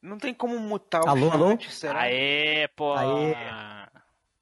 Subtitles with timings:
[0.00, 1.50] Não tem como mutar o Alô, alô?
[1.50, 2.00] chat, será?
[2.02, 2.94] Aê, pô!
[2.94, 3.34] Aê.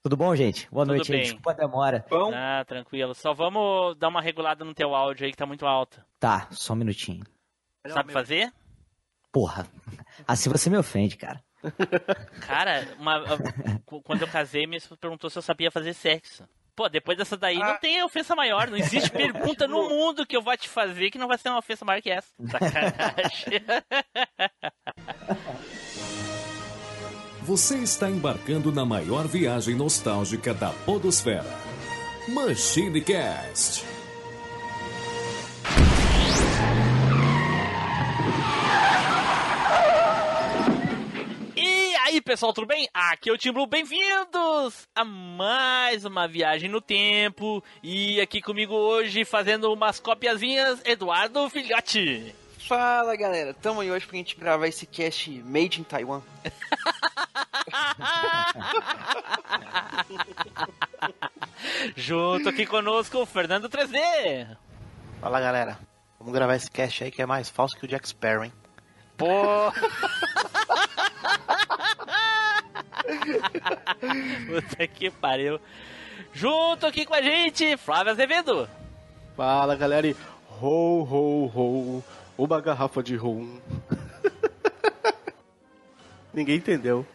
[0.03, 0.69] Tudo bom, gente?
[0.71, 1.23] Boa Tudo noite bem.
[1.23, 2.05] Desculpa a demora.
[2.09, 3.15] Bom, Ah, tranquilo.
[3.15, 6.04] Só vamos dar uma regulada no teu áudio aí que tá muito alto.
[6.21, 7.24] Tá, só um minutinho.
[7.88, 8.53] Sabe fazer?
[9.32, 9.66] Porra.
[10.29, 11.43] Assim você me ofende, cara.
[12.46, 13.25] Cara, uma-
[14.04, 16.46] quando eu casei, esposa perguntou se eu sabia fazer sexo.
[16.77, 17.79] Pô, depois dessa daí não Ah.
[17.79, 18.68] tem ofensa maior.
[18.68, 19.08] Não existe
[19.56, 22.02] pergunta no mundo que eu vou te fazer que não vai ser uma ofensa maior
[22.02, 22.29] que essa.
[22.50, 23.64] Sacanagem.
[27.43, 31.44] Você está embarcando na maior viagem nostálgica da Podosfera.
[32.28, 33.84] Machine Cast.
[42.16, 42.88] Aí, pessoal, tudo bem?
[42.94, 47.62] Aqui é o Tim Blue, bem-vindos a mais uma viagem no tempo.
[47.83, 52.34] E aqui comigo hoje, fazendo umas copiazinhas, Eduardo Filhote.
[52.66, 56.22] fala galera, tamo aí hoje pra gente gravar esse cast Made in Taiwan.
[61.95, 64.56] Junto aqui conosco, o Fernando 3D.
[65.20, 65.78] Fala galera,
[66.19, 68.53] vamos gravar esse cast aí que é mais falso que o Jack Sparrow, hein?
[69.19, 69.70] Pô!
[74.47, 75.61] Puta que pariu.
[76.33, 78.69] Junto aqui com a gente, Flávio Azevedo.
[79.37, 80.17] Fala galera, e
[80.61, 82.05] ho ho ho,
[82.37, 83.59] uma garrafa de rum.
[86.33, 87.07] Ninguém entendeu.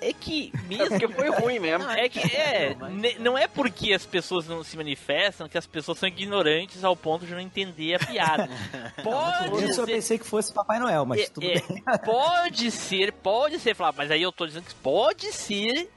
[0.00, 0.88] É que É mesmo.
[0.88, 1.88] porque foi ruim mesmo.
[1.90, 5.98] É que é, ne- não é porque as pessoas não se manifestam que as pessoas
[5.98, 8.48] são ignorantes ao ponto de não entender a piada.
[9.02, 11.82] Pode Eu só ser, pensei que fosse Papai Noel, mas é, tudo é, bem.
[12.04, 15.88] pode ser, pode ser, Flávio, mas aí eu tô dizendo que pode ser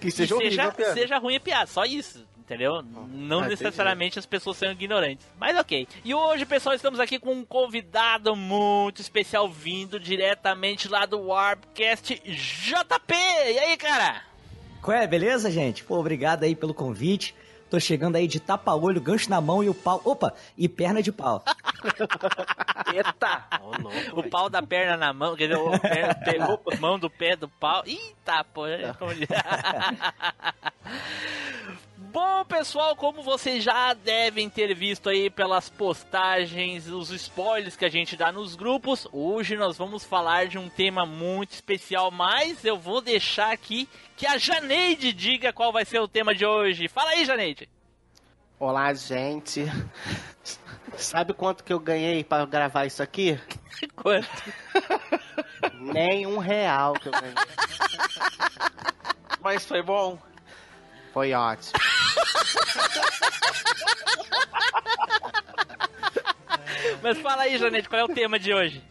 [0.00, 2.26] Que que seja horrível seja, seja ruim a piada, só isso.
[2.44, 2.82] Entendeu?
[2.82, 5.24] Não ah, necessariamente as pessoas são ignorantes.
[5.38, 5.86] Mas ok.
[6.04, 12.20] E hoje, pessoal, estamos aqui com um convidado muito especial vindo diretamente lá do Warpcast
[12.24, 13.14] JP.
[13.14, 14.22] E aí, cara?
[14.82, 15.84] Qual é, beleza, gente?
[15.84, 17.32] Pô, obrigado aí pelo convite.
[17.70, 20.02] Tô chegando aí de tapa-olho, gancho na mão e o pau.
[20.04, 20.34] Opa!
[20.58, 21.44] E perna de pau.
[22.92, 23.44] Eita!
[24.12, 27.36] O pau da perna na mão, quer dizer, o pé, pé- a mão do pé
[27.36, 27.82] do pau.
[27.86, 28.64] Eita, pô.
[32.12, 37.88] Bom, pessoal, como vocês já devem ter visto aí pelas postagens, os spoilers que a
[37.88, 42.76] gente dá nos grupos, hoje nós vamos falar de um tema muito especial, mas eu
[42.76, 46.86] vou deixar aqui que a Janeide diga qual vai ser o tema de hoje.
[46.86, 47.66] Fala aí, Janeide.
[48.60, 49.64] Olá, gente.
[50.94, 53.40] Sabe quanto que eu ganhei pra gravar isso aqui?
[53.96, 54.28] Quanto?
[55.80, 57.34] Nem um real que eu ganhei.
[59.40, 60.18] Mas foi bom.
[61.12, 61.72] Foi ótimo.
[67.02, 68.82] Mas fala aí, Janeide, qual é o tema de hoje?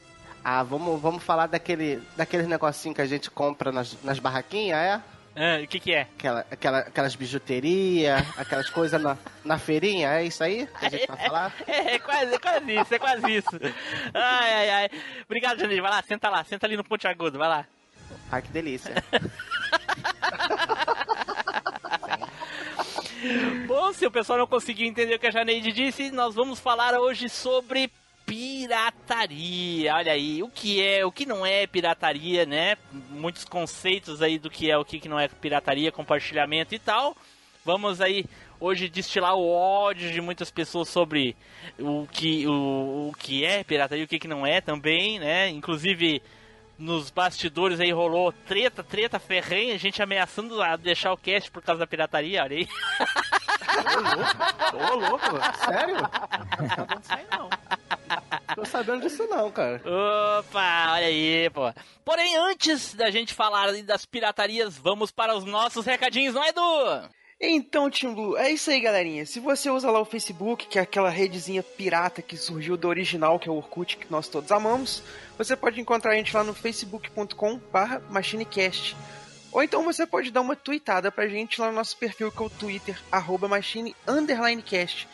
[0.43, 5.01] Ah, vamos, vamos falar daquele, daqueles negocinho que a gente compra nas, nas barraquinhas, é?
[5.35, 6.01] Ah, o que que é?
[6.01, 11.07] Aquela, aquela, aquelas bijuterias, aquelas coisas na, na feirinha, é isso aí que a gente
[11.07, 11.53] vai falar?
[11.65, 13.59] É, é quase, é quase isso, é quase isso.
[14.13, 14.89] Ai, ai, ai.
[15.23, 15.79] Obrigado, Janine.
[15.79, 17.65] Vai lá, senta lá, senta ali no ponte agudo, vai lá.
[18.31, 18.93] Ai, que delícia.
[23.67, 26.99] Bom, se o pessoal não conseguiu entender o que a Janeide disse, nós vamos falar
[26.99, 27.91] hoje sobre
[28.25, 29.93] pirataria.
[29.93, 32.77] Olha aí, o que é, o que não é pirataria, né?
[33.11, 37.15] Muitos conceitos aí do que é, o que não é pirataria, compartilhamento e tal.
[37.63, 38.25] Vamos aí
[38.59, 41.35] hoje destilar o ódio de muitas pessoas sobre
[41.77, 45.47] o que, o, o que é pirataria e o que, que não é também, né?
[45.49, 46.23] Inclusive
[46.81, 51.79] nos bastidores aí rolou treta, treta ferrenha, gente ameaçando a deixar o cast por causa
[51.79, 52.67] da pirataria, olha aí.
[54.73, 55.25] Ô, louco,
[55.63, 55.97] sério?
[55.97, 57.49] Não sei não.
[58.55, 59.81] Tô sabendo disso não, cara.
[60.39, 61.71] Opa, olha aí, pô.
[62.03, 66.49] Porém, antes da gente falar aí das piratarias, vamos para os nossos recadinhos, não é,
[66.49, 67.09] Edu?
[67.43, 69.25] Então, Tim Blue, é isso aí, galerinha.
[69.25, 73.39] Se você usa lá o Facebook, que é aquela redezinha pirata que surgiu do original,
[73.39, 75.01] que é o Orkut, que nós todos amamos,
[75.39, 77.59] você pode encontrar a gente lá no facebook.com
[78.11, 78.95] machinecast.
[79.51, 82.45] Ou então você pode dar uma tweetada pra gente lá no nosso perfil, que é
[82.45, 83.95] o Twitter, arroba machine
[84.63, 85.07] cast.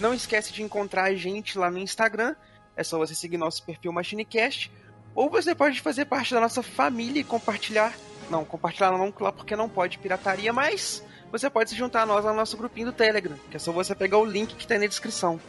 [0.00, 2.34] Não esquece de encontrar a gente lá no Instagram,
[2.74, 4.72] é só você seguir nosso perfil MachineCast.
[5.14, 7.94] Ou você pode fazer parte da nossa família e compartilhar.
[8.30, 12.30] Não, compartilhar não porque não pode pirataria, mas você pode se juntar a nós lá
[12.32, 14.80] no nosso grupinho do Telegram, que é só você pegar o link que tá aí
[14.80, 15.40] na descrição.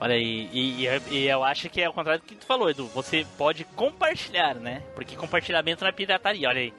[0.00, 2.68] Olha aí, e, e- e eu acho que é o contrário do que tu falou,
[2.68, 2.86] Edu.
[2.88, 4.82] Você pode compartilhar, né?
[4.94, 6.74] Porque compartilhamento não é pirataria, olha aí.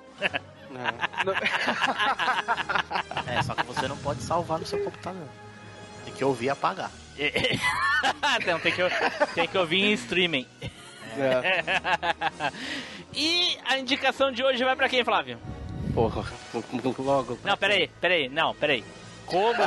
[3.27, 5.27] É, só que você não pode salvar no seu computador.
[6.03, 6.91] Tem que ouvir e apagar.
[8.45, 8.81] não, tem que,
[9.33, 10.47] tem que ouvir em streaming.
[11.17, 11.63] É.
[13.17, 15.39] E a indicação de hoje vai pra quem, Flávio?
[15.95, 16.25] Porra,
[16.99, 17.39] logo.
[17.41, 18.83] Não, peraí, peraí, não, peraí.
[19.25, 19.63] Como,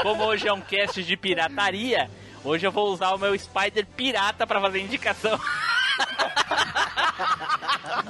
[0.00, 2.08] como hoje é um cast de pirataria,
[2.44, 5.36] hoje eu vou usar o meu Spider pirata pra fazer indicação.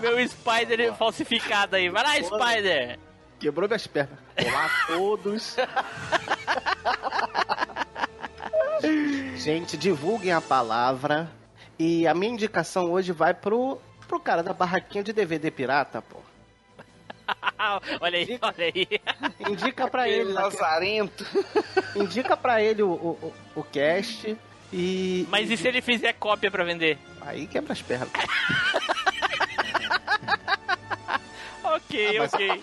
[0.02, 1.88] meu Spider falsificado aí.
[1.88, 2.98] Vai lá, Spider!
[3.40, 4.18] Quebrou minhas pernas.
[4.38, 5.56] Olá a todos.
[9.36, 11.30] Gente, divulguem a palavra.
[11.78, 16.21] E a minha indicação hoje vai pro, pro cara da barraquinha de DVD pirata, pô.
[18.00, 18.88] Olha aí, olha aí.
[19.50, 20.32] Indica pra ele.
[20.32, 21.24] Lazarento.
[21.96, 24.36] Indica pra ele o, o, o, cast
[24.72, 25.26] e.
[25.30, 26.98] Mas e se ele fizer cópia pra vender?
[27.20, 28.08] Aí quebra as pernas.
[31.64, 32.62] Ok, Ah, mas- ok.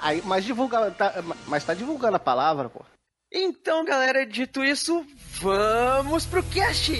[0.00, 0.90] Aí, mas divulga.
[0.90, 1.14] Tá,
[1.46, 2.80] mas tá divulgando a palavra, pô.
[3.32, 5.06] Então, galera, dito isso,
[5.40, 6.92] vamos pro cast!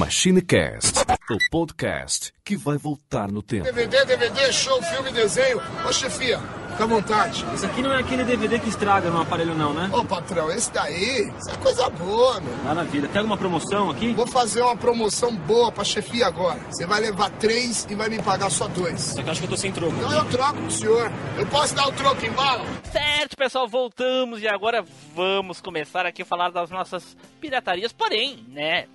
[0.00, 1.00] MachineCast,
[1.30, 3.64] o podcast que vai voltar no tempo.
[3.64, 5.60] DVD, DVD, show, filme, desenho.
[5.86, 6.38] Ô chefia,
[6.70, 7.44] fica à vontade.
[7.54, 9.90] Isso aqui não é aquele DVD que estraga no aparelho não, né?
[9.92, 12.56] Ô patrão, esse daí, isso é coisa boa, meu.
[12.64, 13.08] Maravilha.
[13.08, 14.14] Tem alguma promoção aqui?
[14.14, 16.58] Vou fazer uma promoção boa pra chefia agora.
[16.70, 19.02] Você vai levar três e vai me pagar só dois.
[19.02, 19.94] Só que eu acho que eu tô sem troco.
[19.96, 21.12] Então eu troco pro senhor.
[21.36, 22.64] Eu posso dar o troco em bala?
[22.90, 24.82] Certo, pessoal, voltamos e agora
[25.14, 27.92] vamos começar aqui a falar das nossas piratarias.
[27.92, 28.86] Porém, né,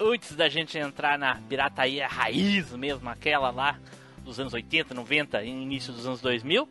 [0.00, 3.78] antes da gente entrar na pirataria raiz mesmo, aquela lá
[4.24, 6.68] dos anos 80, 90 e início dos anos 2000,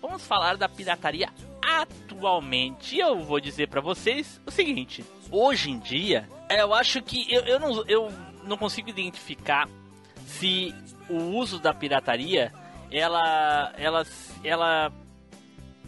[0.00, 1.28] vamos falar da pirataria
[1.62, 2.98] atualmente.
[2.98, 7.60] Eu vou dizer pra vocês o seguinte: hoje em dia, eu acho que eu, eu,
[7.60, 8.12] não, eu
[8.44, 9.68] não consigo identificar
[10.26, 10.74] se
[11.08, 12.52] o uso da pirataria
[12.90, 14.04] ela ela
[14.44, 14.92] ela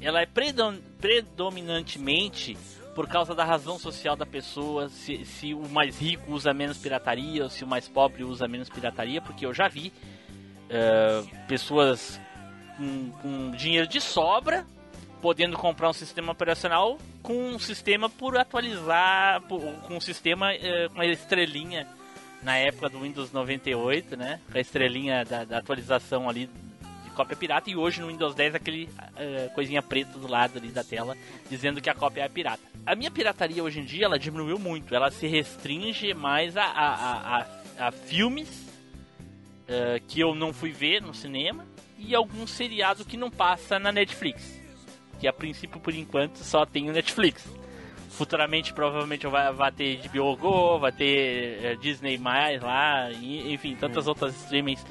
[0.01, 2.57] ela é predom- predominantemente
[2.95, 7.43] por causa da razão social da pessoa, se, se o mais rico usa menos pirataria
[7.45, 9.93] ou se o mais pobre usa menos pirataria, porque eu já vi
[10.71, 12.21] eh, pessoas
[12.77, 14.65] com, com dinheiro de sobra
[15.21, 20.89] podendo comprar um sistema operacional com um sistema por atualizar, por- com um sistema eh,
[20.95, 21.87] com a estrelinha
[22.43, 24.39] na época do Windows 98, né?
[24.53, 26.47] Com a estrelinha da, da atualização ali
[27.05, 30.69] de cópia pirata e hoje no Windows 10 aquele eh, coisinha preta do lado ali
[30.69, 31.17] da tela
[31.49, 32.74] dizendo que a cópia é pirata.
[32.87, 37.39] A minha pirataria hoje em dia ela diminuiu muito, ela se restringe mais a, a,
[37.39, 37.47] a,
[37.89, 38.49] a- filmes
[39.67, 41.65] eh, que eu não fui ver no cinema
[41.99, 44.61] e algum seriado que não passa na Netflix.
[45.19, 47.47] Que a princípio, por enquanto, só tem o Netflix.
[48.11, 52.19] Futuramente, provavelmente, vai, vai ter HBO Go, vai ter eh, Disney+,
[52.61, 54.85] lá, e, enfim, tantas outras streamings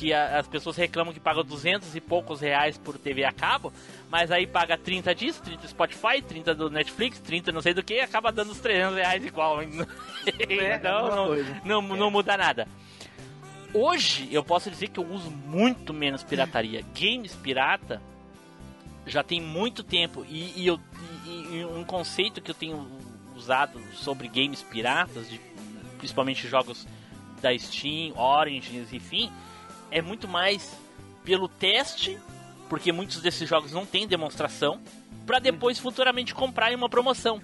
[0.00, 3.70] que a- as pessoas reclamam que pagam 200 e poucos reais por TV a cabo,
[4.10, 7.82] mas aí paga 30 disso, 30 do Spotify, 30 do Netflix, 30 não sei do
[7.82, 9.58] que, e acaba dando os 300 reais igual.
[10.48, 11.28] então,
[11.64, 12.66] não, não, não muda nada.
[13.74, 16.82] Hoje, eu posso dizer que eu uso muito menos pirataria.
[16.98, 18.00] Games pirata
[19.06, 20.80] já tem muito tempo e, e eu,
[21.26, 22.86] e- e um conceito que eu tenho
[23.36, 25.40] usado sobre games piratas, de-
[25.98, 26.86] principalmente jogos
[27.42, 29.30] da Steam, Origins, enfim,
[29.90, 30.76] é muito mais
[31.24, 32.18] pelo teste,
[32.68, 34.80] porque muitos desses jogos não têm demonstração,
[35.26, 37.40] para depois futuramente comprar em uma promoção.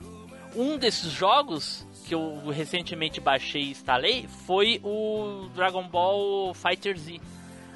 [0.54, 7.20] Um desses jogos que eu recentemente baixei e instalei foi o Dragon Ball Fighter Z,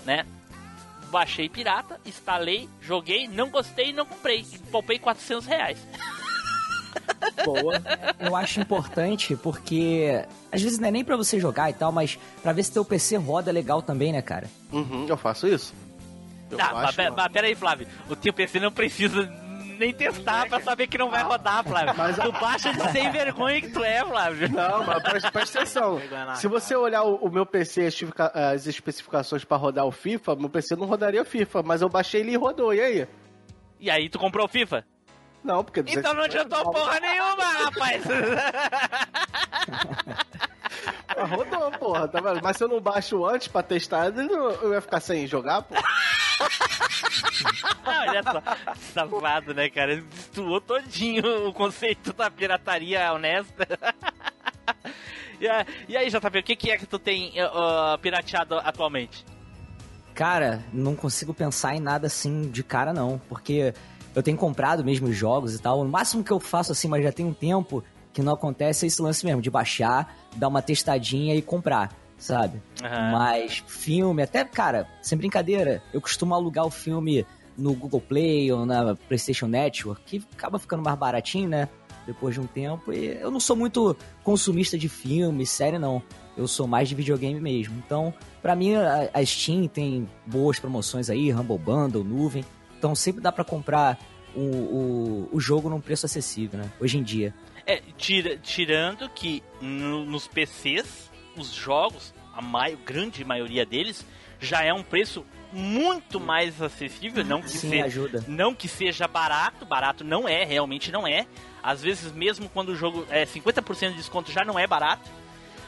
[0.05, 0.25] né?
[1.11, 4.47] Baixei pirata, instalei, joguei, não gostei e não comprei.
[4.53, 5.87] E Poupei 400 reais.
[7.44, 7.75] Boa.
[8.18, 12.18] Eu acho importante porque às vezes não é nem pra você jogar e tal, mas
[12.42, 14.47] pra ver se teu PC roda legal também, né, cara?
[14.73, 15.73] Uhum, eu faço isso.
[16.50, 17.87] Eu Tá, mas, mas pera aí, Flávio.
[18.09, 19.25] O teu PC não precisa
[19.78, 21.94] nem testar pra saber que não vai rodar, Flávio.
[21.97, 24.49] Mas a- Tu baixa de sem vergonha que tu é, Flávio.
[24.50, 26.00] Não, mas presta, presta atenção.
[26.37, 30.37] Se você olhar o, o meu PC, as especifica- as especificações pra rodar o FIFA,
[30.37, 33.09] meu PC não rodaria FIFA, mas eu baixei ele e rodou, e aí?
[33.78, 34.85] E aí, tu comprou o FIFA?
[35.42, 35.82] Não, porque...
[35.87, 38.04] Então não adiantou porra nenhuma, rapaz.
[41.16, 42.40] Ah, rodou, porra, tá vendo?
[42.42, 45.75] Mas se eu não baixo antes pra testar, ele eu ia ficar sem jogar, pô.
[47.85, 48.42] Olha só,
[48.94, 50.00] safado, né, cara?
[50.00, 53.66] Destruou todinho o conceito da pirataria honesta.
[55.88, 59.25] E, aí, JP, o que, que é que tu tem uh, pirateado atualmente?
[60.14, 63.18] Cara, não consigo pensar em nada assim de cara, não.
[63.26, 63.73] Porque
[64.14, 65.81] eu tenho comprado mesmo os jogos e tal.
[65.81, 68.88] O máximo que eu faço assim, mas já tem um tempo, que não acontece é
[68.88, 72.61] esse lance mesmo, de baixar, dar uma testadinha e comprar, sabe?
[72.83, 73.12] Aham.
[73.12, 77.25] Mas filme, até, cara, sem brincadeira, eu costumo alugar o filme
[77.57, 81.69] no Google Play ou na PlayStation Network, que acaba ficando mais baratinho, né?
[82.07, 82.93] Depois de um tempo.
[82.93, 86.02] E eu não sou muito consumista de filme, série, não.
[86.37, 87.75] Eu sou mais de videogame mesmo.
[87.85, 92.45] Então, pra mim, a, a Steam tem boas promoções aí, Humble Bundle, nuvem.
[92.80, 93.99] Então, sempre dá pra comprar
[94.34, 96.72] o, o, o jogo num preço acessível, né?
[96.80, 97.34] Hoje em dia.
[97.66, 104.06] É, tira- tirando que no- nos PCs, os jogos, a mai- grande maioria deles,
[104.40, 108.25] já é um preço muito mais acessível, não que, Sim, se- ajuda.
[108.26, 111.26] não que seja barato, barato não é, realmente não é.
[111.62, 115.10] Às vezes, mesmo quando o jogo é 50% de desconto, já não é barato.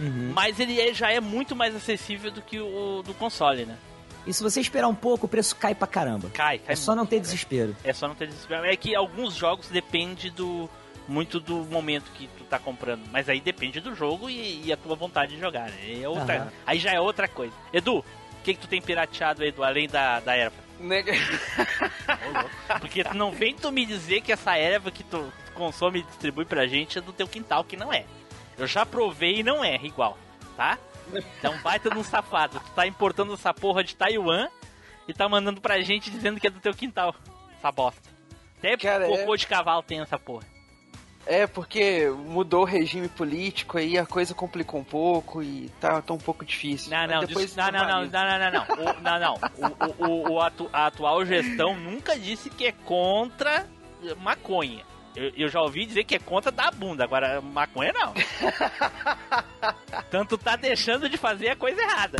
[0.00, 0.32] Uhum.
[0.34, 3.76] Mas ele é- já é muito mais acessível do que o do console, né?
[4.26, 6.30] E se você esperar um pouco, o preço cai pra caramba.
[6.30, 7.76] Cai, cai É só não ter desespero.
[7.82, 8.64] É só não ter desespero.
[8.64, 10.68] É que alguns jogos depende do
[11.08, 14.76] muito do momento que tu tá comprando, mas aí depende do jogo e, e a
[14.76, 15.68] tua vontade de jogar.
[15.68, 16.00] né?
[16.00, 16.52] É outra, Aham.
[16.64, 17.52] aí já é outra coisa.
[17.72, 18.04] Edu, o
[18.44, 20.62] que que tu tem pirateado, Edu, além da, da erva?
[22.80, 26.02] Porque tu não vem tu me dizer que essa erva que tu, tu consome e
[26.02, 28.04] distribui pra gente é do teu quintal, que não é.
[28.58, 30.16] Eu já provei e não é igual,
[30.56, 30.78] tá?
[31.38, 32.60] Então baita de um safado.
[32.60, 34.48] Tu tá importando essa porra de Taiwan
[35.08, 37.14] e tá mandando pra gente dizendo que é do teu quintal.
[37.58, 38.00] Essa bosta.
[38.58, 40.44] Até Cara, cocô é- de cavalo tem essa porra.
[41.24, 46.12] É, porque mudou o regime político aí, a coisa complicou um pouco e tá, tá
[46.12, 46.90] um pouco difícil.
[46.90, 48.38] Não, não, depois não, não, não, não, normaliza.
[48.38, 49.34] não, não, O- não, não.
[50.00, 53.68] O, o, o- o atu- a atual gestão nunca disse que é contra
[54.20, 54.84] maconha.
[55.14, 58.14] Eu, eu já ouvi dizer que é contra da bunda, agora maconha não.
[60.10, 62.18] Tanto tá deixando de fazer a coisa errada.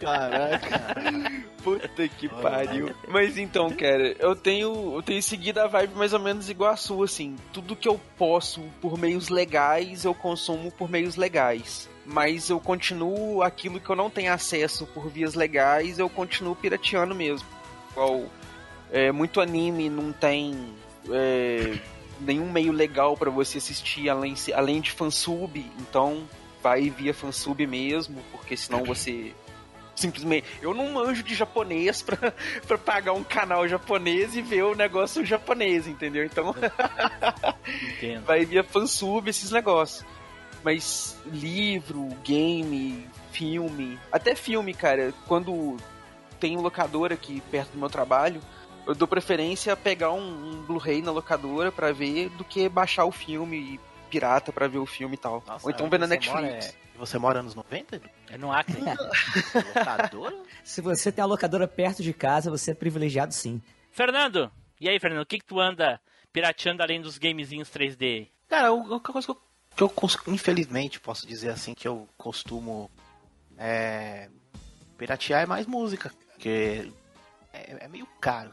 [0.00, 1.46] Caraca.
[1.62, 2.94] Puta que pariu.
[3.08, 6.76] Mas então, cara, eu tenho, eu tenho seguido a vibe mais ou menos igual a
[6.76, 7.36] sua, assim.
[7.52, 11.88] Tudo que eu posso por meios legais, eu consumo por meios legais.
[12.04, 17.14] Mas eu continuo aquilo que eu não tenho acesso por vias legais, eu continuo pirateando
[17.14, 17.48] mesmo.
[17.90, 18.26] Igual,
[18.92, 20.74] é, muito anime não tem
[21.10, 21.78] é,
[22.20, 26.28] nenhum meio legal pra você assistir além, além de fansub, então
[26.62, 29.34] vai via fansub mesmo, porque senão você
[29.94, 30.46] simplesmente.
[30.60, 32.32] Eu não manjo de japonês pra,
[32.66, 36.24] pra pagar um canal japonês e ver o negócio japonês, entendeu?
[36.24, 36.54] Então
[38.24, 40.04] vai via fansub esses negócios.
[40.62, 45.76] Mas livro, game, filme, até filme, cara, quando
[46.40, 48.40] tem locadora aqui perto do meu trabalho,
[48.86, 53.04] eu dou preferência a pegar um, um Blu-ray na locadora pra ver do que baixar
[53.04, 55.42] o filme pirata pra ver o filme e tal.
[55.62, 56.42] Ou então ver na Netflix.
[56.42, 58.00] Mora, é- Você mora anos 90?
[58.30, 58.78] É no Acre.
[59.74, 60.36] Locadora?
[60.64, 63.60] Se você tem a locadora perto de casa, você é privilegiado sim.
[63.90, 64.50] Fernando,
[64.80, 66.00] e aí, Fernando, o que, que tu anda
[66.32, 68.28] pirateando além dos gamezinhos 3D?
[68.48, 69.32] Cara, a única coisa que
[69.82, 72.90] eu, que eu infelizmente posso dizer assim que eu costumo
[73.58, 74.28] é,
[74.96, 76.92] piratear é mais música, porque
[77.52, 78.50] é, é meio caro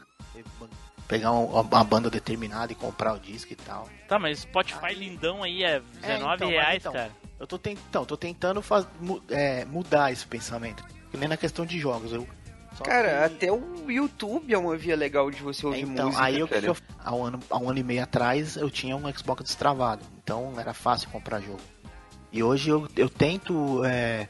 [1.08, 3.88] pegar um- uma banda determinada e comprar o disco e tal.
[4.08, 7.10] Tá, mas Spotify lindão aí é 19 É, então, mas reais, então, cara.
[7.38, 8.86] Eu tô, tent- então, tô tentando faz-
[9.28, 12.12] é, mudar esse pensamento, que nem na questão de jogos.
[12.12, 12.26] Eu,
[12.82, 16.24] Cara, que- até o YouTube é uma via legal de você ouvir então, música.
[16.24, 18.96] aí eu, que eu- há, um ano, há um ano e meio atrás eu tinha
[18.96, 21.60] um Xbox destravado, então era fácil comprar jogo.
[22.32, 24.28] E hoje eu, eu tento é,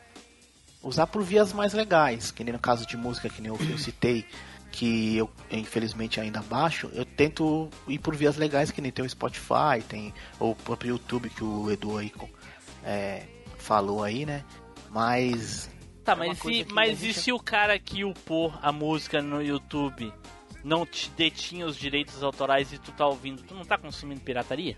[0.83, 3.79] usar por vias mais legais, que nem no caso de música que nem eu, eu
[3.79, 4.27] citei,
[4.75, 9.09] que eu infelizmente ainda baixo, eu tento ir por vias legais, que nem tem o
[9.09, 12.13] Spotify, tem o próprio YouTube que o Edu aí
[12.85, 13.23] é,
[13.57, 14.45] falou aí, né?
[14.91, 15.71] Mas
[16.05, 19.41] Tá, É mas, coisa e, mas e se o cara que upou a música no
[19.43, 20.13] YouTube
[20.63, 24.77] não te detinha os direitos autorais e tu tá ouvindo, tu não tá consumindo pirataria?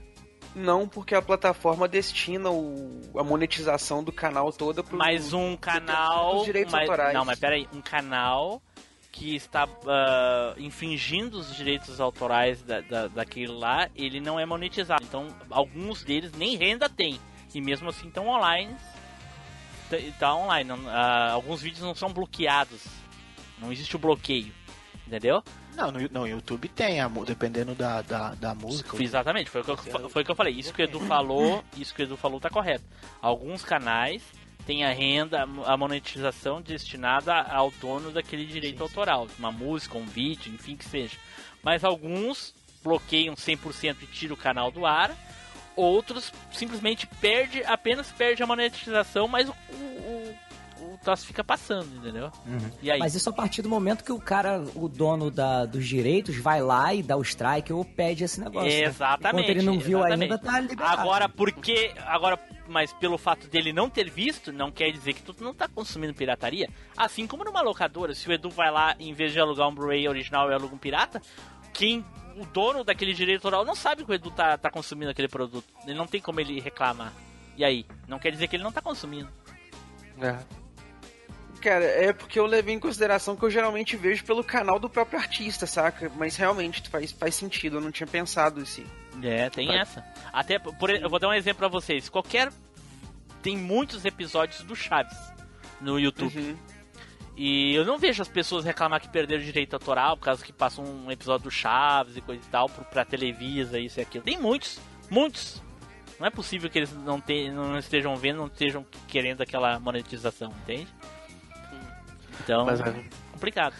[0.54, 4.96] Não, porque a plataforma destina o- a monetização do canal toda pro.
[4.96, 6.36] Mas um canal.
[6.36, 7.12] dos direitos mas- autorais.
[7.14, 8.62] Não, mas peraí, um canal
[9.16, 15.02] que está ah, infringindo os direitos autorais da, da, daquele lá, ele não é monetizado.
[15.04, 17.18] Então, alguns deles nem renda tem.
[17.54, 18.76] E mesmo assim estão online.
[20.18, 20.68] Tá, online.
[20.68, 22.85] não- ah, alguns vídeos não são bloqueados.
[23.58, 24.52] Não existe o bloqueio.
[25.06, 25.42] Entendeu?
[25.76, 29.00] não, no, no YouTube tem, a dependendo da, da, da música.
[29.00, 30.54] Exatamente, foi o, que eu, foi o que eu falei.
[30.54, 32.85] Isso que o Edu falou, isso que o Edu falou tá correto.
[33.20, 34.23] Alguns canais
[34.66, 40.52] têm a renda, a monetização destinada ao dono daquele direito autoral, uma música, um vídeo,
[40.52, 41.16] enfim que seja.
[41.62, 45.11] Mas alguns bloqueiam 100% e tiram o canal do ar.
[45.75, 50.46] Outros simplesmente perde, apenas perde a monetização, mas o, o, o-
[50.94, 52.30] o troço fica passando, entendeu?
[52.82, 52.99] E aí?
[52.99, 56.61] Mas isso a partir do momento que o cara, o dono da, dos direitos, vai
[56.62, 58.68] lá e dá o strike ou pede esse negócio.
[58.70, 58.82] né?
[58.85, 59.44] Exatamente.
[59.44, 60.23] Enquanto ele não viu exatamente.
[60.32, 61.00] ainda, tá liberado.
[61.00, 61.92] Agora, porque.
[62.06, 62.37] Agora,
[62.68, 66.14] mas pelo fato dele não ter visto, não quer dizer que tu não tá consumindo
[66.14, 66.68] pirataria.
[66.96, 70.08] Assim como numa locadora, se o Edu vai lá, em vez de alugar um Blu-ray
[70.08, 71.20] original e aluga um pirata,
[71.73, 72.04] quem.
[72.38, 75.64] O dono daquele direito autoral não sabe que o Edu tá, tá consumindo aquele produto.
[75.87, 77.11] Ele não tem como ele reclamar.
[77.56, 77.87] E aí?
[78.06, 79.30] Não quer dizer que ele não tá consumindo.
[80.20, 80.37] É.
[81.62, 85.18] Cara, é porque eu levei em consideração que eu geralmente vejo pelo canal do próprio
[85.18, 86.12] artista, saca?
[86.14, 88.87] Mas realmente faz, faz sentido, eu não tinha pensado assim.
[89.23, 90.04] É, tem essa.
[90.32, 92.08] Até, por, eu vou dar um exemplo pra vocês.
[92.08, 92.52] Qualquer.
[93.42, 95.16] Tem muitos episódios do Chaves
[95.80, 96.37] no YouTube.
[96.37, 96.56] Uhum.
[97.37, 100.87] E eu não vejo as pessoas reclamar que perderam direito autoral por causa que passou
[100.87, 104.25] um episódio do Chaves e coisa e tal pra Televisa, isso e aquilo.
[104.25, 104.80] Tem muitos,
[105.11, 105.62] muitos.
[106.18, 110.50] Não é possível que eles não, te, não estejam vendo, não estejam querendo aquela monetização,
[110.62, 110.88] entende?
[112.42, 113.75] Então, Mas, é, complicado.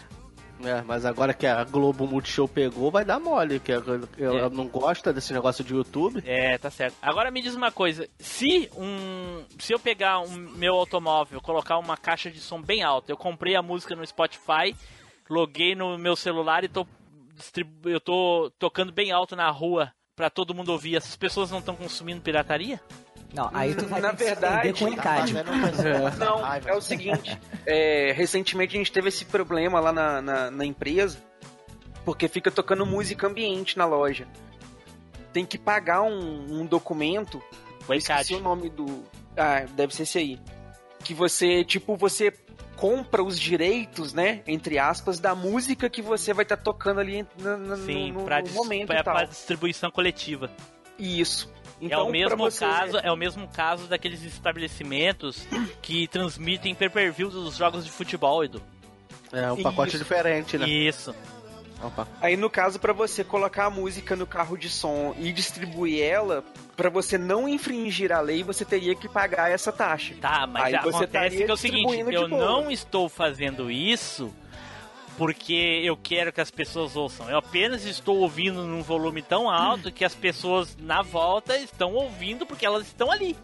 [0.63, 3.59] É, mas agora que a Globo Multishow pegou, vai dar mole.
[3.59, 4.49] Que ela, É.
[4.49, 6.23] não gosta desse negócio de YouTube.
[6.25, 6.95] É, tá certo.
[7.01, 11.95] Agora me diz uma coisa, se um, se eu pegar um meu automóvel, colocar uma
[11.97, 14.75] caixa de som bem alta, eu comprei a música no Spotify,
[15.29, 16.85] loguei no meu celular e tô
[17.85, 21.75] eu tô tocando bem alto na rua pra todo mundo ouvir, essas pessoas não estão
[21.75, 22.81] consumindo pirataria?
[23.33, 25.25] Não, aí tu vai Na ter que se verdade, com o Tá
[26.17, 30.65] Não, é o seguinte, é, recentemente a gente teve esse problema lá na, na, na
[30.65, 31.17] empresa,
[32.05, 34.27] porque fica tocando música ambiente na loja.
[35.33, 37.41] Tem que pagar um, um documento,
[37.87, 39.03] O eu esqueci o nome do...
[39.35, 40.39] Ah, deve ser esse aí.
[41.03, 42.33] Que você, tipo, você
[42.75, 47.57] compra os direitos, né, entre aspas, da música que você vai estar tocando ali na-
[47.57, 49.15] na- Sim, no, no, pra, no momento pra, tal.
[49.15, 50.49] pra distribuição coletiva.
[50.97, 51.51] Isso.
[51.81, 55.47] É Então, o pra mesmo você- caso, é o mesmo caso daqueles estabelecimentos
[55.81, 58.61] que transmitem pay-per-view dos jogos de futebol, Edu.
[59.31, 59.97] É um pacote Isso.
[60.03, 60.67] diferente, né?
[60.67, 61.13] Isso.
[61.83, 62.07] Opa.
[62.21, 66.43] Aí no caso pra você colocar a música no carro de som e distribuir ela,
[66.75, 70.15] pra você não infringir a lei, você teria que pagar essa taxa.
[70.19, 74.33] Tá, mas Aí já você acontece que é o seguinte, eu não estou fazendo isso
[75.17, 77.29] porque eu quero que as pessoas ouçam.
[77.29, 82.45] Eu apenas estou ouvindo num volume tão alto que as pessoas na volta estão ouvindo
[82.45, 83.35] porque elas estão ali.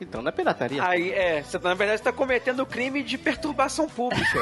[0.00, 0.82] Então não é pirataria.
[0.82, 4.24] Aí, é, você na verdade está cometendo o crime de perturbação pública.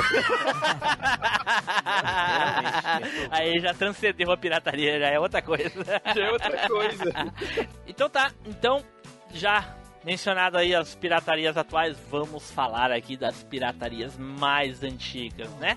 [3.28, 5.84] Aí já transcendeu a pirataria, já é outra coisa.
[6.14, 7.04] Já é outra coisa.
[7.88, 8.84] Então tá, então
[9.32, 15.76] já mencionado aí as piratarias atuais, vamos falar aqui das piratarias mais antigas, né?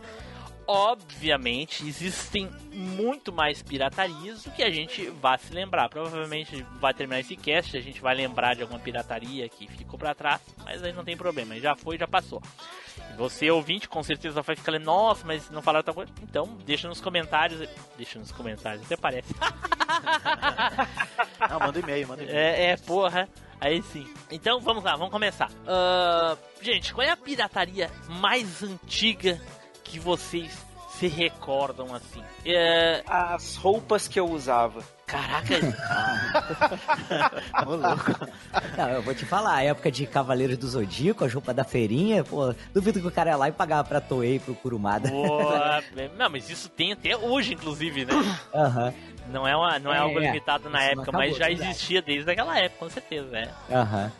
[0.74, 5.90] Obviamente, existem muito mais piratarias do que a gente vai se lembrar.
[5.90, 10.16] Provavelmente vai terminar esse cast, a gente vai lembrar de alguma pirataria que ficou pra
[10.16, 12.42] trás, mas aí não tem problema, já foi, já passou.
[12.98, 16.10] E Você, ouvinte, com certeza vai ficar lendo, nossa, mas não falaram tal coisa.
[16.24, 17.68] Então, deixa nos comentários.
[17.98, 19.36] Deixa nos comentários, até parece.
[21.50, 22.38] Não, manda e-mail, manda e-mail.
[22.38, 23.28] É, é, porra.
[23.60, 24.08] Aí sim.
[24.32, 25.52] Então vamos lá, vamos começar.
[25.68, 29.40] Ah, gente, qual é a pirataria mais antiga
[29.92, 30.52] que vocês
[30.98, 32.22] se recordam assim?
[32.46, 34.84] É, As roupas que eu usava.
[35.08, 35.56] caraca,
[37.66, 38.16] Ô, louco.
[38.78, 42.24] Não, eu vou te falar, a época de Cavaleiros do Zodíaco, as roupas da feirinha,
[42.24, 45.10] pô, duvido que o cara ia lá e pagava pra Toei, pro Kurumada.
[45.10, 45.84] boa.
[46.18, 48.14] Não, mas isso tem até hoje, inclusive, né?
[48.54, 48.94] Aham,
[49.30, 51.70] Não é, uma, não é, É, algo limitado na época, acabou, mas já verdade.
[51.70, 53.50] existia desde aquela época, com certeza, é.
[53.74, 54.12] aham.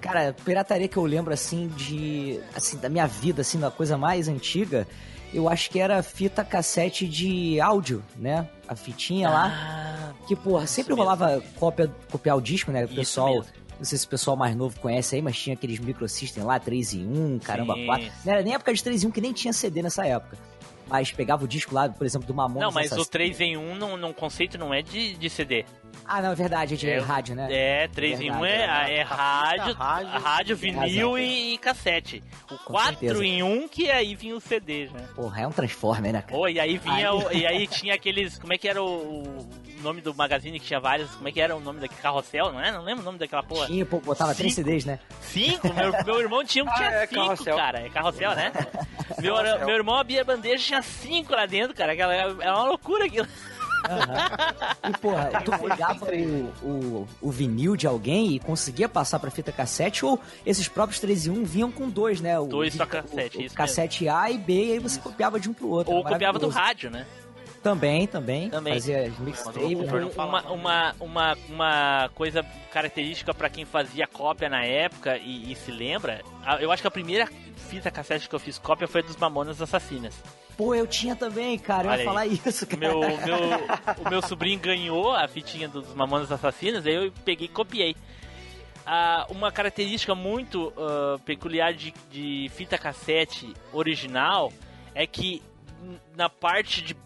[0.00, 2.40] Cara, pirataria que eu lembro, assim, de...
[2.54, 4.88] Assim, da minha vida, assim, da coisa mais antiga,
[5.32, 8.48] eu acho que era fita cassete de áudio, né?
[8.68, 9.52] A fitinha lá.
[9.52, 12.84] Ah, Que, porra, sempre rolava cópia, copiar o disco, né?
[12.84, 13.44] O pessoal,
[13.78, 16.94] não sei se o pessoal mais novo conhece aí, mas tinha aqueles microsystem lá, 3
[16.94, 17.86] em 1, caramba, Sim.
[17.86, 18.12] 4.
[18.24, 20.36] Não era nem época de 3 em 1, que nem tinha CD nessa época.
[20.88, 23.08] Mas pegava o disco lá, por exemplo, do Mamonas não, mas o Assassinos.
[23.08, 25.64] 3 em 1 não, não conceito não é de, de CD.
[26.04, 27.48] Ah, não, é verdade, é de É, rádio, né?
[27.50, 32.22] É, 3 em 1 Verdade, é, é rádio, rádio, rádio, vinil e, e cassete.
[32.50, 33.24] O Com 4 certeza.
[33.24, 35.08] em 1 que aí vinha o CD, né?
[35.14, 36.32] Porra, é um Transformer, né, cara?
[36.36, 38.86] Pô, e aí vinha Aí- o- e aí tinha aqueles, como é que era o,
[39.22, 39.48] o
[39.82, 42.60] nome do magazine que tinha vários, como é que era o nome daquele carrossel, não
[42.60, 42.70] é?
[42.72, 43.66] Não lembro o nome daquela porra.
[43.66, 44.66] Tinha, pô, botava três Cinco.
[44.68, 44.98] CDs, né?
[45.20, 45.72] Cinco?
[45.74, 47.56] Meu, meu irmão tinha um que tinha Ah, é cinco, carrossel.
[47.56, 47.80] cara.
[47.80, 48.52] É carrossel, né?
[49.20, 51.92] Meu, meu irmão abria a bandeja tinha cinco lá dentro, cara.
[51.92, 53.26] Aquela, é uma loucura aquilo.
[54.88, 59.52] E, porra, tu pegava o, o, o vinil de alguém e conseguia passar pra fita
[59.52, 62.38] cassete, ou esses próprios 3 em 1 vinham com dois, né?
[62.38, 65.48] O, Dois só cassete, o, isso cassete A e B, e aí você copiava de
[65.48, 65.92] um pro outro.
[65.92, 67.06] Ou copiava do rádio, né?
[67.66, 68.48] Também, também.
[68.48, 68.74] Também.
[68.74, 69.58] Fazia mixtape.
[70.14, 75.72] Uma, uma, uma, uma coisa característica pra quem fazia cópia na época e, e se
[75.72, 76.22] lembra,
[76.60, 77.28] eu acho que a primeira
[77.68, 80.14] fita cassete que eu fiz cópia foi dos Mamonas Assassinas.
[80.56, 81.88] Pô, eu tinha também, cara.
[81.88, 82.04] Eu Olha ia aí.
[82.04, 82.78] falar isso, cara.
[82.78, 87.50] Meu, meu, o meu sobrinho ganhou a fitinha dos Mamonas Assassinas, aí eu peguei e
[87.50, 87.96] copiei.
[88.86, 94.52] Ah, uma característica muito ah, peculiar de, de fita cassete original
[94.94, 95.42] é que
[96.16, 96.96] na parte de,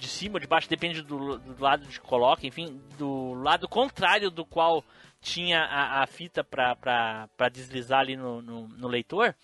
[0.00, 4.30] de cima ou de baixo, depende do, do lado que coloca, enfim, do lado contrário
[4.30, 4.82] do qual
[5.20, 9.34] tinha a, a fita para deslizar ali no, no, no leitor,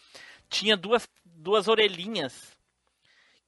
[0.48, 2.56] tinha duas, duas orelhinhas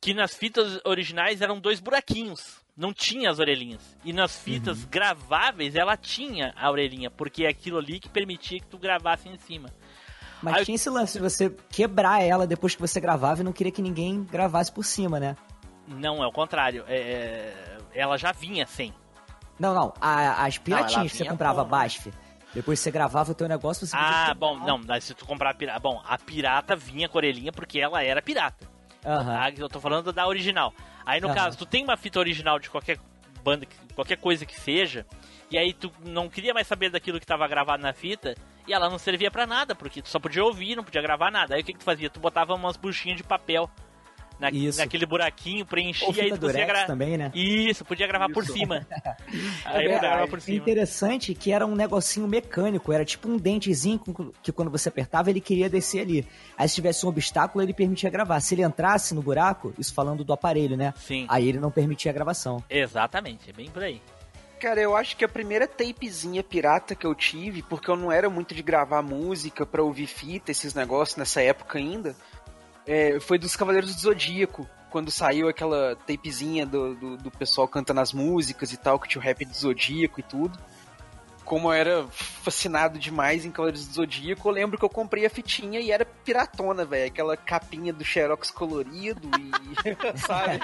[0.00, 2.58] que nas fitas originais eram dois buraquinhos.
[2.76, 3.82] Não tinha as orelhinhas.
[4.04, 8.66] E nas fitas graváveis ela tinha a orelhinha, porque é aquilo ali que permitia que
[8.66, 9.68] tu gravasse em cima.
[10.40, 13.52] Mas Aí- tinha esse lance de você quebrar ela depois que você gravava e não
[13.52, 15.36] queria que ninguém gravasse por cima, né?
[15.88, 16.84] Não, é o contrário.
[16.86, 18.94] É, ela já vinha sem.
[19.58, 19.92] Não, não.
[20.00, 22.12] a- as piratinhas que você comprava com- BASF.
[22.54, 25.54] Depois você gravava o teu negócio, você Ah, bom, não, mas se tu comprar a
[25.54, 25.78] pirata.
[25.80, 28.66] Bom, a pirata vinha com a orelhinha porque ela era pirata.
[29.04, 29.36] Aham.
[29.38, 30.72] Ah, eu tô falando da original.
[31.04, 31.34] Aí no Aham.
[31.34, 32.98] caso, tu tem uma fita original de qualquer
[33.44, 35.04] banda, que- qualquer coisa que seja,
[35.50, 38.34] e aí tu não queria mais saber daquilo que tava gravado na fita,
[38.66, 41.54] e ela não servia pra nada, porque tu só podia ouvir, não podia gravar nada.
[41.54, 42.08] Aí o que, que tu fazia?
[42.10, 43.68] Tu botava umas buchinhas de papel
[44.38, 44.78] na, Isso.
[44.78, 46.86] naquele buraquinho, preenchia e aí durex gravar.
[46.86, 47.30] também, né?
[47.34, 48.86] Isso, podia gravar por cima.
[49.64, 50.56] aí É, eu gravava é por cima.
[50.58, 54.00] interessante que era um negocinho mecânico, era tipo um dentezinho
[54.42, 56.26] que quando você apertava ele queria descer ali.
[56.56, 58.40] Aí se tivesse um obstáculo ele permitia gravar.
[58.40, 60.94] Se ele entrasse no buraco, isso falando do aparelho, né?
[60.96, 61.26] Sim.
[61.28, 62.62] Aí ele não permitia a gravação.
[62.68, 64.00] Exatamente, é bem por aí.
[64.60, 68.28] Cara, eu acho que a primeira tapezinha pirata que eu tive, porque eu não era
[68.28, 72.16] muito de gravar música pra ouvir fita, esses negócios nessa época ainda,
[72.88, 74.66] é, foi dos Cavaleiros do Zodíaco.
[74.88, 79.20] Quando saiu aquela tapezinha do, do, do pessoal cantando as músicas e tal, que tinha
[79.20, 80.58] o rap do Zodíaco e tudo.
[81.44, 85.30] Como eu era fascinado demais em Cavaleiros do Zodíaco, eu lembro que eu comprei a
[85.30, 87.06] fitinha e era piratona, velho.
[87.06, 89.50] Aquela capinha do Xerox colorido e.
[90.18, 90.58] sabe?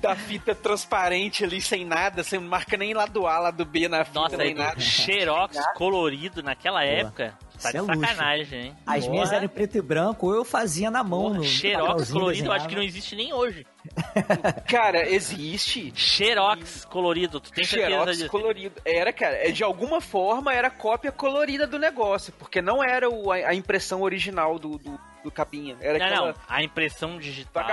[0.00, 3.86] da fita transparente ali, sem nada, sem marca nem lá do A, lá do B
[3.88, 4.80] na fita, Nossa, nem aí, nada.
[4.80, 8.00] xerox colorido naquela época, tá Isso de é luxo.
[8.00, 8.76] sacanagem, hein?
[8.86, 11.22] As minhas eram em preto e branco, ou eu fazia na mão.
[11.24, 13.66] Porra, no Xerox colorido, eu acho que não existe nem hoje.
[14.68, 15.92] Cara, existe.
[15.94, 18.30] Xerox colorido, tu tem certeza Xerox disso?
[18.30, 18.80] colorido.
[18.84, 23.30] Era, cara, é, de alguma forma era cópia colorida do negócio, porque não era o-
[23.30, 25.76] a, a impressão original do, do, do capinha.
[25.80, 26.26] Era Não, aquela...
[26.28, 27.66] não, a impressão digital,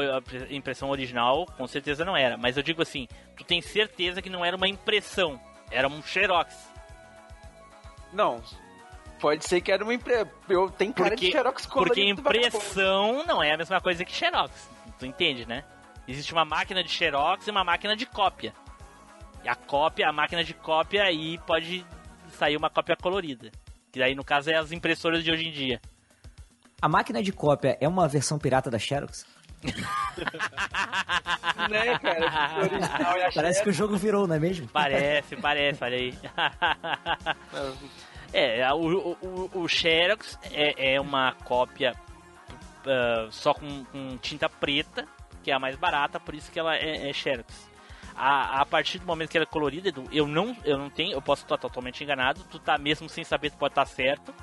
[0.00, 2.36] a, a impressão original, com certeza não era.
[2.36, 6.54] Mas eu digo assim, tu tem certeza que não era uma impressão, era um xerox.
[8.12, 8.40] Não.
[9.20, 10.28] Pode ser que era uma impressão.
[10.48, 12.22] Eu tenho cara Porque, de Xerox colorido.
[12.22, 14.68] porque impressão não é a mesma coisa que xerox.
[14.98, 15.64] Tu entende, né?
[16.06, 18.52] Existe uma máquina de xerox e uma máquina de cópia.
[19.44, 21.84] E a cópia, a máquina de cópia aí pode
[22.30, 23.50] sair uma cópia colorida.
[23.92, 25.80] Que aí no caso é as impressoras de hoje em dia.
[26.80, 29.26] A máquina de cópia é uma versão pirata da Xerox?
[31.68, 32.58] Né, cara?
[32.60, 34.68] Original Parece que o jogo virou, não é mesmo?
[34.68, 36.14] Parece, parece, olha aí.
[38.32, 41.94] É, o, o, o Xerox é, é uma cópia
[42.88, 45.06] ah, só com, com tinta preta,
[45.42, 47.68] que é a mais barata, por isso que ela é, é Xerox.
[48.16, 51.12] A, a partir do momento que ela é colorida, Edu, eu não, eu não tenho,
[51.12, 54.34] eu posso estar totalmente enganado, tu tá mesmo sem saber, tu pode estar certo,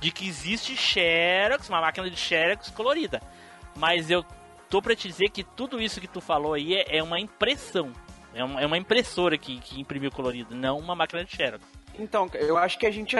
[0.00, 3.22] de que existe Xerox, uma máquina de Xerox colorida.
[3.76, 4.24] Mas eu
[4.68, 7.92] tô pra te dizer que tudo isso que tu falou aí é, é uma impressão.
[8.34, 11.64] É uma, é uma impressora que, que imprimiu colorido, não uma máquina de Xerox.
[11.98, 13.16] Então, eu acho que a gente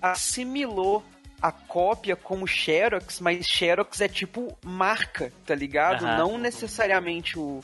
[0.00, 1.04] assimilou
[1.40, 6.04] a cópia como Xerox, mas Xerox é tipo marca, tá ligado?
[6.04, 6.16] Aham.
[6.16, 7.60] Não necessariamente o.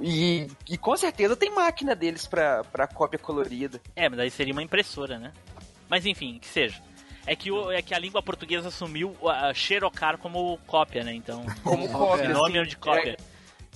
[0.00, 3.80] E, e com certeza tem máquina deles pra, pra cópia colorida.
[3.94, 5.32] É, mas aí seria uma impressora, né?
[5.88, 6.80] Mas enfim, que seja.
[7.26, 11.14] É que, o, é que a língua portuguesa assumiu a Xerocar como cópia, né?
[11.14, 12.26] Então, Como cópia.
[12.26, 12.70] sinônimo assim.
[12.70, 13.10] de cópia.
[13.10, 13.16] É,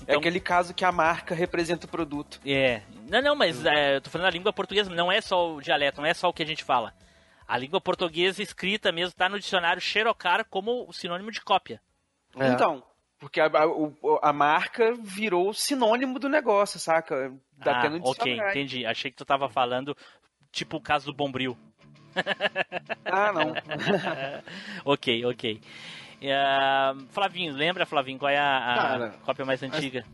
[0.02, 2.40] Então, é aquele caso que a marca representa o produto.
[2.44, 2.80] É.
[3.08, 6.00] Não, não, mas é, eu tô falando a língua portuguesa, não é só o dialeto,
[6.00, 6.92] não é só o que a gente fala.
[7.46, 11.80] A língua portuguesa escrita mesmo tá no dicionário Xerocar como sinônimo de cópia.
[12.36, 12.48] É.
[12.48, 12.82] Então,
[13.18, 17.32] porque a, a, a marca virou sinônimo do negócio, saca?
[17.62, 18.84] Tá ah, tendo ok, entendi.
[18.84, 19.96] Achei que tu tava falando
[20.50, 21.56] tipo o caso do Bombril.
[23.04, 23.54] Ah, não.
[24.84, 25.60] ok, ok.
[26.20, 26.34] É,
[27.10, 30.04] Flavinho, lembra, Flavinho, qual é a, a Cara, cópia mais antiga?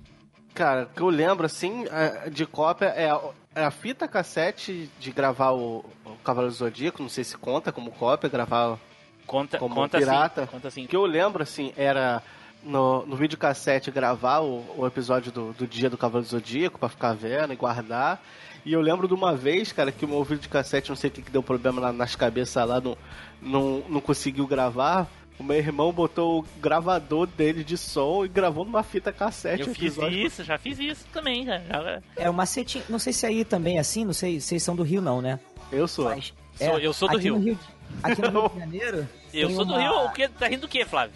[0.55, 3.21] Cara, o que eu lembro, assim, é, de cópia é a,
[3.55, 7.73] é a fita cassete de gravar o, o Cavaleiro do Zodíaco, não sei se conta
[7.73, 8.79] como cópia, gravar
[9.27, 10.43] Conta, como conta pirata.
[10.43, 10.85] sim, conta sim.
[10.85, 12.23] O que eu lembro, assim, era
[12.63, 17.15] no, no videocassete gravar o, o episódio do, do dia do Cavaleiro Zodíaco pra ficar
[17.15, 18.23] vendo e guardar.
[18.65, 21.23] E eu lembro de uma vez, cara, que o meu videocassete, não sei o que,
[21.23, 22.97] que deu problema na- nas cabeças lá, não,
[23.41, 25.09] não, não conseguiu gravar.
[25.39, 29.75] O meu irmão botou o gravador dele de som e gravou numa fita cassete Eu
[29.75, 31.59] fiz isso, já fiz isso também, já.
[31.59, 32.85] já- É o macetinho.
[32.89, 35.21] Não sei se aí também é assim, não sei se vocês são do Rio, não,
[35.21, 35.41] né?
[35.73, 36.05] Eu sou.
[36.05, 37.39] Mas, Sou- eu sou do aqui Rio.
[37.39, 37.59] no de-
[38.03, 39.09] aqui no Rio de Janeiro.
[39.33, 40.29] Eu sou do uma- Rio, o que?
[40.29, 41.15] Tá rindo do que, Flávio?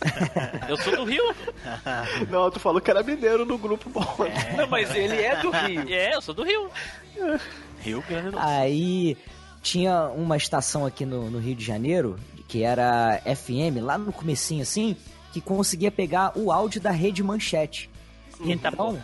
[0.68, 1.34] eu sou do Rio.
[2.30, 4.04] Não, tu falou que era mineiro no grupo bom.
[4.56, 5.88] Não, mas ele é do Rio.
[5.90, 6.68] É, eu sou do Rio.
[7.80, 8.40] Rio Grande do Sul.
[8.46, 9.16] Aí
[9.62, 14.62] tinha uma estação aqui no, no Rio de Janeiro, que era FM, lá no comecinho
[14.62, 14.96] assim,
[15.32, 17.90] que conseguia pegar o áudio da rede manchete.
[18.40, 19.02] Eita, Então,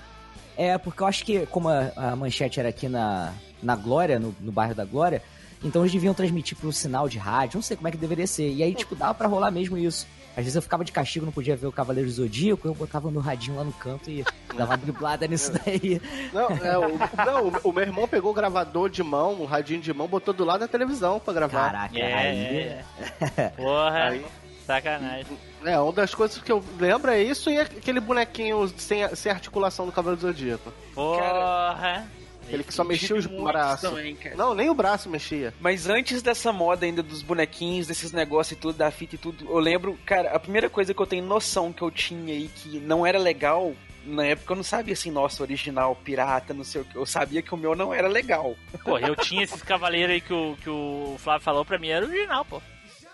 [0.56, 4.34] é, porque eu acho que como a, a manchete era aqui na, na Glória, no,
[4.40, 5.22] no bairro da Glória,
[5.62, 8.26] então eles deviam transmitir por um sinal de rádio, não sei como é que deveria
[8.26, 8.52] ser.
[8.52, 10.06] E aí, tipo, dava pra rolar mesmo isso.
[10.36, 13.10] Às vezes eu ficava de castigo, não podia ver o Cavaleiro do Zodíaco, eu botava
[13.10, 14.24] no radinho lá no canto e
[14.56, 16.00] dava uma driblada nisso daí.
[16.32, 19.80] Não, é, o, não, o- o meu irmão pegou o gravador de mão, um radinho
[19.80, 21.72] de mão, botou do lado da televisão pra gravar.
[21.72, 22.04] Caraca, aí...
[22.06, 22.84] É,
[23.56, 24.24] Porra, Aí-
[24.66, 25.36] sacanagem.
[25.64, 29.84] É, uma das coisas que eu lembro é isso e aquele bonequinho sem, sem articulação
[29.84, 30.72] do Cavaleiro do Zodíaco.
[30.94, 32.06] Porra.
[32.50, 33.88] Aquele que só mexia os braços.
[33.88, 34.34] também, cara.
[34.34, 35.54] Não, nem o braço mexia.
[35.60, 39.48] Mas antes dessa moda ainda dos bonequinhos, desses negócios e tudo, da fita e tudo,
[39.48, 42.80] eu lembro, cara, a primeira coisa que eu tenho noção que eu tinha aí que
[42.80, 43.72] não era legal,
[44.04, 46.96] na época eu não sabia assim, nossa, original, pirata, não sei o que.
[46.96, 50.32] Eu sabia que o meu não era legal, Pô, eu tinha esses cavaleiros aí que
[50.32, 52.60] o, que o Flávio falou pra mim, era original, pô.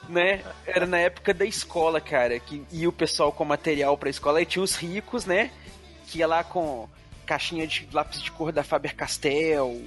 [0.08, 0.42] né?
[0.66, 4.46] Era na época da escola, cara, que ia o pessoal com material pra escola, e
[4.46, 5.50] tinha os ricos, né?
[6.06, 6.88] Que ia lá com
[7.26, 9.82] caixinha de lápis de cor da Faber-Castell,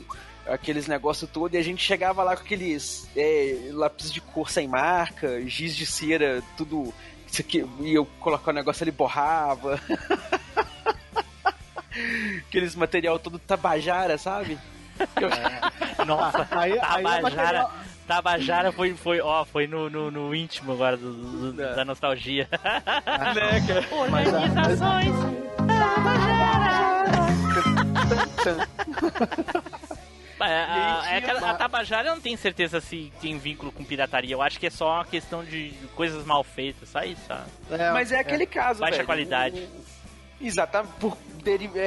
[0.48, 4.68] aqueles negócios todo, e a gente chegava lá com aqueles é, lápis de cor sem
[4.68, 6.94] marca, giz de cera, tudo.
[7.32, 9.80] Isso aqui, e eu colocava o negócio ali, borrava.
[12.48, 14.58] Aqueles material todo tabajara, sabe?
[16.06, 17.72] Nossa, Aí, aí é Tabajara, material-
[18.08, 22.48] Tabajara foi, foi, ó, foi no, no, no íntimo agora do, do- do- da nostalgia.
[22.52, 23.86] né, cara?
[23.92, 25.14] Organizações
[30.42, 33.84] É, a, aí é aquela- a Tabajara eu não tenho certeza se tem vínculo com
[33.84, 34.34] pirataria.
[34.34, 37.22] Eu acho que é só uma questão de coisas mal feitas, só isso.
[37.28, 37.44] Só.
[37.76, 39.06] É, Mas é aquele caso, Baixa velho.
[39.06, 39.60] qualidade.
[39.60, 39.99] O-
[40.42, 41.80] Exatamente, por deri- é,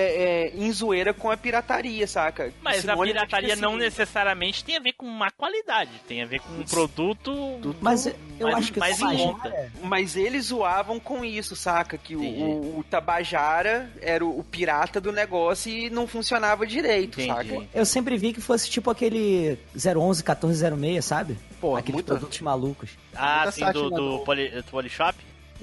[0.52, 2.52] é, em zoeira com a pirataria, saca?
[2.62, 5.90] Mas a Sinônimo de pirataria não necessariamente tem a ver com má qualidade.
[6.08, 7.32] Tem a ver com um produto
[7.80, 9.70] Mas eu mais, acho que mais em conta.
[9.82, 11.96] Mas eles zoavam com isso, saca?
[11.98, 17.20] Que o, o, o Tabajara era o, o pirata do negócio e não funcionava direito,
[17.20, 17.50] Entendi.
[17.50, 17.66] saca?
[17.74, 21.36] Eu sempre vi que fosse tipo aquele 011 1406, sabe?
[21.60, 22.90] Pô, Aqueles muita- produtos malucos.
[23.14, 25.14] Ah, Muita sim, do, sátira do no- poli, do Polishop?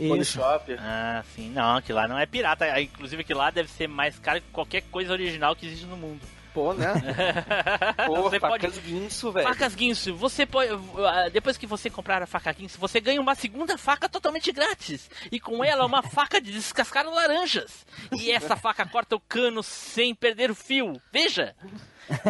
[0.07, 0.75] Polishop.
[0.79, 1.49] Ah, sim.
[1.51, 2.65] Não, aquilo lá não é pirata.
[2.65, 5.97] Ah, Inclusive, aquilo lá deve ser mais caro que qualquer coisa original que existe no
[5.97, 6.21] mundo.
[6.53, 6.87] Pô, né?
[8.07, 8.63] Pô, você pode...
[8.63, 9.47] facas guinso, velho.
[9.47, 10.71] Facas Guinso, você pode.
[11.05, 15.09] ah, Depois que você comprar a faca Guinso, você ganha uma segunda faca totalmente grátis.
[15.31, 17.85] E com ela, uma faca de descascar laranjas.
[18.11, 20.99] E essa faca corta o cano sem perder o fio.
[21.11, 21.55] Veja!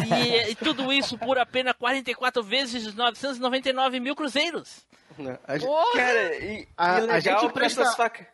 [0.05, 4.85] E, e tudo isso por apenas 44 vezes 999 mil cruzeiros.
[5.47, 8.25] A gente, Cara, e, A- e a legal gente pra presta- essas facas.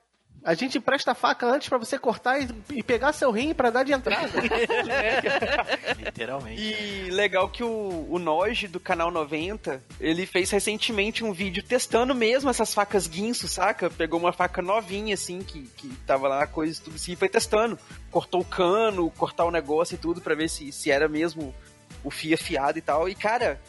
[0.46, 3.72] A gente presta a faca antes pra você cortar e, e pegar seu rim pra
[3.72, 4.30] dar de entrada.
[5.98, 6.62] Literalmente.
[6.62, 12.14] E legal que o, o Noge do canal 90, ele fez recentemente um vídeo testando
[12.14, 13.90] mesmo essas facas guinso, saca?
[13.90, 17.28] Pegou uma faca novinha, assim, que, que tava lá, coisa e tudo assim, e foi
[17.28, 17.80] testando.
[18.12, 21.56] Cortou o cano, cortar o negócio e tudo pra ver se, se era mesmo
[22.04, 23.10] o fio afiado e tal.
[23.10, 23.60] E, cara,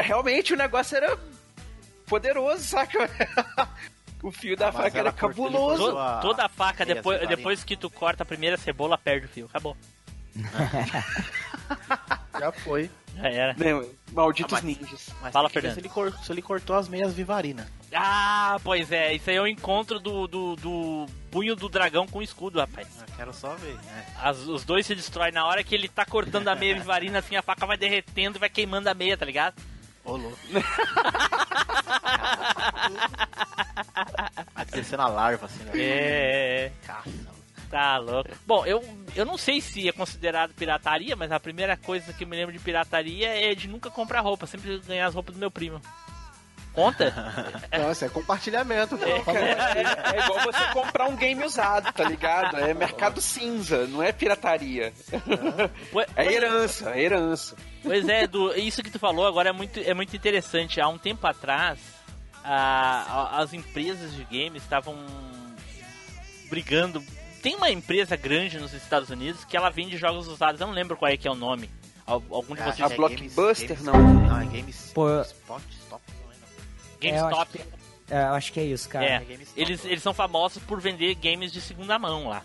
[0.00, 1.18] realmente o negócio era
[2.06, 3.08] poderoso, saca?
[4.22, 5.82] o fio da Ah, mas faca era cortou- cabuloso.
[5.82, 9.26] cortou a- Toda a faca, a depois, depois que tu corta a primeira cebola, perde
[9.26, 9.46] o fio.
[9.46, 9.76] Acabou.
[12.38, 12.90] Já foi.
[13.16, 13.52] Já era.
[13.54, 15.10] Né, malditos Ah, mas- ninjas.
[15.20, 15.74] Mas Fala, Fernando.
[15.74, 17.68] Se ele, cor- se ele cortou as meias Vivarina.
[17.94, 19.12] Ah, pois é.
[19.14, 22.88] Isso aí é o encontro do, do, do punho do dragão com o escudo, rapaz.
[23.00, 24.06] Eu quero só ver, né?
[24.22, 27.36] As- os dois se destroem na hora que ele tá cortando a meia vivarina, assim,
[27.36, 29.60] a faca vai derretendo e vai queimando a meia, tá ligado?
[30.04, 30.38] Ô, louco.
[34.72, 35.72] Descendo a larva, assim, né?
[35.74, 37.10] É, é, Caça.
[37.70, 38.30] tá louco.
[38.46, 38.82] Bom, eu,
[39.14, 42.52] eu não sei se é considerado pirataria, mas a primeira coisa que eu me lembro
[42.52, 45.80] de pirataria é de nunca comprar roupa, sempre ganhar as roupas do meu primo.
[46.72, 47.12] Conta?
[47.78, 48.96] Nossa, é compartilhamento.
[48.96, 49.04] pô.
[49.04, 52.56] É, é igual você comprar um game usado, tá ligado?
[52.58, 54.92] É mercado cinza, não é pirataria.
[55.94, 57.56] Ué, É herança, é herança.
[57.82, 60.80] Pois é, Edu, isso que tu falou agora é muito, é muito interessante.
[60.80, 61.78] Há um tempo atrás,
[62.44, 63.04] a-
[63.36, 64.96] a- as empresas de games estavam
[66.48, 67.02] brigando.
[67.42, 70.96] Tem uma empresa grande nos Estados Unidos que ela vende jogos usados, eu não lembro
[70.96, 71.68] qual é que é o nome.
[72.06, 72.90] Al- Algum de É, vocês.
[72.90, 74.02] A é Blockbuster, Games- não.
[74.02, 74.90] Não, é Games.
[74.94, 75.81] Pô- Spot, Stop, não lembro.
[77.02, 77.58] GameStop.
[77.58, 77.82] É, eu acho que-
[78.14, 79.04] É, eu acho que é isso, cara.
[79.06, 79.22] É, É
[79.56, 82.42] eles, eles são famosos por vender games de segunda mão lá,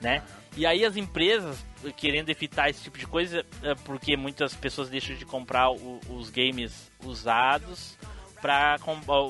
[0.00, 0.22] né?
[0.56, 1.58] E aí as empresas,
[1.96, 6.30] querendo evitar esse tipo de coisa, é, porque muitas pessoas deixam de comprar o- os
[6.30, 7.96] games usados
[8.40, 8.76] para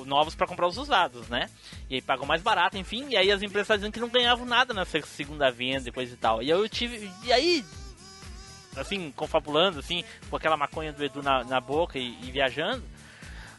[0.06, 1.48] novos para comprar os usados, né?
[1.90, 3.06] E aí pagam mais barato, enfim.
[3.10, 6.16] E aí as empresas dizendo que não ganhavam nada nessa segunda venda e coisa e
[6.16, 6.42] tal.
[6.42, 7.64] E aí eu tive, e aí
[8.76, 12.84] assim, confabulando, assim, com aquela maconha do Edu na, na boca e, e viajando,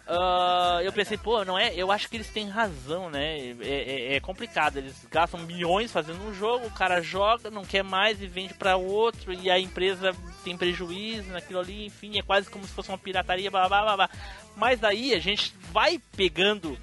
[0.08, 1.74] ah, eu pensei, pô, não é?
[1.76, 3.38] Eu acho que eles têm razão, né?
[3.62, 4.78] É, é- é complicado.
[4.78, 8.78] Eles gastam milhões fazendo um jogo, o cara joga, não quer mais e vende pra
[8.78, 12.98] outro, e a empresa tem prejuízo naquilo ali, enfim, é quase como se fosse uma
[12.98, 14.10] pirataria, blá blá blá blá.
[14.56, 16.78] Mas daí a gente vai pegando.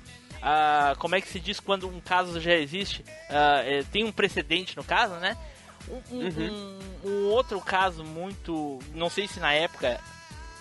[0.46, 3.02] ah, como é que se diz quando um caso já existe?
[3.30, 5.36] É, tem um precedente no caso, né?
[5.88, 6.78] Um, um- um-
[7.10, 8.78] um outro caso muito.
[8.94, 9.98] Não sei se na época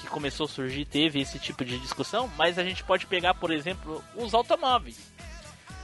[0.04, 3.52] que começou a surgir teve esse tipo de discussão, mas a gente pode pegar, por
[3.52, 4.98] exemplo, os automóveis.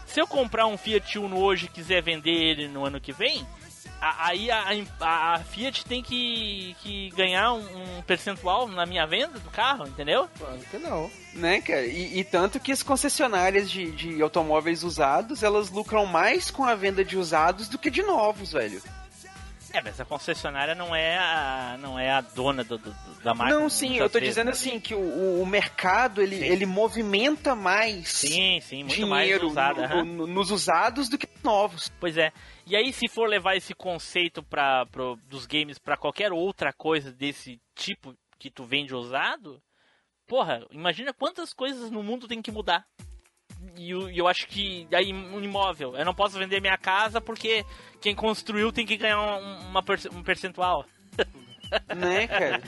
[0.06, 3.46] Se eu comprar um Fiat Uno hoje e quiser vender ele no ano que vem,
[4.02, 4.66] aí a,
[5.02, 9.88] a- a Fiat tem que, que ganhar um, um percentual na minha venda do carro,
[9.88, 10.28] entendeu?
[10.38, 11.10] Claro que não.
[11.34, 11.86] Né, cara?
[11.86, 16.74] E, e tanto que as concessionárias de, de automóveis usados, elas lucram mais com a
[16.76, 18.82] venda de usados do que de novos, velho.
[19.74, 23.54] É, mas a concessionária não é a, não é a dona do, do- da marca.
[23.54, 24.30] Não, sim, eu tô vezes.
[24.36, 26.46] dizendo assim, que o, o mercado, ele, Sim.
[26.46, 30.04] ele movimenta mais Sim, sim, muito mais dinheiro no- aham.
[30.04, 31.90] no- nos usados do que novos.
[32.00, 32.32] Pois é.
[32.66, 37.12] E aí, se for levar esse conceito pra, pro, dos games pra qualquer outra coisa
[37.12, 39.62] desse tipo que tu vende usado,
[40.28, 42.86] porra, imagina quantas coisas no mundo tem que mudar.
[43.78, 47.66] E eu, eu acho que aí um imóvel, eu não posso vender minha casa porque
[48.02, 50.86] quem construiu tem que ganhar um, uma um percentual.
[51.96, 52.62] Né, cara?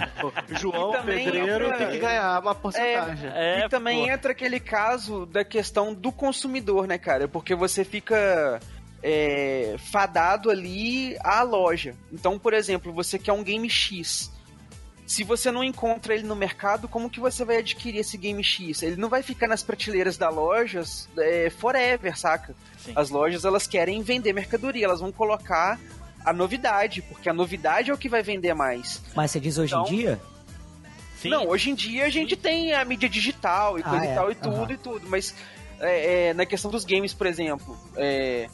[0.60, 3.32] João E também Pedreiro entra- tem que ganhar uma porcentagem.
[3.34, 4.12] É, e também pô.
[4.12, 7.27] entra aquele caso da questão do consumidor, né, cara?
[7.27, 8.60] Porque você fica
[9.01, 11.95] é, fadado ali à loja.
[12.12, 14.32] Então, por exemplo, você quer um game X.
[15.12, 18.82] Se você não encontra ele no mercado, como que você vai adquirir esse game X?
[18.82, 22.56] Ele não vai ficar nas prateleiras da lojas é, forever, saca?
[22.78, 22.93] Sim.
[22.95, 25.78] As lojas elas querem vender mercadoria, elas vão colocar
[26.24, 29.02] a novidade, porque a novidade é o que vai vender mais.
[29.13, 30.21] Mas você diz hoje Então- em dia?
[31.17, 31.28] Sim.
[31.30, 34.12] Não, hoje em dia a gente tem a mídia digital e Ah, coisa é.
[34.13, 34.71] e tal e tudo Aham.
[34.71, 35.36] e tudo, mas
[35.82, 38.47] é, é, na questão dos games, por exemplo, é,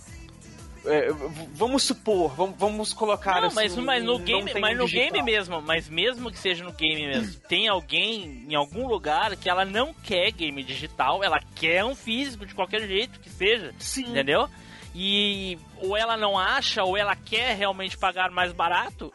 [0.87, 1.09] é,
[1.53, 5.11] vamos supor, vamos, vamos colocar Não, assim, mas, mas no game, mas no digital.
[5.11, 9.49] game mesmo, mas mesmo que seja no game mesmo, tem alguém em algum lugar que
[9.49, 14.05] ela não quer game digital, ela quer um físico de qualquer jeito que seja, Sim.
[14.09, 14.49] entendeu?
[14.95, 19.13] E ou ela não acha ou ela quer realmente pagar mais barato,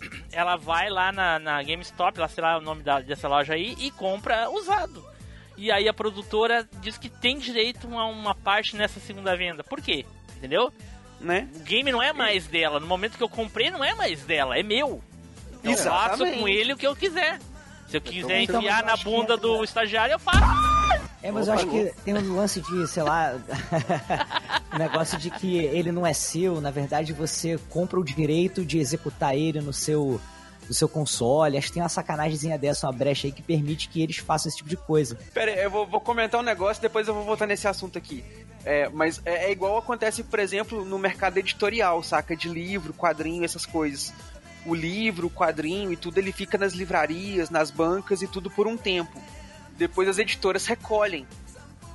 [0.30, 3.74] ela vai lá na, na GameStop, lá sei lá o nome da, dessa loja aí
[3.78, 5.04] e compra usado.
[5.56, 9.64] E aí a produtora diz que tem direito a uma parte nessa segunda venda.
[9.64, 10.06] Por quê?
[10.36, 10.72] Entendeu?
[11.20, 11.48] Né?
[11.56, 12.78] O game não é mais dela.
[12.78, 15.02] No momento que eu comprei, não é mais dela, é meu.
[15.64, 16.38] Eu faço Exatamente.
[16.38, 17.38] com ele o que eu quiser.
[17.88, 20.68] Se eu quiser então, enfiar na bunda é- do estagiário, eu faço.
[21.22, 23.34] É, mas eu acho que tem um lance de, sei lá,
[24.72, 28.78] um negócio de que ele não é seu, na verdade você compra o direito de
[28.78, 30.20] executar ele no seu
[30.68, 31.56] no seu console.
[31.56, 34.58] Acho que tem uma sacanagemzinha dessa, uma brecha aí que permite que eles façam esse
[34.58, 35.18] tipo de coisa.
[35.32, 38.22] Pera aí, eu vou, vou comentar um negócio, depois eu vou voltar nesse assunto aqui.
[38.64, 42.36] É, mas é, é igual acontece, por exemplo, no mercado editorial, saca?
[42.36, 44.12] De livro, quadrinho, essas coisas.
[44.66, 48.66] O livro, o quadrinho e tudo, ele fica nas livrarias, nas bancas e tudo por
[48.66, 49.20] um tempo.
[49.78, 51.26] Depois as editoras recolhem.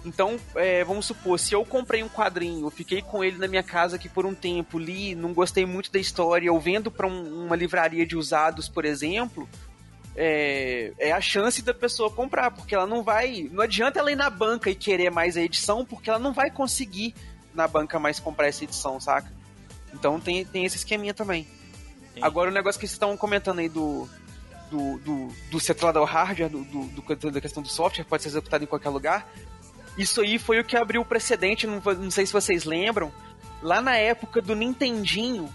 [0.05, 3.95] Então, é, vamos supor, se eu comprei um quadrinho, fiquei com ele na minha casa
[3.95, 8.05] aqui por um tempo, li, não gostei muito da história, eu vendo para uma livraria
[8.05, 9.47] de usados, por exemplo,
[10.15, 13.49] é, é a chance da pessoa comprar, porque ela não vai.
[13.51, 16.51] Não adianta ela ir na banca e querer mais a edição, porque ela não vai
[16.51, 17.15] conseguir
[17.53, 19.31] na banca mais comprar essa edição, saca?
[19.93, 21.47] Então tem, tem esse esqueminha também.
[22.13, 22.19] Sim.
[22.21, 24.07] Agora o negócio que vocês estão comentando aí do.
[24.71, 28.63] Do, do, do ao hardware, do, do, do- da questão do software, pode ser executado
[28.63, 29.31] em qualquer lugar.
[29.97, 33.11] Isso aí foi o que abriu o precedente, não, não sei se vocês lembram,
[33.61, 35.53] lá na época do Nintendinho,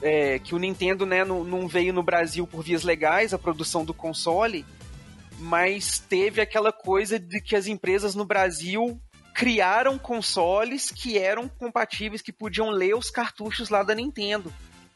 [0.00, 3.84] é, que o Nintendo né, não, não veio no Brasil por vias legais, a produção
[3.84, 4.64] do console,
[5.38, 9.00] mas teve aquela coisa de que as empresas no Brasil
[9.34, 14.52] criaram consoles que eram compatíveis, que podiam ler os cartuchos lá da Nintendo.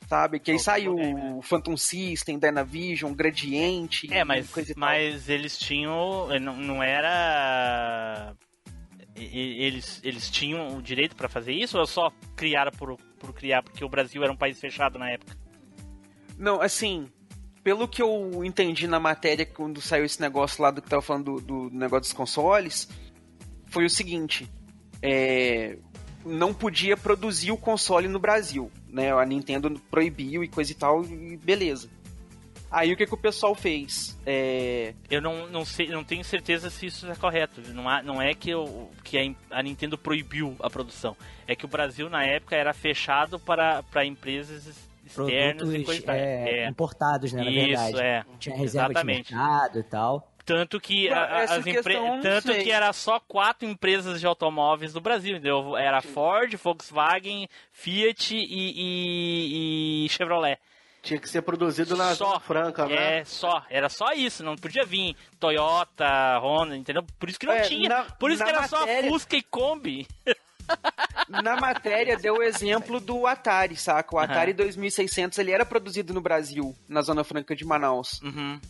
[0.08, 0.40] Sabe?
[0.40, 1.34] Que aí saiu bem, né?
[1.38, 4.12] o Phantom System, Dynavision, Gradiente.
[4.12, 4.80] É, mas, coisa e tal.
[4.80, 6.28] mas eles tinham.
[6.40, 8.34] Não, não era.
[9.14, 13.84] Eles, eles tinham o direito pra fazer isso ou só criaram por, por criar, porque
[13.84, 15.36] o Brasil era um país fechado na época.
[16.38, 17.08] Não, assim,
[17.62, 21.40] pelo que eu entendi na matéria quando saiu esse negócio lá do que tava falando
[21.40, 22.88] do, do negócio dos consoles,
[23.66, 24.50] foi o seguinte:
[25.02, 25.78] é,
[26.24, 29.12] não podia produzir o console no Brasil, né?
[29.12, 31.88] A Nintendo proibiu e coisa e tal, e beleza.
[32.72, 34.18] Aí o que, que o pessoal fez?
[34.24, 34.94] É...
[35.10, 37.60] Eu não, não sei, não tenho certeza se isso é correto.
[37.68, 41.14] Não, há, não é que, eu, que a, a Nintendo proibiu a produção.
[41.46, 44.66] É que o Brasil na época era fechado para, para empresas
[45.04, 46.68] externas Produtos e é, É.
[46.68, 48.00] importados, né, na Isso, verdade.
[48.00, 48.24] é.
[48.38, 49.28] Tinha reserva Exatamente.
[49.28, 50.28] de mercado e tal.
[50.44, 51.72] Tanto que, a- as empre...
[51.74, 52.64] questão eu não tanto sei.
[52.64, 55.76] que era só quatro empresas de automóveis do Brasil, entendeu?
[55.76, 60.58] Era Ford, Volkswagen, Fiat e, e- e Chevrolet.
[61.02, 62.26] Tinha que ser produzido na Só.
[62.26, 63.18] Zona Franca, né?
[63.18, 63.64] É, só.
[63.68, 64.44] Era só isso.
[64.44, 67.04] Não podia vir Toyota, Honda, entendeu?
[67.18, 67.88] Por isso que não É, tinha.
[67.88, 70.06] na- Por isso que era matéria- só Fusca e Kombi.
[71.28, 74.14] Na matéria deu o exemplo do Atari, saca?
[74.14, 78.20] O Atari 2600 ele era produzido no Brasil, na Zona Franca de Manaus.
[78.22, 78.60] Uhum.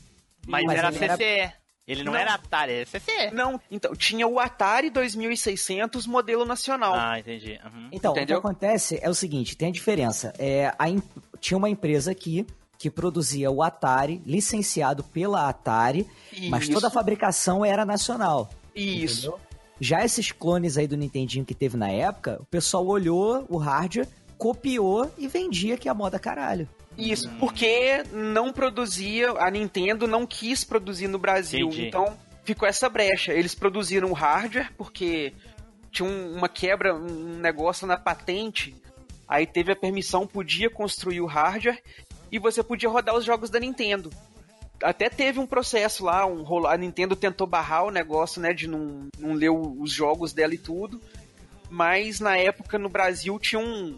[0.47, 1.53] Mas, Mas era ele era- CCE.
[1.87, 2.19] Ele não, Não.
[2.21, 3.31] era Atari, era CCE.
[3.33, 6.95] Não, então, tinha o Atari 2600 modelo nacional.
[6.95, 7.59] Ah, entendi.
[7.65, 7.89] Uhum.
[7.91, 8.39] Então, Entendeu?
[8.39, 10.33] o que acontece é o seguinte, tem a diferença.
[10.39, 11.03] É, a em-
[11.41, 12.47] Tinha uma empresa aqui
[12.79, 16.07] que produzia o Atari, licenciado pela Atari,
[16.49, 16.73] mas Isso.
[16.73, 18.49] toda a fabricação era nacional.
[18.75, 19.29] Isso.
[19.29, 19.41] entendeu?
[19.81, 24.07] Já esses clones aí do Nintendinho que teve na época, o pessoal olhou o hardware,
[24.39, 26.69] copiou e vendia que é a moda caralho.
[26.97, 31.67] Isso, porque não produzia, a Nintendo não quis produzir no Brasil.
[31.69, 31.87] Entendi.
[31.89, 33.33] Então ficou essa brecha.
[33.33, 35.33] Eles produziram o hardware porque
[35.91, 38.75] tinha um- uma quebra, um negócio na patente.
[39.27, 41.83] Aí teve a permissão, podia construir o hardware
[42.31, 44.11] e você podia rodar os jogos da Nintendo.
[44.83, 48.67] Até teve um processo lá, um rolo- a Nintendo tentou barrar o negócio, né, de
[48.67, 51.01] não, não ler os jogos dela e tudo.
[51.71, 53.97] Mas na época no Brasil tinha um,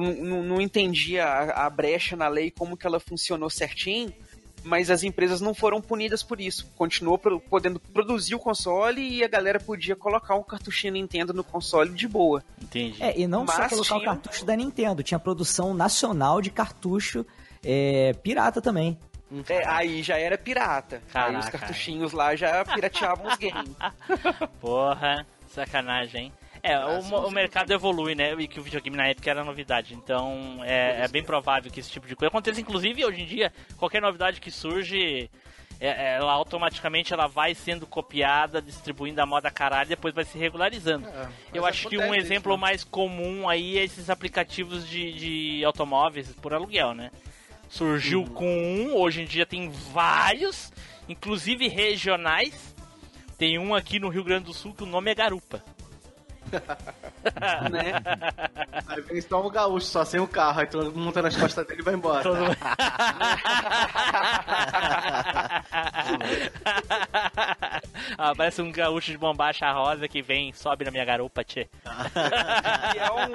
[0.00, 4.12] não, entendia a, a brecha na lei, como que ela funcionou certinho,
[4.64, 6.70] mas as empresas não foram punidas por isso.
[6.76, 11.42] Continuou pro- podendo produzir o console e a galera podia colocar um cartuchinho Nintendo no
[11.42, 12.42] console de boa.
[12.62, 13.02] Entendi.
[13.02, 16.50] É, e não só Mas colocar o tinha- cartucho da Nintendo, tinha produção nacional de
[16.50, 17.26] cartucho
[17.64, 18.96] é, pirata também.
[19.48, 20.96] É, aí já era pirata.
[20.96, 21.38] aí Caraca.
[21.38, 23.70] os cartuchinhos lá já pirateavam os games.
[24.60, 26.32] Porra, sacanagem, hein?
[26.62, 28.34] É, o, mo- o mercado evolui, né?
[28.38, 29.94] E que o videogame na época era novidade.
[29.94, 32.60] Então é, é bem provável que esse tipo de coisa aconteça.
[32.60, 35.28] Inclusive, hoje em dia, qualquer novidade que surge,
[35.80, 40.38] é- ela automaticamente ela vai sendo copiada, distribuindo a moda caralho e depois vai se
[40.38, 41.08] regularizando.
[41.52, 42.58] Eu acho que um acontece isso, exemplo né?
[42.60, 45.12] mais comum aí é esses aplicativos de,
[45.58, 47.10] de automóveis por aluguel, né?
[47.68, 50.70] Surgiu com um, hoje em dia tem vários,
[51.08, 52.72] inclusive regionais.
[53.38, 55.64] Tem um aqui no Rio Grande do Sul que o nome é Garupa.
[57.70, 57.92] Né?
[58.86, 61.66] Aí vem só um gaúcho, só sem o carro, aí todo mundo monta nas costas
[61.66, 62.22] dele e vai embora.
[62.22, 62.38] Todo
[68.18, 71.68] ah, parece um gaúcho de bombacha rosa que vem, sobe na minha garupa, tchê.
[72.94, 73.28] E é, um,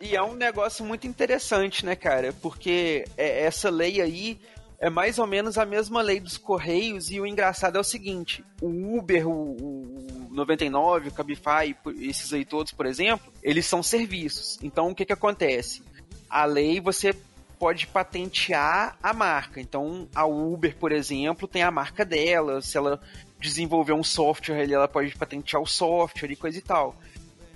[0.00, 2.32] e é um negócio muito interessante, né, cara?
[2.40, 4.38] Porque é- essa lei aí
[4.80, 8.42] é mais ou menos a mesma lei dos Correios, e o engraçado é o seguinte:
[8.60, 14.58] o Uber, o, o 99, o Cabify, esses aí todos, por exemplo, eles são serviços.
[14.62, 15.82] Então o que, que acontece?
[16.28, 17.14] A lei você
[17.58, 19.60] pode patentear a marca.
[19.60, 22.62] Então a Uber, por exemplo, tem a marca dela.
[22.62, 23.00] Se ela
[23.38, 26.96] desenvolver um software ali, ela pode patentear o software e coisa e tal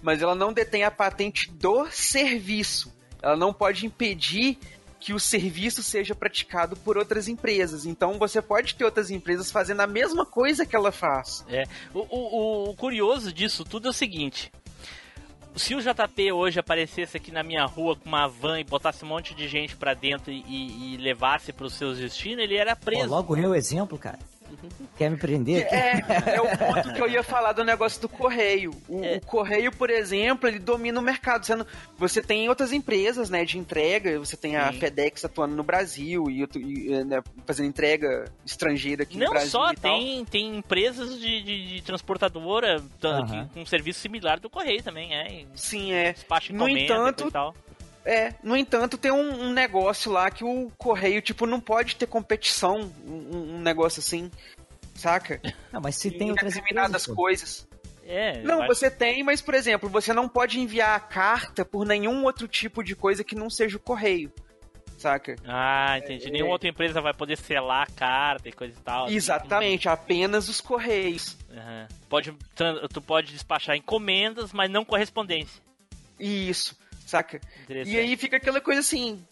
[0.04, 2.94] mas ela não detém a patente do serviço.
[3.22, 4.58] Ela não pode impedir
[5.04, 7.84] que o serviço seja praticado por outras empresas.
[7.84, 11.44] Então você pode ter outras empresas fazendo a mesma coisa que ela faz.
[11.46, 11.64] É.
[11.92, 14.50] O, o- o curioso disso tudo é o seguinte.
[15.56, 19.08] Se o JP hoje aparecesse aqui na minha rua com uma van e botasse um
[19.08, 23.10] monte de gente pra dentro e, e- levasse pros seus destinos, ele era Pô, preso.
[23.10, 24.18] logo eu exemplo, cara.
[24.96, 25.66] Quer me prender?
[25.72, 28.70] É, é o ponto que eu ia falar do negócio do correio.
[28.88, 29.16] O, É.
[29.16, 31.44] o correio, por exemplo, ele domina o mercado.
[31.46, 31.66] Sendo,
[31.98, 34.18] você tem outras empresas, né, de entrega.
[34.18, 34.78] Você tem a Sim.
[34.78, 39.72] FedEx atuando no Brasil e, e, né, fazendo entrega estrangeira aqui no Não Brasil só
[39.72, 39.98] e tal.
[39.98, 45.14] tem, tem empresas de, de- de transportadora que- com um serviço similar do correio também,
[45.14, 45.44] é.
[45.54, 46.14] Sim, é.
[46.50, 47.54] No entanto, e tal.
[48.04, 52.06] É, no entanto, tem um, um negócio lá que o correio, tipo, não pode ter
[52.06, 54.30] competição, um, um negócio assim,
[54.94, 55.40] saca?
[55.72, 57.68] Não, mas se Em tem outras determinadas empresas, coisas.
[58.06, 61.86] É, Não, acho- você tem, mas, por exemplo, você não pode enviar a carta por
[61.86, 64.30] nenhum outro tipo de coisa que não seja o correio,
[64.98, 65.36] saca?
[65.46, 66.30] Ah, entendi.
[66.30, 69.06] Nenhuma outra empresa vai poder selar a carta e coisa e tal.
[69.06, 69.14] assim.
[69.14, 71.38] Exatamente, apenas os correios.
[71.50, 71.88] Aham.
[72.10, 72.34] Pode,
[72.92, 75.62] tu pode despachar encomendas, mas não correspondência.
[76.20, 76.76] Isso.
[77.06, 77.40] Saca?
[77.68, 79.24] E aí fica aquela coisa assim,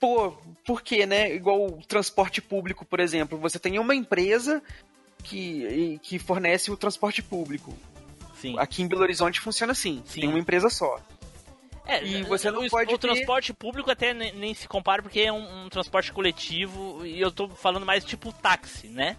[0.00, 0.32] pô,
[0.64, 1.34] por quê, né?
[1.34, 3.38] Igual o transporte público, por exemplo.
[3.38, 4.62] Você tem uma empresa
[5.22, 7.76] que, que fornece o transporte público.
[8.40, 8.56] Sim.
[8.58, 10.02] Aqui em Belo Horizonte funciona assim.
[10.06, 10.20] Sim.
[10.20, 11.00] Tem uma empresa só.
[11.86, 15.02] É, E você não o, pode o ter- transporte público até nem, nem se compara
[15.02, 19.16] porque é um, um transporte coletivo e eu tô falando mais tipo táxi, né?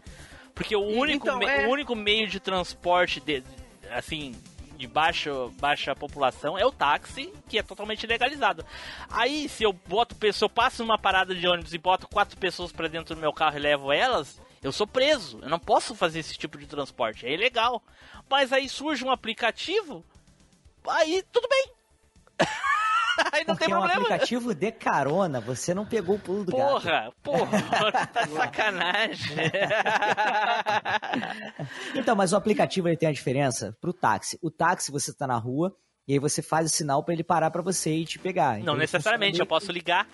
[0.54, 1.66] Porque o único, então, é.
[1.66, 3.44] o único meio de transporte de,
[3.90, 4.36] assim
[4.80, 8.66] de baixa, baixa população é o táxi, que é totalmente legalizado.
[9.10, 12.72] Aí, se eu boto pessoa, eu passo numa parada de ônibus e boto quatro pessoas
[12.72, 15.38] pra dentro do meu carro e levo elas, eu sou preso.
[15.42, 17.26] Eu não posso fazer esse tipo de transporte.
[17.26, 17.84] É ilegal.
[18.30, 20.06] Mas aí surge um aplicativo,
[20.88, 21.72] aí tudo bem.
[23.32, 24.02] aí não Porque tem é um problema.
[24.06, 26.82] aplicativo de carona, você não pegou o pulo do gato.
[26.82, 29.36] Porra, porra, tá sacanagem.
[31.96, 34.38] Então, mas o aplicativo ele tem a diferença pro táxi.
[34.42, 35.76] O táxi você tá na rua
[36.08, 38.60] e aí você faz o sinal pra ele parar pra você e te pegar.
[38.60, 40.08] Então, não necessariamente, eu posso ligar.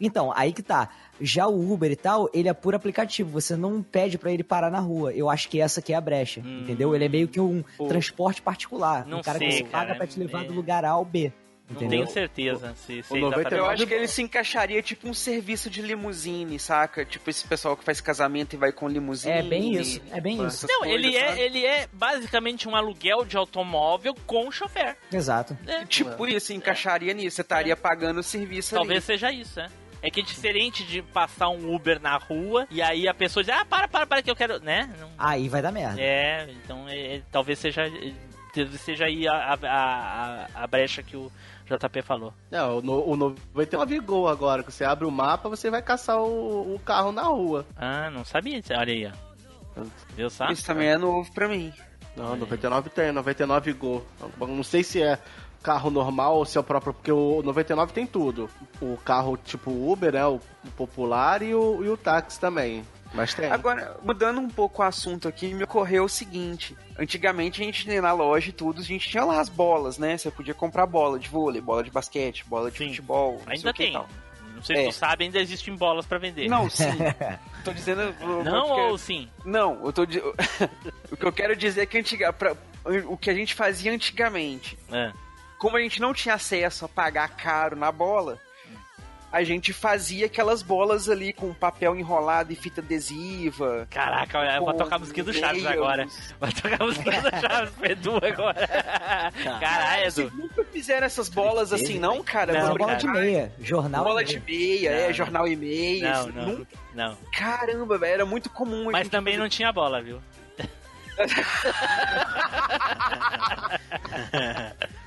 [0.00, 0.88] Então, aí que tá.
[1.20, 3.30] Já o Uber e tal, ele é por aplicativo.
[3.38, 5.12] Você não pede pra ele parar na rua.
[5.12, 6.60] Eu acho que essa aqui é a brecha, Hum.
[6.62, 6.94] entendeu?
[6.94, 7.86] Ele é meio que um Pô.
[7.86, 9.04] transporte particular.
[9.06, 10.90] Não um cara sei, que você cara, paga pra te levar é- do lugar A
[10.90, 11.30] ao B.
[11.70, 12.00] Não Entendeu?
[12.00, 15.08] tenho certeza se, se o é 99 exatamente- Eu acho que ele se encaixaria tipo
[15.08, 17.04] um serviço de limusine, saca?
[17.04, 19.32] Tipo esse pessoal que faz casamento e vai com limusine.
[19.34, 20.66] É bem isso, é bem isso.
[20.68, 24.96] Não, coisas, ele é, ele é basicamente um aluguel de automóvel com chofer.
[25.12, 25.56] Exato.
[25.66, 27.36] É, Tipo isso, encaixaria nisso.
[27.36, 29.68] Você estaria pagando o serviço talvez seja isso, é.
[30.02, 33.52] É que é diferente de passar um Uber na rua e aí a pessoa diz,
[33.54, 34.90] ah, para, para, para que eu quero, né?
[34.98, 36.00] Não- Aí vai dar merda.
[36.00, 38.12] É, então é, é, talvez seja, é,
[38.78, 41.30] seja aí a, a, a, a brecha que o
[41.76, 42.32] JP falou.
[42.50, 46.18] Não, o, no, o 99 Gol agora, que você abre o mapa, você vai caçar
[46.20, 47.66] o, o carro na rua.
[47.76, 49.30] Ah, não sabia, olha aí, ó.
[50.16, 50.52] Viu ali.
[50.52, 51.72] Isso também é novo pra mim.
[52.16, 54.06] Não, 99 tem, 99 Gol.
[54.38, 55.18] Não sei se é
[55.62, 58.48] carro normal ou se é o próprio, porque o 99 tem tudo.
[58.80, 62.84] O carro tipo Uber, né, o, o popular e o, e o táxi também.
[63.12, 63.50] Mas tem.
[63.50, 66.76] Agora, mudando um pouco o assunto aqui, me ocorreu o seguinte.
[66.98, 70.16] Antigamente a gente ia na loja e tudo, a gente tinha lá as bolas, né?
[70.16, 72.88] Você podia comprar bola de vôlei, bola de basquete, bola de Sim.
[72.88, 73.32] futebol.
[73.32, 73.92] não sei Ainda o que tem.
[73.92, 74.08] tal.
[74.54, 74.86] Não sei se É.
[74.88, 76.46] tu sabe, ainda existem bolas pra vender.
[76.48, 76.84] Não, sim.
[77.64, 78.14] tô dizendo.
[78.44, 79.28] Não ou sim?
[79.44, 80.02] Não, eu tô.
[81.10, 82.54] o que eu quero dizer é que antiga, pra-
[83.08, 85.12] o que a gente fazia antigamente, É.
[85.58, 88.38] como a gente não tinha acesso a pagar caro na bola,
[89.32, 93.86] a gente fazia aquelas bolas ali com papel enrolado e fita adesiva.
[93.90, 96.06] Caraca, olha, eu vou tocar a música do Chaves agora.
[96.40, 98.68] Vai tocar a música do Chaves pro Edu agora.
[99.60, 100.36] Caralho, Vocês Edu.
[100.36, 102.52] nunca fizeram essas bolas assim, não, cara?
[102.62, 103.52] Não, bola de meia.
[103.60, 104.04] Jornal.
[104.04, 104.90] Bola e de meia.
[104.90, 106.12] é, jornal e meia.
[106.12, 107.16] Não, isso não, nunca- não.
[107.32, 108.90] Caramba, velho, era muito comum.
[108.90, 110.20] Mas também fazer- não tinha bola, viu?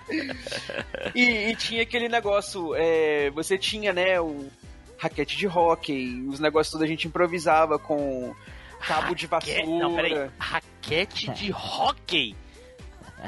[1.16, 4.50] E, e tinha aquele negócio, é, você tinha, né, o
[4.98, 8.34] raquete de hóquei, os negócios todos a gente improvisava com
[8.88, 9.66] cabo de vassoura.
[9.66, 10.30] Não, peraí.
[10.40, 12.36] Raquete de hockey.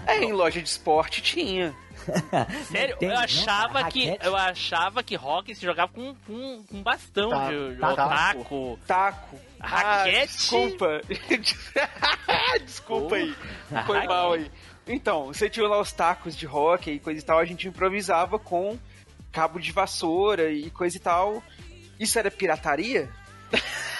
[0.08, 1.74] É, em loja de esporte tinha.
[2.70, 6.64] Sério, Tem, eu não, achava cara, que eu achava que hockey se jogava com, com,
[6.64, 8.80] com bastão Tá- de, tá- taco.
[8.86, 9.40] Taco.
[9.60, 10.18] Raquete?
[10.20, 11.02] Ah, desculpa.
[12.66, 13.36] desculpa aí.
[13.86, 14.52] Foi mal aí.
[14.88, 18.38] Então, você tinha lá os tacos de hockey e coisa e tal, a gente improvisava
[18.38, 18.78] com
[19.32, 21.44] cabo de vassoura e coisa e tal.
[22.00, 23.10] Isso era pirataria?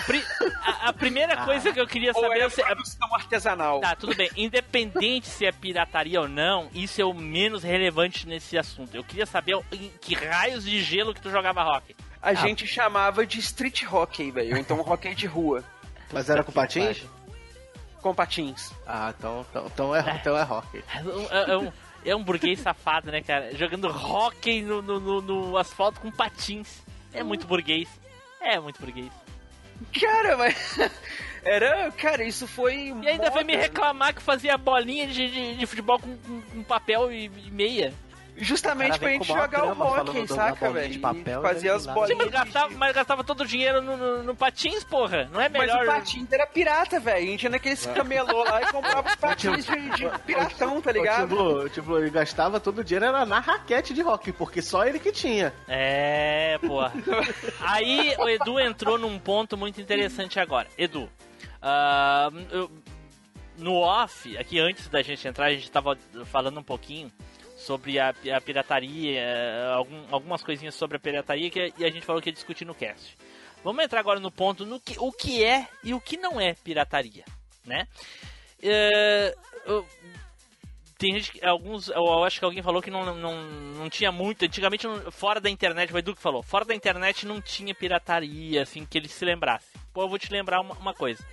[0.06, 0.24] Pri-
[0.62, 3.80] a, a primeira coisa que eu queria saber é se, produção artesanal?
[3.82, 4.30] Tá, tudo bem.
[4.38, 8.94] Independente se é pirataria ou não, isso é o menos relevante nesse assunto.
[8.96, 11.96] Eu queria saber em que raios de gelo que tu jogava hockey.
[12.22, 14.58] A gente chamava de street hockey, velho.
[14.58, 15.64] Então hockey de rua.
[16.14, 17.02] Mas era com patins?
[18.06, 18.72] Com patins.
[18.86, 20.84] Ah, então, então, então, é, então é rock.
[20.94, 21.72] É um, é um-
[22.06, 23.56] é um burguês safado, né, cara?
[23.56, 26.84] Jogando hockey no, no, no- no asfalto com patins.
[27.12, 27.90] É muito burguês.
[28.40, 29.10] É muito burguês.
[30.00, 30.78] Cara, mas.
[31.44, 31.92] Era.
[31.94, 32.94] Cara, isso foi.
[33.02, 36.64] E ainda vai me reclamar que fazia bolinha de, de, de futebol com, com- com
[36.64, 37.92] papel e, e meia.
[38.38, 40.92] Justamente pra gente jogar o da saca, velho?
[40.92, 42.18] de papel Fazer daí as bolinhas.
[42.18, 45.30] mas gastava, mas gastava todo o dinheiro no, no, no patins, porra.
[45.32, 45.84] Não é Mas melhor.
[45.84, 47.28] o patins era pirata, velho.
[47.28, 50.94] A gente ia naqueles camelô lá e comprava os patins de, de piratão, tá O
[50.94, 51.28] ligado?
[51.30, 54.86] Tiblu, o Tiblu, ele gastava todo o dinheiro era na raquete de rock, porque só
[54.86, 55.54] ele que tinha.
[55.68, 56.92] É, porra.
[57.62, 60.68] Aí o Edu entrou num ponto muito interessante agora.
[60.78, 61.10] Edu,
[61.62, 62.70] ah, eu-
[63.58, 67.10] no off, aqui antes da gente entrar, a gente tava falando um pouquinho
[67.66, 72.06] sobre a, a pirataria, eh, algum- algumas coisinhas sobre a pirataria que, e a gente
[72.06, 73.18] falou que ia discutir no cast.
[73.64, 76.54] Vamos entrar agora no ponto no que, o que é e o que não é
[76.54, 77.26] pirataria,
[77.66, 77.88] né?
[78.62, 79.36] Eh,
[80.98, 84.46] tem gente, que- alguns, eu acho que alguém falou que não, não, não tinha muito,
[84.46, 88.86] antigamente fora da internet, o Edu que falou, fora da internet não tinha pirataria, assim,
[88.86, 89.68] que ele se lembrasse.
[89.94, 91.26] Pô, eu vou te lembrar uma, uma coisa.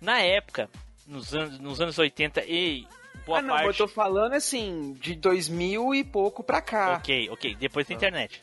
[0.00, 0.68] Na época,
[1.06, 2.86] nos anos, nos anos 80 e
[3.26, 3.78] boa ah, não, mas eu parte...
[3.78, 6.94] tô falando assim, de 2000 e pouco pra cá.
[6.94, 8.40] Ok, ok, depois da internet.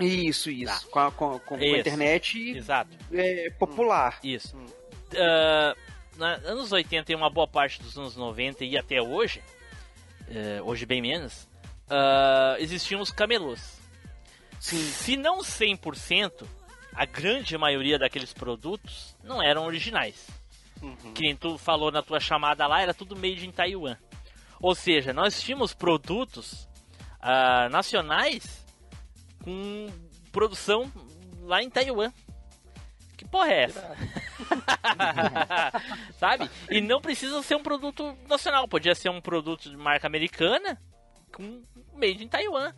[0.00, 0.88] Isso, isso.
[0.88, 1.76] Com, a, com, com a Isso.
[1.76, 2.96] internet Exato.
[3.12, 4.18] é, popular.
[4.24, 4.56] Isso.
[5.14, 5.76] Ah,
[6.16, 9.42] na anos 80 e uma boa parte dos anos 90 e até hoje,
[10.28, 11.48] eh, hoje bem menos,
[11.88, 13.80] ah, existiam os camelôs.
[14.58, 16.46] Se não 100%,
[16.94, 20.26] a grande maioria daqueles produtos não eram originais.
[21.14, 23.96] Que nem tu falou na tua chamada lá, era tudo made in Taiwan.
[24.60, 26.68] Ou seja, nós tínhamos produtos
[27.20, 28.66] ah, nacionais
[29.42, 29.88] com
[30.32, 30.90] produção
[31.42, 32.12] lá em Taiwan.
[33.16, 33.96] Que porra é essa?
[36.16, 36.50] Sabe?
[36.70, 40.80] E não precisa ser um produto nacional, podia ser um produto de marca americana
[41.32, 41.62] com
[41.94, 42.72] made em Taiwan.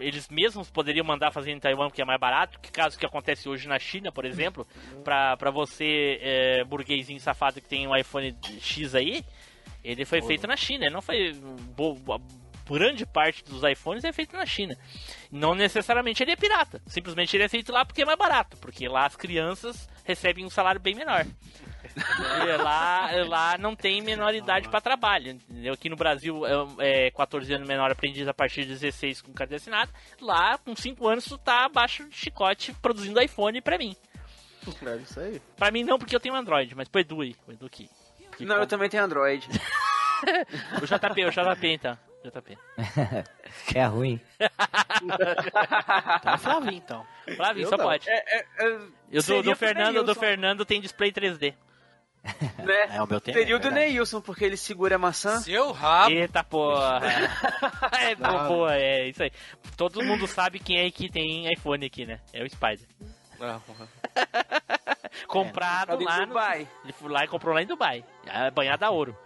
[0.00, 3.48] Eles mesmos poderiam mandar fazer em Taiwan porque é mais barato, que caso que acontece
[3.48, 4.66] hoje na China, por exemplo,
[5.04, 9.24] pra, pra você, é, burguesinho safado que tem um iPhone X aí,
[9.84, 11.32] ele foi feito na China, não foi.
[11.76, 12.20] bo- a
[12.72, 14.74] grande parte dos iPhones é feito na China.
[15.30, 18.88] Não necessariamente ele é pirata, simplesmente ele é feito lá porque é mais barato, porque
[18.88, 21.26] lá as crianças recebem um salário bem menor.
[21.96, 25.32] E lá, lá não tem menoridade para trabalho.
[25.32, 25.74] Entendeu?
[25.74, 26.42] Aqui no Brasil
[26.78, 29.90] é, é 14 anos menor aprendiz a partir de 16 com carteira assinada.
[30.20, 33.96] Lá, com 5 anos, tu tá abaixo de chicote produzindo iPhone pra mim.
[34.66, 35.40] É isso aí.
[35.56, 37.36] Pra mim não, porque eu tenho Android, mas pro Edu aí.
[37.46, 37.88] O Edu que.
[38.36, 39.48] que Não, eu também tenho Android.
[40.80, 41.98] O JP, o JP então.
[42.24, 42.58] JP.
[43.74, 44.18] É ruim.
[46.22, 47.06] Tá Flavinho, então.
[47.36, 47.84] Flavinho, Eu só não.
[47.84, 48.08] pode.
[48.08, 48.78] É, é, é,
[49.10, 51.54] E o do, do Fernando, do Fernando tem display 3D.
[52.64, 52.96] Né?
[52.96, 53.34] É, o meu tem.
[53.34, 53.70] Seria é.
[53.70, 55.40] Neilson, porque ele segura a maçã.
[55.40, 56.10] Seu rabo.
[56.10, 57.00] Eita porra!
[58.00, 59.30] é, pô, é isso aí.
[59.76, 62.20] Todo mundo sabe quem é que tem iPhone aqui, né?
[62.32, 62.86] É o Spider.
[63.40, 63.88] Ah, porra.
[65.26, 66.68] Comprado Cadê lá no Dubai?
[66.84, 68.04] Ele foi lá e comprou lá em Dubai.
[68.26, 69.16] É banhado a ouro.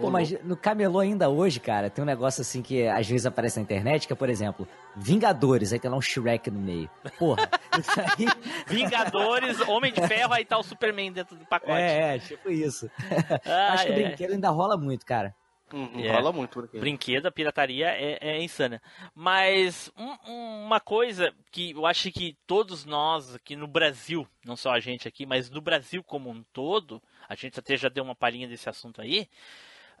[0.00, 3.58] Pô, mas no camelô ainda hoje, cara, tem um negócio assim que às vezes aparece
[3.58, 6.88] na internet, que é, por exemplo, Vingadores, aí tem lá um Shrek no meio.
[7.18, 8.26] Porra, isso aí...
[8.66, 11.72] Vingadores, Homem de Ferro, aí tá o Superman dentro do pacote.
[11.72, 12.90] É, é, tipo isso.
[13.46, 14.02] Ah, Acho que o é.
[14.08, 15.34] brinquedo ainda rola muito, cara.
[15.72, 16.12] Uhum, É.
[16.12, 16.78] Rola muito por aqui.
[16.78, 18.80] Brinquedo, a pirataria é, é insana.
[19.14, 24.70] Mas um- uma coisa que eu acho que todos nós aqui no Brasil, não só
[24.70, 28.14] a gente aqui, mas no Brasil como um todo, a gente até já deu uma
[28.14, 29.28] palhinha desse assunto aí,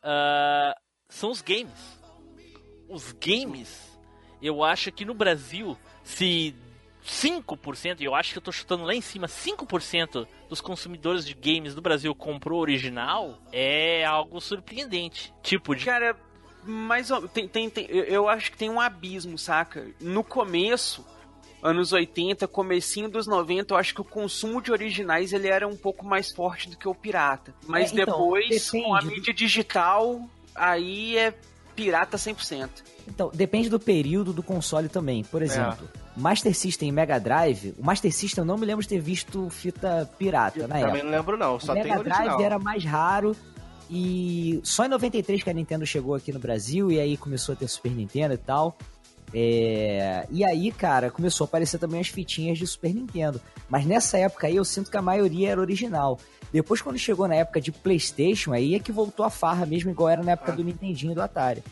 [0.06, 0.74] ah,
[1.08, 1.98] são os games.
[2.88, 3.98] Os games,
[4.40, 6.54] eu acho que no Brasil, se
[7.04, 11.34] 5%, e eu acho que eu tô chutando lá em cima, 5% dos consumidores de
[11.34, 15.34] games do Brasil comprou original, é algo surpreendente.
[15.42, 16.16] Tipo, de Cara,
[16.64, 19.88] mas tem, tem, tem- eu acho que tem um abismo, saca?
[20.00, 21.04] No começo,
[21.62, 25.76] anos 80, comecinho dos 90, eu acho que o consumo de originais ele era um
[25.76, 27.54] pouco mais forte do que o pirata.
[27.66, 30.20] Mas É, então, depois, com a mídia digital,
[30.54, 31.34] aí é
[31.74, 32.68] pirata 100%.
[33.08, 35.22] Então, depende do período do console também.
[35.22, 38.88] Por exemplo, Master System e Mega Drive, o Master System eu não me lembro de
[38.88, 41.04] ter visto fita pirata na Também época.
[41.04, 41.60] não lembro, não.
[41.60, 42.24] Só o Mega original.
[42.24, 43.36] Drive era mais raro
[43.88, 47.56] e só em 93 que a Nintendo chegou aqui no Brasil e aí começou a
[47.56, 48.76] ter Super Nintendo e tal.
[49.38, 53.38] É, E aí, cara, começou a aparecer também as fitinhas de Super Nintendo.
[53.68, 56.18] Mas nessa época aí eu sinto que a maioria era original.
[56.50, 60.08] Depois, quando chegou na época de PlayStation, aí é que voltou a farra mesmo, igual
[60.08, 61.62] era na época do Nintendinho e do Atari.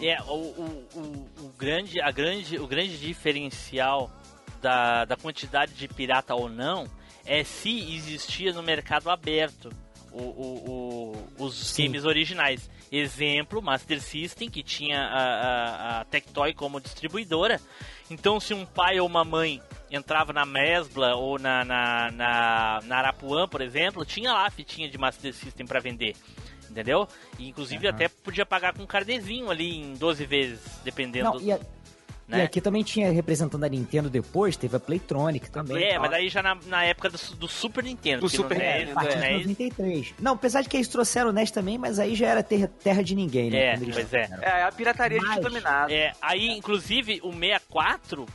[0.00, 4.08] É, o, o, o, o grande, a grande, o grande diferencial
[4.62, 6.86] da, da quantidade de pirata ou não
[7.26, 9.68] é se existia no mercado aberto
[10.14, 11.84] o, o, o- os Sim.
[11.86, 12.70] games originais.
[12.92, 15.18] Exemplo, Master System, que tinha a,
[15.98, 17.60] a, a Tectoy como distribuidora.
[18.10, 19.60] Então, se um pai ou uma mãe
[19.90, 24.88] entrava na Mesbla ou na, na, na, na Arapuã, por exemplo, tinha lá a fitinha
[24.88, 26.14] de Master System para vender.
[26.70, 27.06] Entendeu?
[27.38, 31.52] E, inclusive até podia pagar com um carnezinho ali em 12 vezes, dependendo Não, e,
[31.52, 31.60] a-
[32.28, 32.38] né?
[32.38, 35.82] e aqui também tinha representando a Nintendo depois, teve a Playtronic também.
[35.82, 38.20] É, mas daí já na, na época do, do Super Nintendo.
[38.22, 40.14] Do Super NES, Nintendo, no de NES, 93.
[40.20, 43.02] Não, apesar de que eles trouxeram o NES também, mas aí já era terra, terra
[43.02, 43.74] de ninguém, né?
[43.74, 43.92] É, pois é.
[43.92, 44.42] trouxeram.
[44.42, 45.92] É, a pirataria Mas- de dominado.
[45.92, 48.26] É, aí, inclusive, o 64,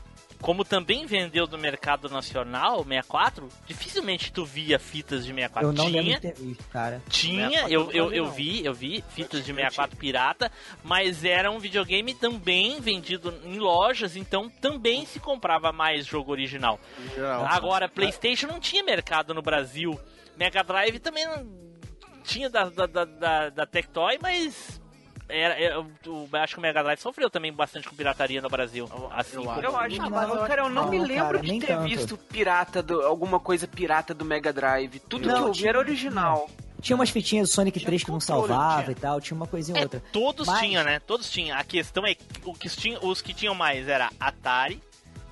[0.42, 5.70] como também vendeu do mercado nacional, o 64, dificilmente tu via fitas de 64.
[5.70, 7.02] Eu não tinha, lembro ter visto, cara.
[7.10, 10.52] tinha, 64 eu, eu eu, vi, eu vi fitas de 64 pirata,
[10.84, 16.80] mas era um videogame também vendido em lojas, então também se comprava mais jogo original.
[17.16, 17.46] Geral.
[17.46, 20.00] Agora, PlayStation não tinha mercado no Brasil.
[20.38, 21.46] Mega Drive também não
[22.24, 24.80] tinha da, da, da, da, da Tectoy, mas
[25.30, 28.90] era, era- o- acho que o Mega Drive sofreu também bastante com pirataria no Brasil.
[29.12, 29.62] Assim, eu acho.
[29.62, 31.84] Eu acho, Não, mas, cara, eu não, não, me lembro cara, de ter tanto.
[31.84, 35.00] visto pirata do, alguma coisa pirata do Mega Drive.
[35.08, 36.50] Tudo Não, que eu vi tinha- era original.
[36.82, 38.92] Tinha umas fitinhas do Sonic 3 que não salvava tinha.
[38.94, 40.02] e tal, tinha uma coisinha ou É, outra.
[40.14, 41.00] todos Mas- tinham, né?
[41.00, 41.58] Todos tinham.
[41.58, 44.82] A questão é que o que tinha, os que tinham mais era Atari,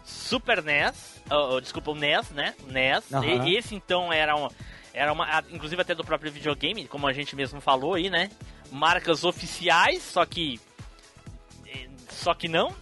[0.03, 2.53] Super NES, oh, oh, desculpa, o NES, né?
[2.67, 3.11] O NES.
[3.13, 3.45] Aham.
[3.47, 4.47] E, esse então era um,
[4.93, 8.29] era uma, inclusive até do próprio videogame, como a gente mesmo falou aí, né?
[8.71, 10.59] Marcas oficiais, só que
[11.65, 12.73] eh, só que não.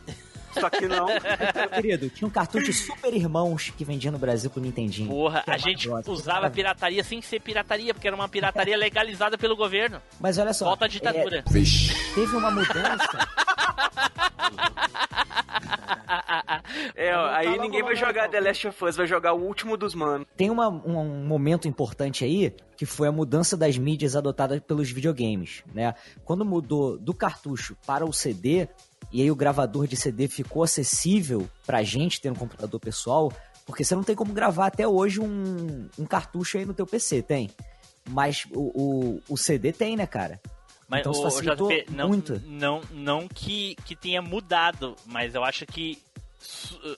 [0.59, 1.07] Só que não.
[1.07, 5.09] Meu querido, tinha um cartucho Super Irmãos que vendia no Brasil pro Nintendinho.
[5.09, 9.55] Porra, é a gente usava pirataria sem ser pirataria, porque era uma pirataria legalizada pelo
[9.55, 10.01] governo.
[10.19, 10.65] Mas olha só.
[10.65, 11.39] Volta à ditadura.
[11.39, 13.27] é, teve uma mudança.
[16.95, 19.93] É, ó, aí ninguém vai jogar The Last of Us, vai jogar o último dos
[19.93, 20.27] manos.
[20.35, 24.89] Tem uma- um, um momento importante aí, que foi a mudança das mídias adotadas pelos
[24.89, 25.93] videogames, né?
[26.23, 28.67] Quando mudou do cartucho para o CD,
[29.11, 33.31] e aí o gravador de CD ficou acessível pra gente ter um computador pessoal,
[33.65, 37.21] porque você não tem como gravar até hoje um, um cartucho aí no teu PC,
[37.21, 37.49] tem?
[38.09, 38.71] Mas o,
[39.19, 40.39] o, o CD tem, né, cara?
[40.87, 42.39] Mas Então, o, JP, não, muito.
[42.45, 45.99] não, não que, que tenha mudado, mas eu acho que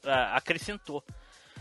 [0.06, 1.04] ah, acrescentou.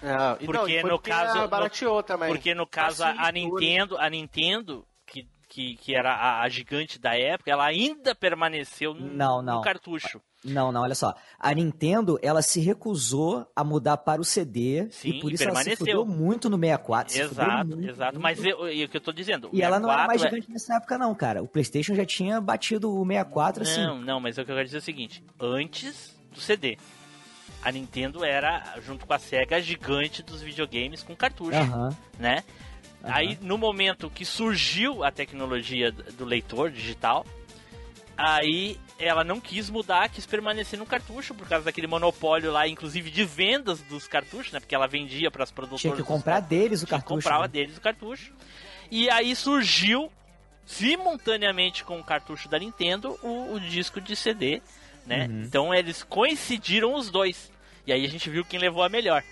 [0.02, 2.28] É, então, Porque e foi no porque caso- no- barateou também.
[2.28, 3.32] Porque no caso a, a né?
[3.32, 8.92] Nintendo, a Nintendo, que, que, que era a, a gigante da época, ela ainda permaneceu
[8.92, 9.56] no, Não, não.
[9.56, 10.20] no cartucho.
[10.46, 11.14] Não, não, olha só.
[11.38, 15.54] A Nintendo, ela se recusou a mudar para o CD Sim, e por isso ela
[15.56, 15.76] se permaneceu.
[15.76, 17.12] fudeu muito no 64.
[17.12, 18.12] se fudeu Exato, muito, exato.
[18.12, 18.22] muito.
[18.22, 20.30] Mas eu, e o que eu tô dizendo, E ela não era mais 64 é-
[20.40, 21.42] gigante nessa época, não, cara.
[21.42, 23.80] O PlayStation já tinha batido o 64, assim.
[23.82, 26.78] Não, não, mas o que eu quero dizer é o seguinte: antes do CD,
[27.62, 31.96] a Nintendo era, junto com a Sega, a gigante dos videogames com cartucho, Aham.
[32.18, 32.44] né?
[33.02, 37.24] Aí, no momento que surgiu a tecnologia do leitor digital,
[38.16, 43.10] aí ela não quis mudar, quis permanecer no cartucho por causa daquele monopólio lá, inclusive
[43.10, 44.60] de vendas dos cartuchos, né?
[44.60, 45.82] Porque ela vendia para as produtoras.
[45.82, 47.14] Tinha que dos comprar deles o cartucho.
[47.14, 47.48] comprava né?
[47.48, 48.32] deles o cartucho.
[48.90, 50.10] E aí surgiu,
[50.64, 54.62] simultaneamente com o cartucho da Nintendo, o, o disco de CD,
[55.04, 55.26] né?
[55.26, 55.42] Uhum.
[55.42, 57.50] Então eles coincidiram os dois.
[57.86, 59.22] E aí a gente viu quem levou a melhor,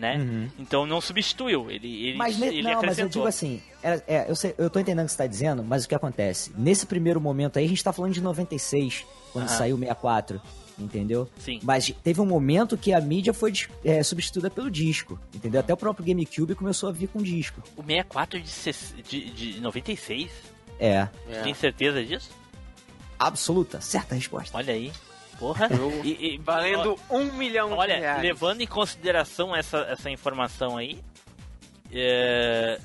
[0.00, 0.16] né?
[0.16, 0.48] Uhum.
[0.58, 3.08] Então não substituiu, ele, ele, Mas, ele não, mas eu acrescentou.
[3.10, 5.84] digo assim, é, é, eu, sei, eu tô entendendo o que você tá dizendo, mas
[5.84, 6.50] o que acontece?
[6.56, 9.56] Nesse primeiro momento aí, a gente tá falando de 96, quando Aham.
[9.58, 10.40] saiu o 64,
[10.78, 11.28] entendeu?
[11.38, 11.60] Sim.
[11.62, 13.52] Mas teve um momento que a mídia foi
[13.84, 15.60] é, substituída pelo disco, entendeu?
[15.60, 17.62] Até o próprio GameCube começou a vir com disco.
[17.76, 20.30] O 64 é de, de, de 96?
[20.78, 21.06] É,
[21.44, 22.30] Tem certeza disso?
[23.18, 24.56] absoluta, certa resposta.
[24.56, 24.90] Olha aí.
[25.40, 25.68] Porra.
[26.04, 28.22] E- e- Valendo um milhão de Olha, reais.
[28.22, 31.00] levando em consideração essa, essa informação aí,
[31.92, 32.78] é.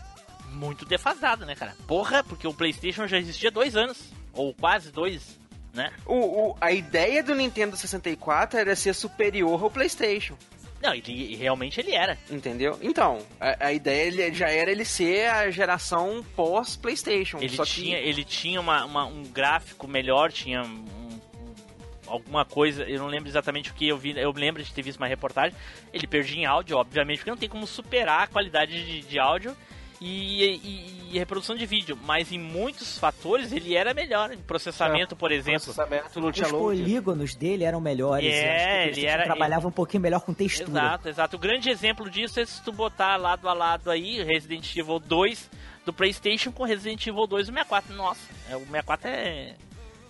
[0.53, 1.75] Muito defasado, né, cara?
[1.85, 5.37] Porra, porque o PlayStation já existia há dois anos, ou quase dois,
[5.73, 5.91] né?
[6.05, 6.15] O,
[6.51, 10.37] o- a ideia do Nintendo 64 era ser superior ao PlayStation,
[10.81, 12.17] Não, ele realmente ele era.
[12.31, 12.77] entendeu?
[12.81, 17.37] Então, a, a ideia ele- já era ele ser a geração pós-PlayStation.
[17.39, 20.85] Ele tinha, que ele tinha uma, uma- um gráfico melhor, tinha um-
[22.07, 24.97] alguma coisa, eu não lembro exatamente o que eu vi, eu lembro de ter visto
[24.97, 25.57] uma reportagem.
[25.93, 29.55] Ele perdia em áudio, obviamente, porque não tem como superar a qualidade de, de áudio
[30.01, 34.31] e, e- e reprodução de vídeo, mas em muitos fatores ele era melhor.
[34.33, 35.61] Em processamento, por exemplo.
[35.73, 38.29] Processamento não tinha Os polígonos dele eram melhores.
[38.33, 40.69] É, e acho que o ele era- trabalhava um pouquinho melhor com textura.
[40.69, 41.35] Exato, exato.
[41.37, 45.49] O grande exemplo disso é se tu botar lado a lado aí Resident Evil 2
[45.85, 47.95] do PlayStation com Resident Evil 2 do 64.
[47.95, 49.53] Nossa, é, o 64 é.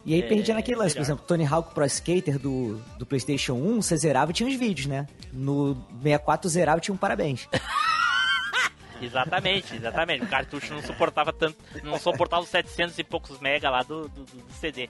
[0.06, 3.54] E aí É, perdia naquele lance, por exemplo, Tony Hawk Pro Skater do, do PlayStation
[3.54, 5.08] 1, você zerava e tinha os vídeos, né?
[5.34, 7.48] No 64 zerava e tinha um parabéns.
[9.02, 10.24] Exatamente, exatamente.
[10.24, 14.24] O cartucho não suportava tanto, não suportava os 700 e poucos mega lá do, do,
[14.24, 14.90] do CD.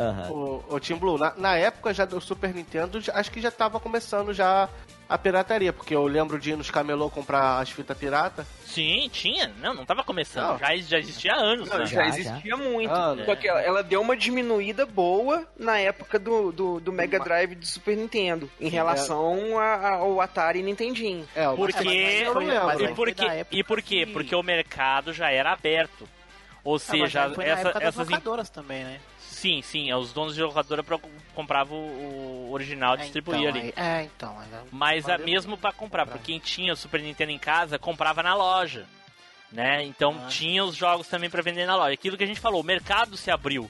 [0.00, 0.30] Aham.
[0.30, 3.78] O, o Team Blue, na, na época já do Super Nintendo, acho que já tava
[3.78, 4.68] começando já
[5.08, 8.46] a pirataria, porque eu lembro de ir nos camelô comprar as fitas pirata.
[8.64, 9.52] Sim, tinha.
[9.60, 10.52] Não, não tava começando.
[10.52, 10.58] Não.
[10.58, 11.68] Já, já existia há anos.
[11.68, 11.86] Não, né?
[11.86, 12.90] já, Já, existia muito.
[12.90, 17.20] Ah, Só que ela, ela deu uma diminuída boa na época do, do, do Mega
[17.20, 21.28] Drive do Super Nintendo, em relação a- a- ao Atari e Nintendinho.
[21.36, 22.66] É, o Porque- eu não lembro.
[22.66, 23.46] mas E por foi quê?
[23.50, 24.06] E por quê?
[24.06, 26.08] que- Porque o mercado já era aberto.
[26.64, 29.00] Ou Ah, seja, na essa- essas locadoras também, né?
[29.42, 30.84] Sim, sim, os donos de locadora
[31.34, 33.74] compravam o, original, distribuía então, ali.
[33.76, 34.38] aí- é, então.
[34.38, 35.26] aí- Mas a, valeu.
[35.26, 38.86] mesmo pra comprar, porque quem tinha o Super Nintendo em casa comprava na loja,
[39.50, 39.82] né?
[39.84, 40.28] Então Ah.
[40.28, 41.92] tinha os jogos também pra vender na loja.
[41.92, 43.68] Aquilo que a gente falou, o mercado se abriu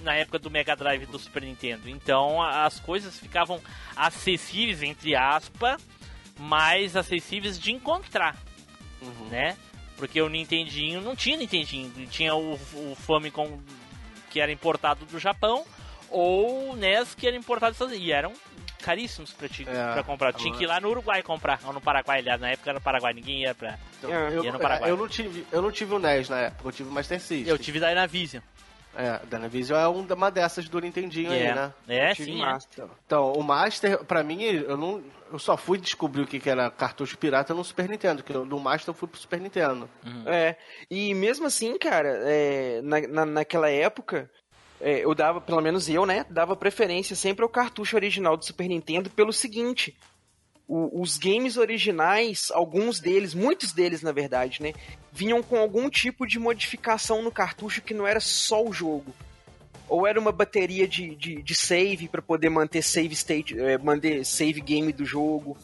[0.00, 1.86] na época do Mega Drive e do Super Nintendo.
[1.90, 3.60] Então as coisas ficavam
[3.94, 5.86] acessíveis entre aspas,
[6.38, 8.38] mais acessíveis de encontrar,
[9.30, 9.54] né?
[9.98, 13.60] Porque o Nintendinho não tinha Nintendinho, tinha o, o Famicom
[14.32, 15.64] que era importado do Japão,
[16.08, 18.08] ou NES que era importado dos Estados Unidos.
[18.08, 18.32] E eram
[18.82, 20.32] caríssimos pra, te, É, pra comprar.
[20.32, 22.82] Tinha que ir lá no Uruguai comprar, ou no Paraguai, aliás, na época era no
[22.84, 23.78] Paraguai, ninguém ia pra...
[24.02, 24.90] Eu, Ia no Paraguai.
[24.90, 27.46] eu não tive, eu não tive o NES na época, eu tive o Master System.
[27.46, 28.42] Eu tive daí na Vision.
[28.94, 31.72] É, Dynavision é um- uma dessas do Nintendinho aí, É, né?
[31.88, 32.44] é sim, é.
[32.44, 32.84] Master.
[33.06, 35.02] Então, o Master, pra mim, eu não.
[35.32, 38.60] Eu só fui descobrir o que, que era cartucho pirata no Super Nintendo, que no
[38.60, 39.88] Master eu fui pro Super Nintendo.
[40.26, 40.56] É,
[40.90, 44.30] e mesmo assim, cara, é, na, na- naquela época,
[44.78, 48.68] é, eu dava, pelo menos eu, né, dava preferência sempre ao cartucho original do Super
[48.68, 49.96] Nintendo pelo seguinte:
[50.74, 54.72] o- os games originais, alguns deles, muitos deles na verdade, né,
[55.12, 59.12] vinham com algum tipo de modificação no cartucho que não era só o jogo.
[59.88, 64.24] Ou era uma bateria de, de, de save para poder manter save state, é, manter
[64.24, 65.56] save game do jogo.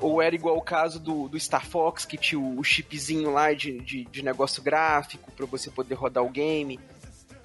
[0.00, 3.52] Ou era igual o caso do, do Star Fox, que tinha o, o chipzinho lá
[3.52, 6.80] de, de, de negócio gráfico para você poder rodar o game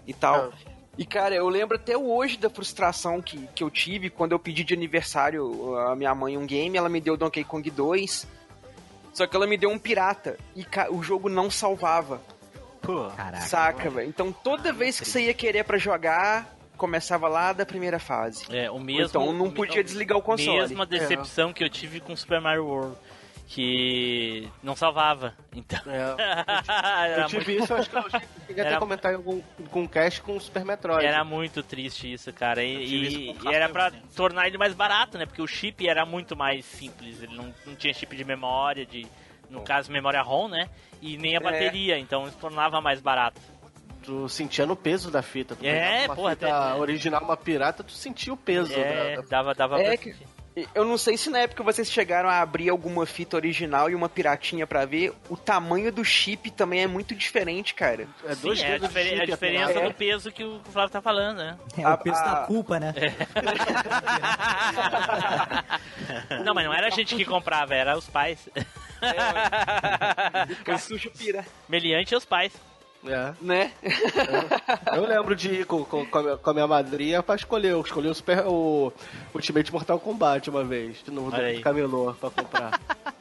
[0.07, 0.51] e tal.
[0.97, 4.63] E, cara, eu lembro até hoje da frustração que, que eu tive quando eu pedi
[4.63, 8.25] de aniversário a minha mãe um game, ela me deu Donkey Kong 2,
[9.13, 12.21] só que ela me deu um pirata e ca- o jogo não salvava.
[12.81, 13.41] Pô, Caraca.
[13.45, 14.07] Saca, velho?
[14.07, 18.45] Então toda vez que você ia querer pra jogar, começava lá da primeira fase.
[18.55, 19.05] É, o mesmo...
[19.07, 20.59] então não podia desligar o console.
[20.59, 22.95] Mesma decepção que eu tive com Super Mario World.
[23.47, 25.33] Que não salvava.
[25.55, 25.79] Então.
[25.87, 29.41] É, eu tive isso, eu acho que eu cheguei até Era- a comentar em algum,
[29.69, 30.97] com o cast com o Super Metroid.
[31.03, 32.63] muito, era muito triste isso, cara.
[32.63, 34.15] E, isso e- e era pra Castlevania.
[34.15, 35.25] tornar ele mais barato, né?
[35.25, 37.21] Porque o chip era muito mais simples.
[37.21, 39.05] Ele não, não tinha chip de memória, de.
[39.47, 40.67] No caso, memória ROM, né?
[40.99, 43.39] E nem a bateria, então isso tornava mais barato.
[44.01, 45.55] Tu sentia no peso da fita.
[45.55, 48.73] Tu É, uma porra, fita até- original, uma pirata, tu sentia o peso.
[48.73, 50.27] É, da- da- dava, dava É pra que- sentir.
[50.73, 54.07] Eu não sei se na época vocês chegaram a abrir alguma fita original e uma
[54.07, 55.11] piratinha pra ver.
[55.29, 58.07] O tamanho do chip também é muito diferente, cara.
[58.25, 59.89] É Sim, dois é a, de diferen- chip, a diferença pirata.
[59.89, 61.57] do peso que o Flávio tá falando, né?
[61.77, 62.93] É o peso A- da a- culpa, né?
[66.43, 68.47] não, mas não era a gente que comprava, era os pais.
[70.63, 72.53] Cartucho pira, Meliante e os pais.
[73.07, 73.33] É.
[73.41, 73.71] né?
[74.95, 77.71] Eu lembro de ir com, com, com a minha- com a minha madrinha pra escolher.
[77.71, 78.91] Eu escolhi o, Super, o
[79.33, 81.55] Ultimate Mortal Kombat uma vez, no Olha aí.
[81.57, 82.79] do camelô pra comprar.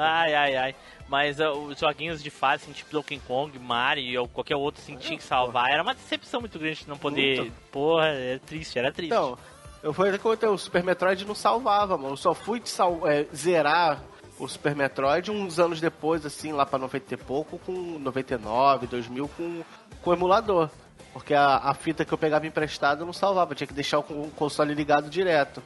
[0.00, 0.74] Ai, ai, ai.
[1.08, 4.96] Mas uh, os joguinhos de fase, assim, tipo Donkey Kong, Mario ou qualquer outro, assim,
[4.96, 5.70] tinha que salvar.
[5.72, 7.40] Era uma decepção muito grande de não poder.
[7.40, 7.52] Muito.
[7.72, 9.10] Porra, era triste, era triste.
[9.12, 9.36] Então,
[9.82, 12.12] eu fui até que o Super Metroid não salvava, mano.
[12.12, 14.00] Eu só fui de sal- é, zerar
[14.38, 19.28] o Super Metroid uns anos depois, assim, lá pra 90 e pouco, com 99, 2000,
[19.28, 19.62] com,
[20.02, 20.70] com o emulador.
[21.12, 24.30] Porque a, a fita que eu pegava emprestada não salvava, tinha que deixar o, o
[24.36, 25.62] console ligado direto.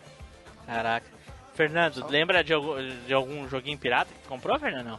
[0.66, 1.06] Caraca.
[1.54, 4.98] Fernando, lembra de algum, de algum joguinho pirata que tu comprou, Fernando?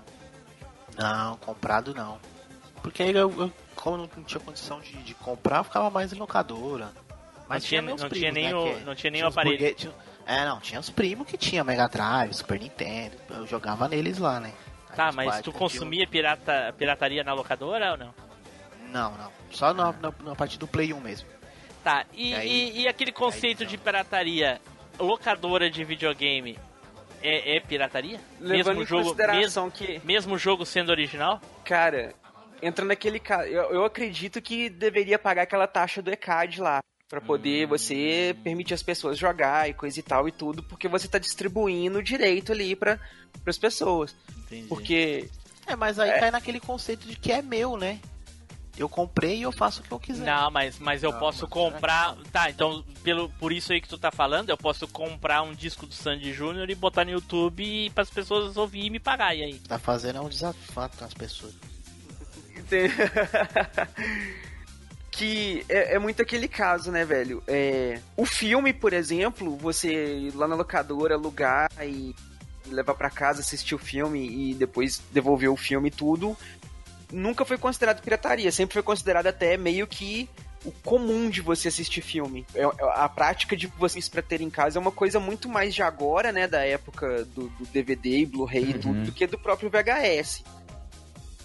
[0.98, 2.20] Não, comprado não.
[2.84, 6.18] Porque aí eu, eu- como não tinha condição de, de comprar, eu ficava mais em
[6.18, 6.92] locadora.
[7.48, 9.26] Mas Não tinha- meus não tinha primos, nem né, o- que- não tinha nem tinha
[9.28, 9.58] o aparelho.
[9.58, 9.94] burguês- tinha-
[10.26, 13.16] é, não, tinha os primos que tinha Mega Drive, Super Nintendo.
[13.30, 14.54] Eu jogava neles lá, né?
[14.90, 18.14] Aí Tá, mas tu consumia pirata, pirataria na locadora ou não?
[18.92, 19.32] Não, não.
[19.52, 21.28] Só na, na, na parte do Play 1 mesmo.
[21.84, 24.62] Tá, e, E aí- e- e aquele conceito aí, de pirataria,
[25.00, 26.58] locadora de videogame,
[27.22, 28.20] é, é pirataria?
[28.40, 31.42] Levando mesmo em jogo, consideração que, mesmo, mesmo jogo sendo original?
[31.66, 32.14] cara,
[32.62, 33.44] entra naquele caso.
[33.50, 36.80] Eu, eu acredito que deveria pagar aquela taxa do ECAD lá.
[37.14, 41.08] Pra poder você permitir as pessoas jogar e coisa e tal e tudo, porque você
[41.08, 43.00] tá distribuindo direito ali para
[43.46, 44.16] as pessoas.
[44.48, 44.68] Entendi.
[44.68, 45.30] Porque
[45.68, 48.00] É, mas aí cai naquele conceito de que é meu, né?
[48.76, 50.26] Eu comprei e eu faço o que eu quiser.
[50.26, 52.18] Não, mas, mas eu Não, posso mas comprar.
[52.32, 55.86] Tá, então, pelo, por isso aí que tu tá falando, eu posso comprar um disco
[55.86, 59.36] do Sandy Júnior e botar no YouTube para as pessoas ouvir e me pagar.
[59.36, 59.60] E aí?
[59.60, 61.54] Tá fazendo é um desafio com as pessoas.
[65.16, 67.44] Que é, é muito aquele caso, né, velho?
[67.48, 72.16] É, o filme, por exemplo, você ir lá na locadora alugar e
[72.68, 76.36] levar pra casa, assistir o filme e depois devolver o filme e tudo,
[77.12, 80.28] nunca foi considerado pirataria, sempre foi considerado até meio que
[80.66, 82.44] o comum de você assistir filme.
[82.56, 85.76] É- é- a prática de vocês pra ter em casa é uma coisa muito mais
[85.76, 89.38] de agora, né, da época do, do DVD e Blu-ray e tudo, do que do
[89.38, 90.44] próprio VHS.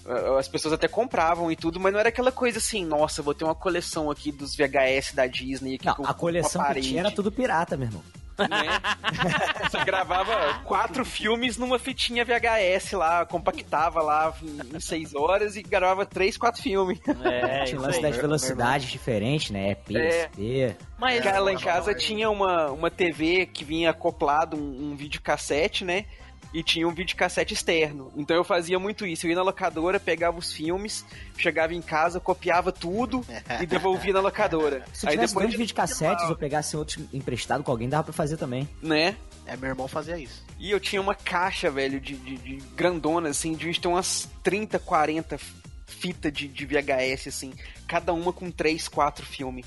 [0.08, 3.34] Ah, As pessoas até compravam e tudo, mas não era aquela coisa assim, nossa, vou
[3.34, 5.74] ter uma coleção aqui dos VHS da Disney.
[5.74, 8.02] Aqui Não, com- a coleção com que tinha era tudo pirata, meu irmão.
[8.38, 8.46] né?
[9.68, 14.32] Você gravava quatro filmes numa fitinha VHS lá, compactava lá
[14.72, 17.00] em seis horas e gravava três, quatro filmes.
[17.24, 19.74] É, tinha isso o lance das velocidades diferentes, né?
[19.74, 20.76] PSP.
[20.96, 25.84] Mas, Cara, lá em casa tinha uma, uma TV que vinha acoplado, um, um videocassete,
[25.84, 26.04] né?
[26.52, 28.12] E tinha um videocassete externo.
[28.16, 29.26] Então eu fazia muito isso.
[29.26, 31.04] Eu ia na locadora, pegava os filmes,
[31.36, 33.24] chegava em casa, copiava tudo
[33.60, 34.84] e devolvia na locadora.
[34.92, 38.68] Se eu tivesse dois videocassetes ou pegasse outro emprestado com alguém, dava pra fazer também.
[38.82, 39.16] Né?
[39.46, 40.44] É, meu irmão fazia isso.
[40.58, 44.78] E eu tinha uma caixa, velho, de, de, de grandona, assim, de ter umas 30,
[44.78, 45.38] 40
[45.86, 47.52] fitas de, de VHS, assim,
[47.86, 49.66] cada uma com 3, 4 filmes.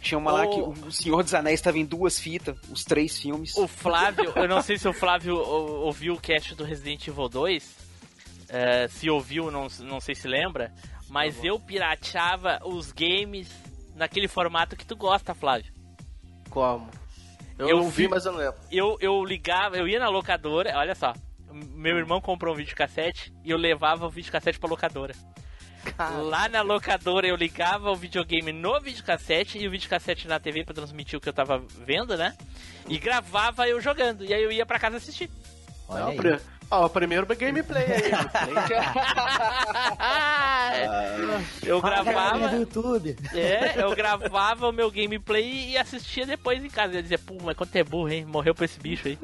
[0.00, 3.54] Tinha uma lá que o Senhor dos Anéis estava em duas fitas, os três filmes.
[3.56, 7.28] O Flávio, eu não sei se o Flávio ou- ouviu o cast do Resident Evil
[7.28, 7.90] 2.
[8.52, 10.72] é, se ouviu, não, não sei se lembra.
[11.08, 13.48] Mas eu pirateava os games
[13.94, 15.72] naquele formato que tu gosta, Flávio.
[16.48, 16.88] Como?
[17.58, 18.58] Eu, Eu não vi, vi- mas eu não lembro.
[18.70, 21.12] Eu, eu ligava, eu ia na locadora, olha só.
[21.52, 25.14] Meu irmão comprou um videocassete e eu levava o videocassete pra locadora.
[26.22, 30.74] Lá na locadora eu ligava o videogame no videocassete e o videocassete na TV pra
[30.74, 32.34] transmitir o que eu tava vendo, né?
[32.88, 34.24] E gravava eu jogando.
[34.24, 35.30] E aí eu ia pra casa assistir.
[35.88, 36.38] Olha pri-
[36.70, 38.10] ó, o primeiro gameplay aí.
[41.66, 42.56] eu galerinha do gravava.
[42.56, 43.16] YouTube.
[43.34, 46.92] É, eu gravava o meu gameplay e assistia depois em casa.
[46.92, 48.24] Eu ia dizer, pô, mas quanto é burro, hein?
[48.24, 49.18] Morreu pra esse bicho aí.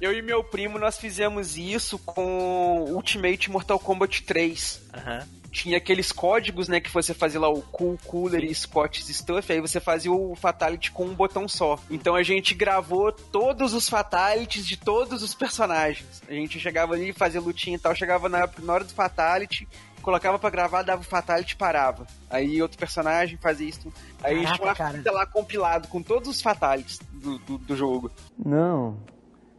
[0.00, 4.83] Eu e meu primo, nós fizemos isso com Ultimate Mortal Kombat 3.
[4.94, 5.26] Aham.
[5.50, 9.60] Tinha aqueles códigos, né, que você fazia lá o Cool, Cooler e Scott Stuff, aí
[9.60, 11.78] você fazia o Fatality com um botão só.
[11.88, 16.20] Então a gente gravou todos os Fatalities de todos os personagens.
[16.28, 19.68] A gente chegava ali, fazia lutinha e tal, chegava na, na hora do Fatality,
[20.02, 22.04] colocava pra gravar, dava o Fatality e parava.
[22.28, 23.92] Aí outro personagem fazia isso.
[24.24, 24.98] Aí a gente tinha uma Caraca, cara.
[24.98, 28.10] fita lá compilado com todos os Fatalities do, do, do jogo.
[28.36, 28.96] Não.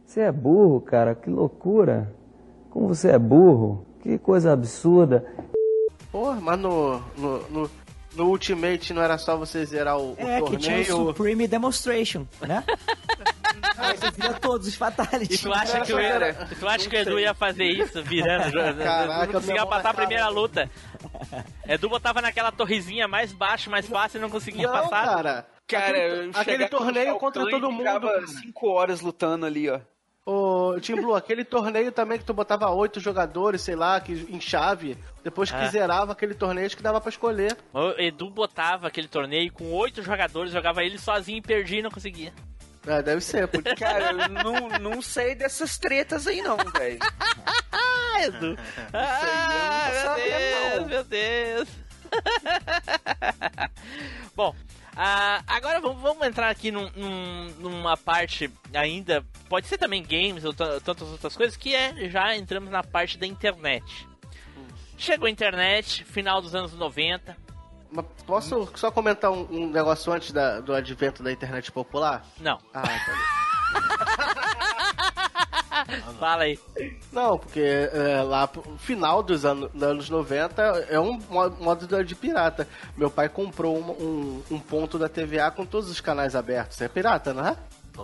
[0.04, 1.14] Você é burro, cara.
[1.14, 2.14] Que loucura.
[2.70, 3.86] Como você é burro.
[4.06, 5.26] Que coisa absurda.
[6.12, 7.70] Pô, mas no, no, no,
[8.14, 11.06] no Ultimate não era só você zerar o, o É, que tinha o torneio?
[11.08, 12.62] Supreme Demonstration, né?
[13.76, 15.40] Aí você vira todos os E Fatalities.
[15.40, 18.52] tu acha que, eu ia, tu acha que o Edu ia fazer isso, virando?
[18.78, 20.70] Caraca, não conseguia passar a é primeira luta.
[21.66, 25.04] Edu botava naquela torrezinha mais baixa, mais fácil e não conseguia Não, passar.
[25.04, 25.46] cara.
[25.66, 27.78] Cara, eu aquele, aquele torneio contra todo mundo.
[27.78, 28.26] ficava cara.
[28.28, 29.80] cinco horas lutando ali, ó.
[30.28, 34.40] Ô, Tim Blue, aquele torneio também que tu botava oito jogadores, sei lá, que, em
[34.40, 34.98] chave.
[35.22, 35.68] Depois que Ah.
[35.68, 37.56] zerava aquele torneio, acho que dava pra escolher.
[37.72, 41.92] O Edu botava aquele torneio com oito jogadores, jogava ele sozinho e perdia e não
[41.92, 42.32] conseguia.
[42.84, 43.46] É, deve ser.
[43.46, 43.76] Porque...
[43.76, 46.98] Cara, eu não, não sei dessas tretas aí não, velho.
[48.18, 48.56] Ah, Edu!
[48.94, 51.68] Ah, meu Deus, meu Deus!
[54.34, 54.54] Bom,
[54.96, 60.44] ah, agora vamos, vamos entrar aqui num- num- numa parte ainda, pode ser também games
[60.44, 64.08] ou tantas outras coisas, que é já entramos na parte da internet.
[64.98, 67.36] Chegou a internet, final dos anos 90.
[67.92, 72.24] Mas posso só comentar um, um negócio antes da- do advento da internet popular?
[72.40, 74.35] Não, Ah, tá.
[76.18, 76.58] fala aí.
[77.12, 82.04] Não, porque é, lá pro final dos anos, dos anos 90 é um mo- modo
[82.04, 82.66] de- pirata.
[82.96, 86.80] Meu pai comprou um, um, um ponto da TVA com todos os canais abertos.
[86.80, 87.56] É pirata, não é?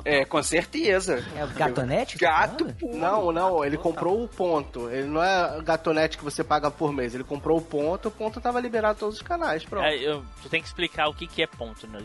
[0.06, 1.22] É, com certeza.
[1.36, 2.18] É o Gatonete?
[2.18, 2.96] tá Gato puro.
[2.96, 4.88] Não, não, ele comprou o ponto.
[4.88, 7.14] Ele não é gatonete que você paga por mês.
[7.14, 9.66] Ele comprou o ponto, o ponto tava liberado todos os canais.
[9.66, 9.84] Pronto.
[9.84, 11.98] É, eu- tu tem que explicar o que, que é ponto, né?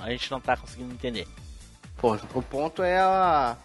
[0.00, 1.28] a gente não tá conseguindo entender.
[1.98, 3.56] Pô, o ponto é a.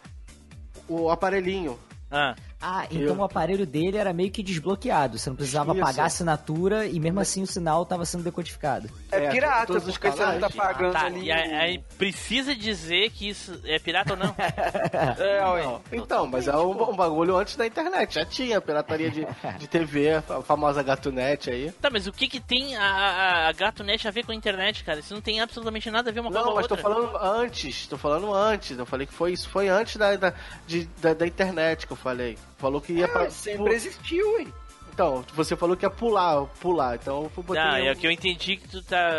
[0.90, 1.78] O aparelhinho.
[2.12, 5.18] Ah, Ah, então Eu- o aparelho dele era meio que desbloqueado.
[5.18, 5.82] Você não precisava Isso.
[5.82, 8.90] pagar a assinatura e mesmo assim o sinal estava sendo decodificado.
[9.12, 11.26] É É, pirata, todos os você não tá pagando tá, ali.
[11.26, 14.36] e aí, aí precisa dizer que isso é pirata ou não?
[15.20, 15.80] É, ué.
[15.94, 18.16] Então, mas é um, um bagulho antes da internet.
[18.16, 19.26] Já tinha pirataria de,
[19.58, 21.72] de TV, a famosa gatonete aí.
[21.82, 24.84] Tá, mas o que que tem a, a, a GatoNet a ver com a internet,
[24.84, 25.00] cara?
[25.00, 26.90] Isso não tem absolutamente nada a ver uma coisa Não, com a mas tô outra.
[26.90, 28.78] falando antes, tô falando antes.
[28.78, 30.34] Eu falei que foi isso, foi antes da, da,
[30.68, 32.38] de- da, da internet que eu falei.
[32.60, 33.24] Falou que ia pra.
[33.26, 34.46] É, sempre existiu, ué.
[34.94, 36.96] Então, você falou que ia pular, pular.
[36.96, 37.64] Então eu botei.
[37.64, 39.10] Não, é um- o que eu entendi que tu tá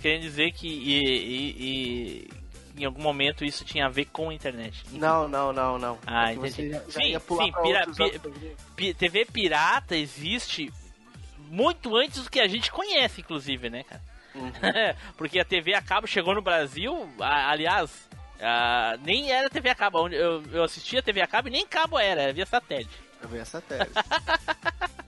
[0.00, 2.28] querendo dizer que e, e-
[2.76, 4.84] e em algum momento isso tinha a ver com a internet.
[4.92, 5.98] Não, não, não, não.
[6.06, 6.70] Ah, É entendi.
[6.70, 7.86] já- já Sim, ia pular sim, pra pira-
[8.76, 10.70] pi- TV pirata existe
[11.48, 14.02] muito antes do que a gente conhece, inclusive, né, cara?
[14.34, 14.52] Uhum.
[15.16, 18.08] Porque a TV a cabo chegou no Brasil, aliás,
[18.42, 20.08] a- nem era TV a cabo.
[20.08, 22.90] Eu, eu assistia TV a cabo e nem cabo era, era via satélite.
[23.22, 23.90] Eu vi essa tese.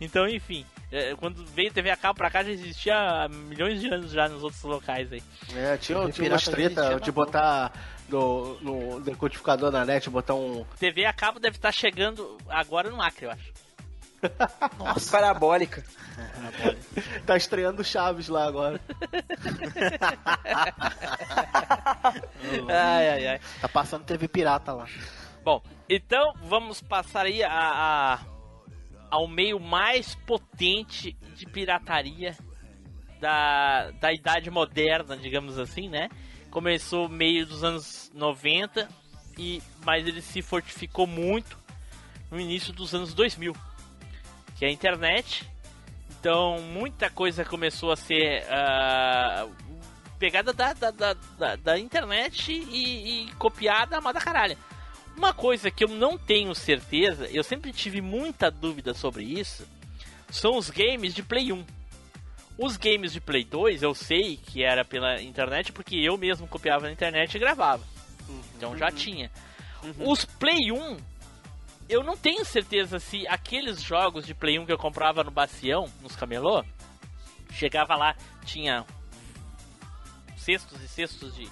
[0.00, 3.88] Então, enfim, é, quando veio TV a cabo pra cá já existia há milhões de
[3.92, 5.20] anos já nos outros locais aí.
[5.56, 7.72] É, tinha, tinha umas treta de botar
[8.08, 10.64] no, no decodificador da net, botar um.
[10.78, 13.52] TV a cabo deve estar chegando agora no Acre, eu acho.
[14.78, 15.10] Nossa.
[15.10, 15.84] Parabólica.
[17.24, 18.80] Tá estreando Chaves lá agora.
[22.68, 23.40] Ai, ai, ai.
[23.60, 24.86] Tá passando TV pirata lá.
[25.44, 28.18] Bom, então vamos passar aí a, a-
[29.10, 32.36] ao meio mais potente de pirataria
[33.20, 36.08] da, da idade moderna, digamos assim, né?
[36.50, 38.88] Começou meio dos anos 90,
[39.38, 41.58] e, mas ele se fortificou muito
[42.30, 43.54] no início dos anos 2000,
[44.58, 45.48] que é a internet.
[46.18, 49.46] Então muita coisa começou a ser ah,
[50.18, 54.58] pegada da, da, da, da, da internet e, e copiada a da caralho.
[55.16, 59.66] Uma coisa que eu não tenho certeza, eu sempre tive muita dúvida sobre isso,
[60.30, 61.64] são os games de Play 1.
[62.56, 66.86] Os games de Play 2 eu sei que era pela internet porque eu mesmo copiava
[66.86, 67.84] na internet e gravava.
[68.56, 69.30] Então já tinha.
[69.98, 70.96] Os Play 1,
[71.88, 75.90] eu não tenho certeza se aqueles jogos de Play 1 que eu comprava no Bacião,
[76.02, 76.64] nos camelô,
[77.52, 78.14] chegava lá,
[78.44, 78.84] tinha
[80.36, 81.48] cestos e cestos de,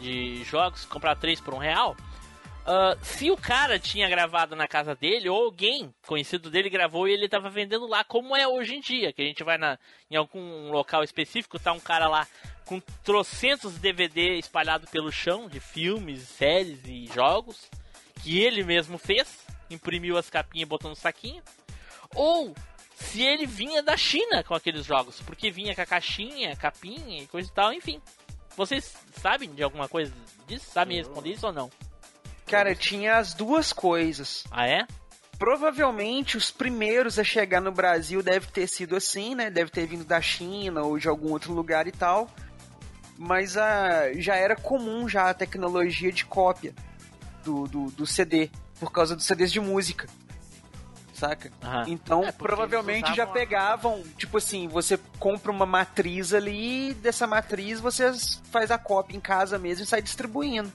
[0.00, 1.96] de jogos, comprar três por um real.
[2.68, 7.12] Ah, se o cara tinha gravado na casa dele, ou alguém conhecido dele gravou e
[7.12, 9.78] ele tava vendendo lá, como é hoje em dia, que a gente vai na,
[10.10, 12.26] em algum local específico, tá um cara lá
[12.64, 17.70] com trocentos DVD espalhado pelo chão, de filmes, séries e jogos,
[18.24, 21.42] que ele mesmo fez, imprimiu as capinhas e botou no saquinho.
[22.14, 22.54] Ou
[22.96, 27.26] se ele vinha da China com aqueles jogos, porque vinha com a caixinha, capinha e
[27.26, 28.00] coisa e tal, enfim.
[28.56, 30.12] Vocês sabem de alguma coisa
[30.46, 30.70] disso?
[30.70, 31.70] Sabem responder isso ou não?
[32.46, 34.44] Cara, tinha as duas coisas.
[34.50, 34.86] Ah, é?
[35.38, 39.50] Provavelmente os primeiros a chegar no Brasil deve ter sido assim, né?
[39.50, 42.30] Deve ter vindo da China ou de algum outro lugar e tal.
[43.18, 46.74] Mas a, já era comum já a tecnologia de cópia
[47.44, 48.50] do, do, do CD,
[48.80, 50.08] por causa dos CDs de música.
[51.14, 51.50] Saca?
[51.62, 51.84] Aham.
[51.88, 56.94] Então, É, provavelmente já usavam a- pegavam, tipo assim, você compra uma matriz ali, e
[56.94, 58.12] dessa matriz você
[58.50, 60.70] faz a cópia em casa mesmo e sai distribuindo.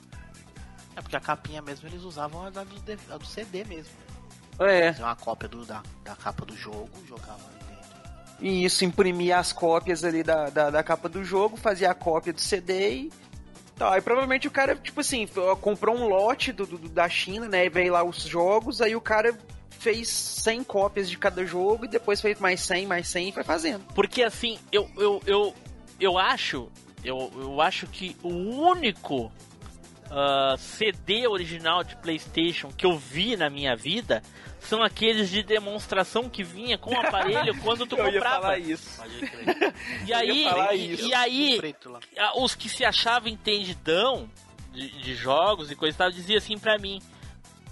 [0.96, 3.92] É porque a capinha mesmo eles usavam a da a do CD mesmo.
[4.58, 4.92] É.
[4.92, 7.92] Fazer uma cópia do, da, da capa do jogo, jogava ali dentro.
[8.40, 12.32] E isso, imprimia as cópias ali da, da, da capa do jogo, fazia a cópia
[12.32, 13.12] do CD e.
[13.76, 15.26] Tá, aí provavelmente o cara, tipo assim,
[15.60, 17.66] comprou um lote do, do- da China, né?
[17.66, 19.36] E veio lá os jogos, aí o cara
[19.70, 23.42] fez 100 cópias de cada jogo e depois fez mais 100, mais 100 e foi
[23.42, 23.84] fazendo.
[23.94, 25.54] Porque assim, eu, eu, eu,
[25.98, 26.70] eu acho.
[27.04, 29.32] Eu, eu acho que o único
[30.10, 34.22] ah, CD original de Playstation que eu vi na minha vida
[34.62, 38.42] são aqueles de demonstração que vinha com o aparelho quando tu Eu ia comprava.
[38.42, 39.02] falar isso.
[40.06, 41.06] E aí, falar e, isso.
[41.06, 41.60] e aí
[42.36, 44.28] os que se achavam entendidão
[44.72, 47.00] de, de jogos e coisa e tal, dizia assim pra mim: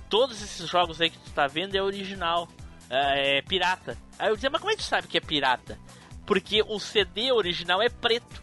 [0.09, 2.49] todos esses jogos aí que tu tá vendo é original,
[2.89, 3.97] é, é pirata.
[4.19, 5.79] Aí eu dizia, mas como é que tu sabe que é pirata?
[6.27, 8.43] Porque o CD original é preto.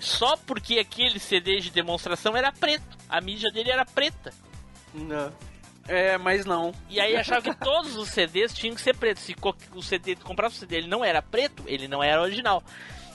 [0.00, 2.96] Só porque aquele CD de demonstração era preto.
[3.08, 4.32] A mídia dele era preta.
[4.92, 5.32] Não.
[5.88, 6.74] É, mas não.
[6.88, 9.22] E aí achava que todos os CDs tinham que ser pretos.
[9.22, 9.34] Se
[9.74, 12.62] o CD, tu comprava o CD, ele não era preto, ele não era original.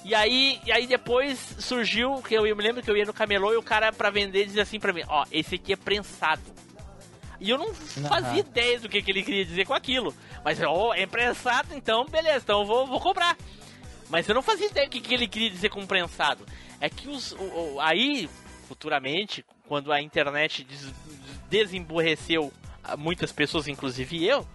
[0.06, 3.14] E aí, e aí depois surgiu, que eu, eu me lembro que eu ia no
[3.14, 6.42] camelô e o cara pra vender dizia assim pra mim, ó, esse aqui é prensado.
[7.40, 10.16] E eu não fazia ideia do que, que ele queria dizer com aquilo.
[10.44, 13.36] Mas, ó, é prensado, então beleza, então eu vou, vou comprar.
[14.10, 16.46] Mas eu não fazia ideia do que, que ele queria dizer com prensado.
[16.80, 18.30] É que os, o- o- aí,
[18.68, 20.92] futuramente, quando a internet des,
[21.50, 22.52] desemburreceu
[22.98, 24.48] muitas pessoas, inclusive eu,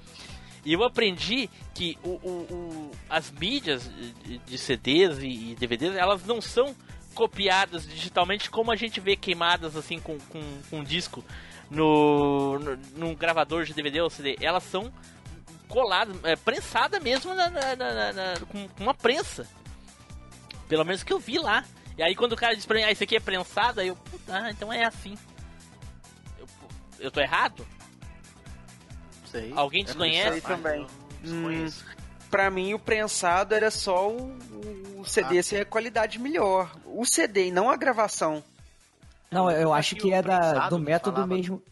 [0.65, 3.89] e eu aprendi que o, o- o- as mídias
[4.25, 6.75] de, CDs e, DVDs, elas não são
[7.15, 11.25] copiadas digitalmente como a gente vê queimadas assim com, com, com disco
[11.71, 12.59] no,
[12.95, 14.37] no, gravador de DVD ou CD.
[14.41, 14.93] Elas são
[15.69, 19.49] coladas, é, prensadas mesmo na, na- na- na- com uma prensa.
[20.69, 21.65] Pelo menos que eu vi lá.
[21.97, 23.97] E aí quando o cara diz pra mim, ah, isso aqui é prensado, aí eu,
[23.97, 25.17] puta, ah, então é assim.
[26.39, 26.47] Eu,
[26.99, 27.67] eu tô errado?
[29.41, 29.53] Sei.
[29.55, 30.31] Alguém Eu não desconhece?
[30.33, 30.81] sei também.
[30.81, 31.43] Eu Hum.
[31.43, 31.85] desconheço.
[32.31, 34.37] Pra mim, o prensado era só o,
[34.99, 35.43] o CD Ah.
[35.43, 36.71] ser a qualidade melhor.
[36.85, 38.43] O CD e não a gravação.
[39.31, 41.63] Não, eu acho que é da, do método falava- mesmo.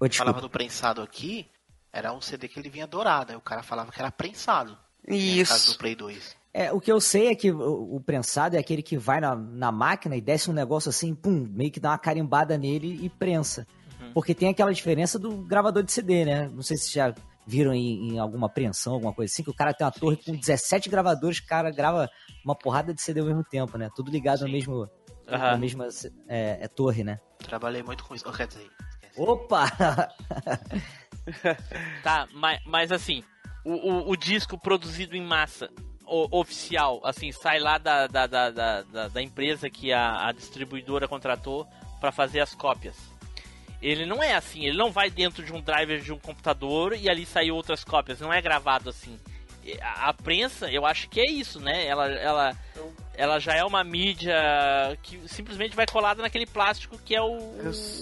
[0.00, 0.14] Desculpa.
[0.16, 1.46] Falava do prensado aqui,
[1.92, 3.32] era um CD que ele vinha dourado.
[3.32, 4.72] Aí o cara falava que era prensado.
[5.06, 5.72] No caso Isso.
[5.72, 6.36] do Play 2.
[6.54, 9.34] É, o que eu sei é que o, o prensado é aquele que vai na,
[9.34, 13.08] na máquina e desce um negócio assim, pum, meio que dá uma carimbada nele e
[13.08, 13.66] prensa.
[14.14, 16.48] Porque tem aquela diferença do gravador de CD, né?
[16.48, 17.14] Não sei se já
[17.46, 20.36] viram em, em alguma apreensão, alguma coisa assim, que o cara tem uma torre com
[20.36, 22.08] 17 gravadores, o cara grava
[22.44, 23.88] uma porrada de CD ao mesmo tempo, né?
[23.94, 24.88] Tudo ligado no mesmo,
[25.26, 25.52] Aham.
[25.52, 25.88] na mesma
[26.28, 27.18] é, é torre, né?
[27.38, 28.24] Trabalhei muito com isso.
[28.28, 28.70] Oh, quer dizer.
[29.16, 29.64] Opa!
[32.02, 33.22] Tá, mas, mas assim,
[33.64, 35.68] o, o, o disco produzido em massa,
[36.06, 41.06] o- oficial, assim, sai lá da, da, da, da, da- empresa que a, a distribuidora
[41.06, 41.66] contratou
[42.00, 42.96] pra fazer as cópias.
[43.80, 47.08] Ele não é assim, ele não vai dentro de um driver de um computador e
[47.08, 49.18] ali sair outras cópias, não é gravado assim.
[49.80, 51.86] A, a prensa, eu acho que é isso, né?
[51.86, 52.56] Ela, ela,
[53.14, 54.34] ela já é uma mídia
[55.02, 57.38] que simplesmente vai colada naquele plástico que é o,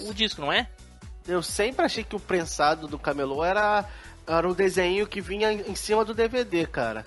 [0.07, 0.67] o disco, não é?
[1.27, 3.85] Eu sempre achei que o prensado do camelô era,
[4.25, 7.05] era o desenho que vinha em cima do DVD, cara.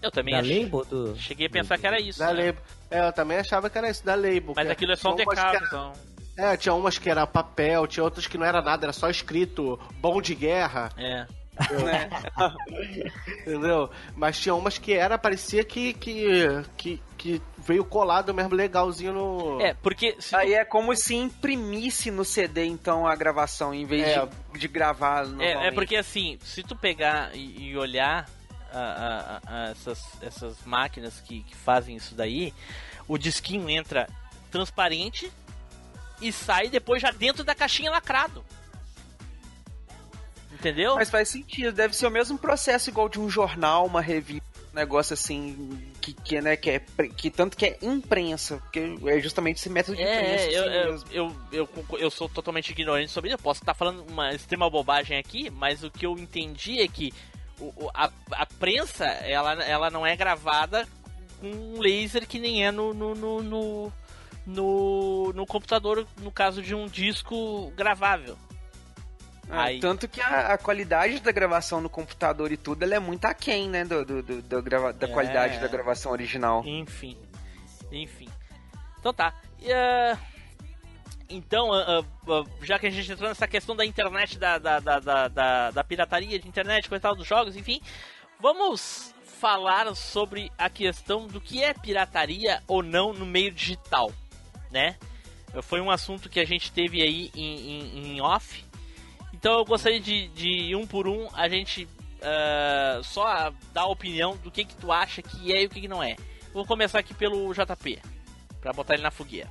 [0.00, 0.64] Eu também Da achei.
[0.64, 1.16] Label do...
[1.16, 2.18] Cheguei a pensar que era isso.
[2.18, 2.46] Da né?
[2.46, 2.62] Label.
[2.90, 4.52] É, eu também achava que era isso, da Label.
[4.54, 5.92] Mas que aquilo é só um tinha umas decado, que então.
[6.36, 9.78] É, tinha umas que era papel, tinha outras que não era nada, era só escrito
[10.00, 11.26] bom de guerra, É.
[11.84, 12.08] né?
[13.40, 13.90] entendeu?
[14.16, 16.36] Mas tinha umas que era, parecia que, que,
[16.76, 19.60] que, que veio colado mesmo legalzinho no...
[19.60, 23.86] É, porque se tu- Aí é como se imprimisse no CD, então, a gravação, em
[23.86, 24.26] vez É.
[24.52, 28.28] de, de gravar É, é porque assim, se tu pegar e, e olhar
[28.72, 32.52] a- a- a- essas, essas máquinas que, que fazem isso daí,
[33.06, 34.08] o disquinho entra
[34.50, 35.30] transparente
[36.28, 38.44] e sai depois já dentro da caixinha lacrado.
[40.52, 40.94] Entendeu?
[40.94, 44.42] Mas faz sentido, deve ser o mesmo processo igual de um jornal, uma revista,
[44.72, 46.78] um negócio assim, que, que, né, que, é,
[47.16, 50.44] que tanto que é imprensa, porque é justamente esse método de imprensa.
[50.44, 53.34] É, eu, assim eu, eu, eu, eu sou totalmente ignorante sobre isso.
[53.36, 57.12] Eu posso estar falando uma extrema bobagem aqui, mas o que eu entendi é que
[57.60, 60.88] o, o- a, a prensa ela, ela não é gravada
[61.40, 63.92] com um laser que nem é no, no, no, no,
[64.46, 68.36] no, no computador, no caso de um disco gravável.
[69.48, 72.98] É, Aí- Tanto que a, a qualidade da gravação no computador e tudo, ela é
[72.98, 75.10] muito aquém, né, do, do, do- da grava- da É.
[75.10, 76.62] qualidade da gravação original.
[76.64, 77.16] Enfim.
[77.92, 78.28] Enfim.
[78.98, 79.34] Então tá.
[79.60, 80.18] E, ah,
[81.28, 84.78] então, ah, ah, ah, já que a gente entrou nessa questão da internet, da, da,
[84.80, 84.98] da,
[85.28, 87.80] da, da- pirataria de internet, coisa tal, dos jogos, enfim,
[88.40, 94.10] vamos falar sobre a questão do que é pirataria ou não no meio digital,
[94.74, 94.96] né?
[95.62, 98.64] Foi um assunto que a gente teve aí em, em- em off.
[99.32, 101.88] Então eu gostaria de, de um por um a gente
[102.20, 105.80] ah, só dar a opinião do que que tu acha que é e o que
[105.82, 106.16] que não é.
[106.52, 108.00] Vou começar aqui pelo JP,
[108.60, 109.48] pra botar ele na fogueira.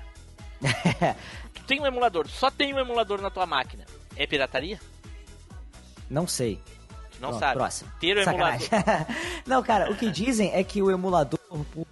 [1.53, 3.85] tu tem um emulador, só tem um emulador na tua máquina.
[4.17, 4.79] É pirataria?
[6.09, 6.59] Não sei.
[7.11, 7.53] Tu não Pronto, sabe.
[7.53, 7.91] Próximo.
[7.99, 8.59] Ter o emulador.
[8.61, 9.05] Sacanagem.
[9.47, 11.39] não, cara, o que dizem é que o emulador,
[11.73, 11.87] por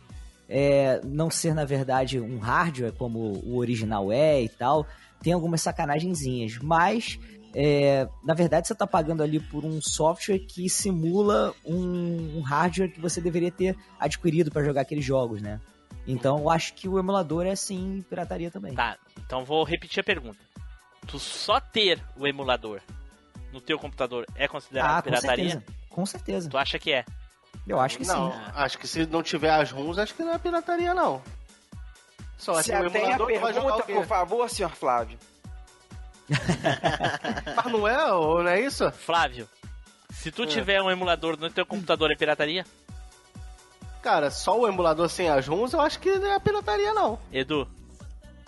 [0.53, 4.85] é, não ser, na verdade, um hardware como o original é e tal,
[5.23, 6.57] tem algumas sacanagenzinhas.
[6.57, 7.17] Mas,
[7.55, 12.91] é, na verdade, você tá pagando ali por um software que simula um, um hardware
[12.91, 15.61] que você deveria ter adquirido para jogar aqueles jogos, né?
[16.05, 18.73] Então, eu acho que o emulador é sim pirataria também.
[18.73, 20.39] Tá, então vou repetir a pergunta.
[21.07, 22.81] Tu só ter o emulador
[23.53, 25.49] no teu computador é considerado ah, com pirataria?
[25.51, 25.73] certeza.
[25.89, 26.49] Com certeza.
[26.49, 27.05] Tu acha que é?
[27.67, 28.37] Eu acho que não, sim.
[28.55, 31.21] acho que se não tiver as runs, acho que não é pirataria, não.
[32.37, 35.17] Só Se um tem a pergunta, por favor, senhor Flávio.
[37.55, 38.89] Mas não é, ou não é isso?
[38.91, 39.47] Flávio,
[40.09, 40.31] se É.
[40.31, 42.65] tu tiver um emulador no teu computador é pirataria?
[44.01, 47.19] Cara, só o emulador sem as runs, eu acho que não é pirataria, não.
[47.31, 47.67] Edu,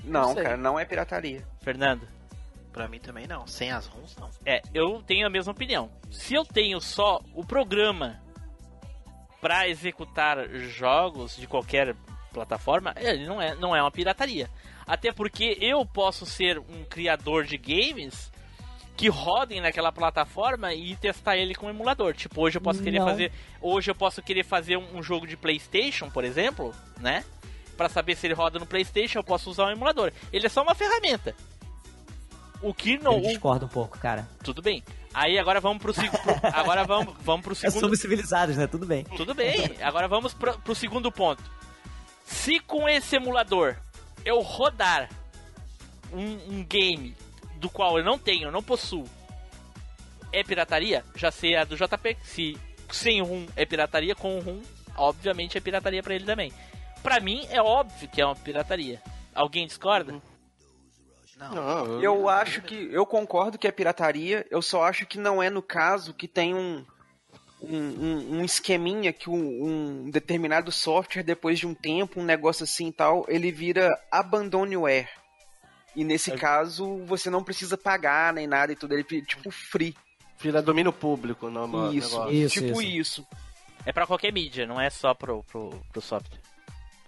[0.03, 0.44] Não, sei.
[0.44, 1.45] cara, não é pirataria.
[1.61, 2.07] Fernando.
[2.72, 3.45] Pra mim também não.
[3.45, 4.31] Sem as runs, não.
[4.44, 5.91] É, eu tenho a mesma opinião.
[6.10, 8.19] Se eu tenho só o programa
[9.44, 11.94] para executar jogos de qualquer
[12.32, 14.49] plataforma, ele não é, não é uma pirataria.
[14.88, 18.32] Até porque eu posso ser um criador de games
[18.95, 22.14] que rodem naquela plataforma e testar ele com um emulador.
[22.14, 23.06] Tipo, hoje eu posso querer Não.
[23.06, 27.26] fazer, hoje eu posso querer fazer um, um jogo de PlayStation, por exemplo, né?
[27.76, 30.14] Para saber se ele roda no PlayStation, eu posso usar um emulador.
[30.32, 31.36] Ele é só uma ferramenta.
[32.61, 34.26] O que não, Eu discordo um pouco, cara.
[34.41, 34.82] tudo bem.
[35.14, 36.19] Aí agora vamos pro segundo.
[36.53, 37.80] agora vamos, vamos pro É, segundo.
[37.80, 38.65] somos civilizados, né?
[38.68, 39.03] Tudo bem.
[39.15, 39.76] Tudo bem.
[39.81, 41.44] Agora vamos pro, pro segundo ponto.
[42.26, 43.76] Se com esse emulador
[44.26, 45.10] eu rodar
[46.11, 47.15] um, um game
[47.57, 49.07] do qual eu não tenho, eu não possuo,
[50.31, 51.03] é pirataria?
[51.15, 52.18] Já sei a do JP.
[52.23, 52.57] Se
[52.91, 54.61] sem rum é pirataria, com rum,
[54.95, 56.52] obviamente é pirataria pra ele também.
[57.02, 59.02] Pra mim é óbvio que é uma pirataria.
[59.35, 60.15] Alguém discorda?
[61.52, 62.90] Não, Eu acho que.
[62.91, 66.53] Eu concordo que é pirataria, eu só acho que não é no caso que tem
[66.53, 66.86] um.
[67.61, 69.65] Um, um- um esqueminha que um,
[70.06, 75.07] um determinado software, depois de um tempo, um negócio assim e tal, ele vira abandonware.
[75.95, 79.95] E nesse caso, você não precisa pagar nem nada e tudo, ele fica tipo free.
[80.40, 82.34] Vira domínio público, não, Isso, negócio.
[82.36, 83.22] Isso, tipo isso.
[83.22, 83.28] isso.
[83.86, 86.41] É pra qualquer mídia, não é só pro, pro, pro software.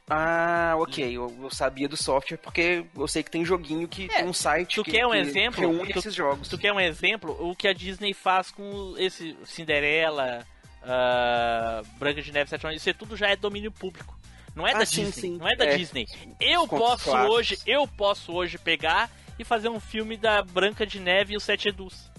[0.10, 1.04] Ah, ok.
[1.18, 4.34] Eu, eu sabia do software porque eu sei que tem joguinho que É, tem um
[4.34, 5.60] site tu que, quer um que exemplo?
[5.62, 6.48] reúne Tu- esses jogos.
[6.48, 7.36] Tu quer um exemplo?
[7.40, 10.46] O que a Disney faz com esse Cinderela,
[10.84, 14.16] ah, Branca de Neve, Sete Anões, isso aí tudo já é domínio público.
[14.56, 15.38] Não é Ah, da sim, Disney, sim.
[15.38, 15.76] não é da É.
[15.78, 16.06] Disney.
[16.40, 19.10] Eu posso hoje, eu posso hoje pegar
[19.40, 22.10] e fazer um filme da Branca de Neve e os Sete Edus.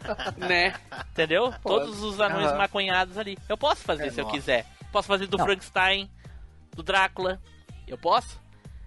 [0.38, 0.74] Né?
[1.10, 1.52] Entendeu?
[1.62, 2.56] Todos os anões Aham.
[2.58, 3.36] maconhados ali.
[3.48, 4.36] Eu posso fazer É, se eu nossa.
[4.36, 4.66] quiser.
[4.90, 5.44] Posso fazer do Não.
[5.44, 6.10] Frankenstein,
[6.74, 7.40] do Drácula.
[7.86, 8.40] Eu posso?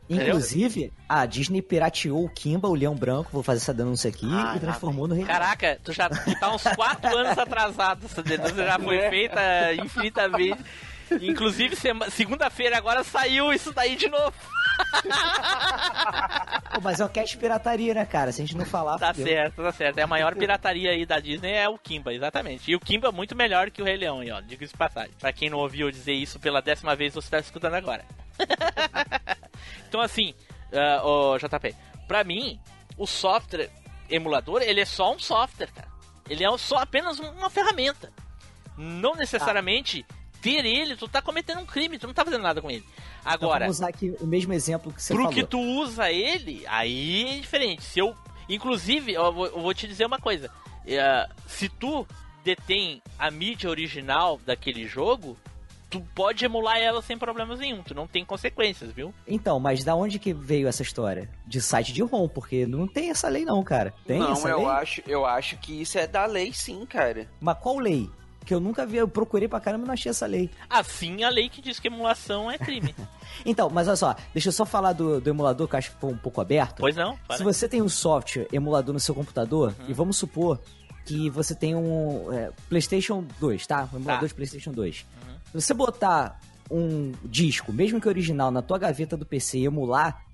[0.08, 4.54] Inclusive, a Disney pirateou o Kimba, o Leão Branco, vou fazer essa denúncia aqui, Ah,
[4.56, 5.26] e transformou no Rei.
[5.26, 8.06] Caraca, tu já tá uns 4 anos atrasado.
[8.06, 9.42] Essa denúncia já foi feita
[9.84, 10.64] infinitamente.
[11.22, 11.76] Inclusive,
[12.12, 14.34] segunda-feira agora saiu isso daí de novo.
[16.74, 18.32] Pô, mas é um cast pirataria, né, cara?
[18.32, 19.28] Se a gente não falar, Tá fudeu.
[19.28, 19.98] certo, tá certo.
[19.98, 22.70] É a maior pirataria aí da Disney é o Kimba, exatamente.
[22.70, 24.42] E o Kimba é muito melhor que o Rei Leão, aí, ó.
[24.42, 25.12] Diga isso de passagem.
[25.20, 28.04] Pra quem não ouviu eu dizer isso pela décima vez, você tá escutando agora.
[29.88, 30.34] então, assim,
[30.74, 31.76] ah, ô, JP,
[32.08, 32.60] pra mim,
[32.98, 33.70] o software
[34.10, 35.88] emulador, ele é só um software, cara.
[36.30, 38.12] Ele é só apenas um- uma ferramenta.
[38.78, 40.06] Não necessariamente
[40.46, 42.86] ter ele, tu tá cometendo um crime, tu não tá fazendo nada com ele.
[43.22, 45.34] Então, Agora, vamos usar aqui o mesmo exemplo que você pro falou.
[45.34, 47.84] que tu usa ele, aí é diferente.
[47.84, 48.16] Se eu.
[48.48, 50.52] Inclusive, eu vou, eu vou te dizer uma coisa.
[50.86, 52.06] É, se tu
[52.44, 55.36] detém a mídia original daquele jogo,
[55.90, 57.82] tu pode emular ela sem problemas nenhum.
[57.82, 59.12] Tu não tem consequências, viu?
[59.28, 61.28] Então, mas da onde que veio essa história?
[61.48, 63.92] De site de ROM, porque não tem essa lei não, cara.
[64.06, 64.68] Tem não, essa eu lei?
[64.68, 67.28] acho, eu acho que isso é da lei sim, cara.
[67.42, 68.08] Mas qual lei?
[68.46, 70.50] Que eu nunca vi, eu procurei pra caramba e não achei essa lei.
[70.70, 72.94] Assim, a lei que diz que emulação é crime.
[73.46, 75.98] Então, mas olha só, deixa eu só falar do, do emulador, que eu acho que
[76.00, 76.78] foi um pouco aberto.
[76.80, 77.14] pois não?
[77.16, 77.44] Se Fala.
[77.44, 80.58] você tem um software emulador no seu computador, e vamos supor
[81.06, 83.90] que você tem um é, PlayStation 2, tá?
[83.92, 84.28] Um emulador Tá.
[84.28, 84.96] de PlayStation 2.
[84.96, 85.06] Se
[85.54, 86.40] você botar
[86.72, 90.25] um disco, mesmo que original, na tua gaveta do PC e emular,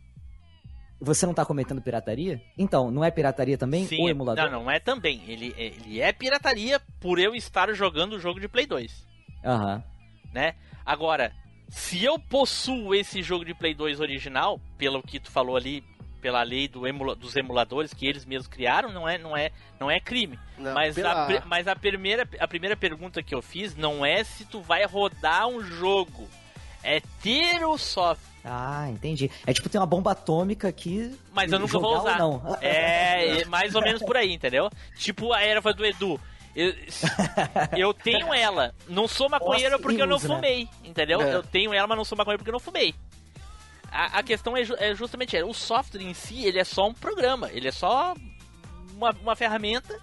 [1.02, 2.42] você não tá cometendo pirataria?
[2.58, 3.88] Então, não é pirataria também?
[3.88, 4.50] Sim, o é- emulador?
[4.52, 5.22] não, não é também.
[5.28, 9.08] Ele, ele é pirataria por eu estar jogando o jogo de Play 2.
[9.44, 9.84] Aham.
[10.34, 10.54] né?
[10.86, 11.34] Agora,
[11.68, 15.84] se eu possuo esse jogo de Play 2 original, pelo que tu falou ali,
[16.22, 19.50] pela lei do emula- dos emuladores que eles mesmos criaram, não é, não é,
[19.80, 20.38] não é crime.
[20.58, 24.24] Não, mas pela- a, mas a primeira, a primeira pergunta que eu fiz não é
[24.24, 26.30] se tu vai rodar um jogo,
[26.84, 28.31] é ter o software.
[28.44, 29.30] Ah, entendi.
[29.46, 31.16] É tipo ter uma bomba atômica aqui.
[31.34, 32.18] Mas eu nunca vou ou usar.
[32.18, 32.58] Não.
[32.62, 34.70] É, é mais ou menos por aí, entendeu?
[34.96, 36.20] Tipo a erva do Edu.
[36.56, 36.74] Eu,
[37.78, 38.74] eu tenho ela.
[38.88, 40.36] Não sou maconheiro Posse porque eu não uso, né?
[40.36, 41.22] fumei, entendeu?
[41.22, 41.36] É.
[41.36, 42.94] Eu tenho ela, mas não sou maconheiro porque eu não fumei.
[43.92, 46.94] A, a questão é, é justamente é, o software em si, ele é só um
[46.94, 48.14] programa, ele é só
[48.96, 49.98] uma, uma ferramenta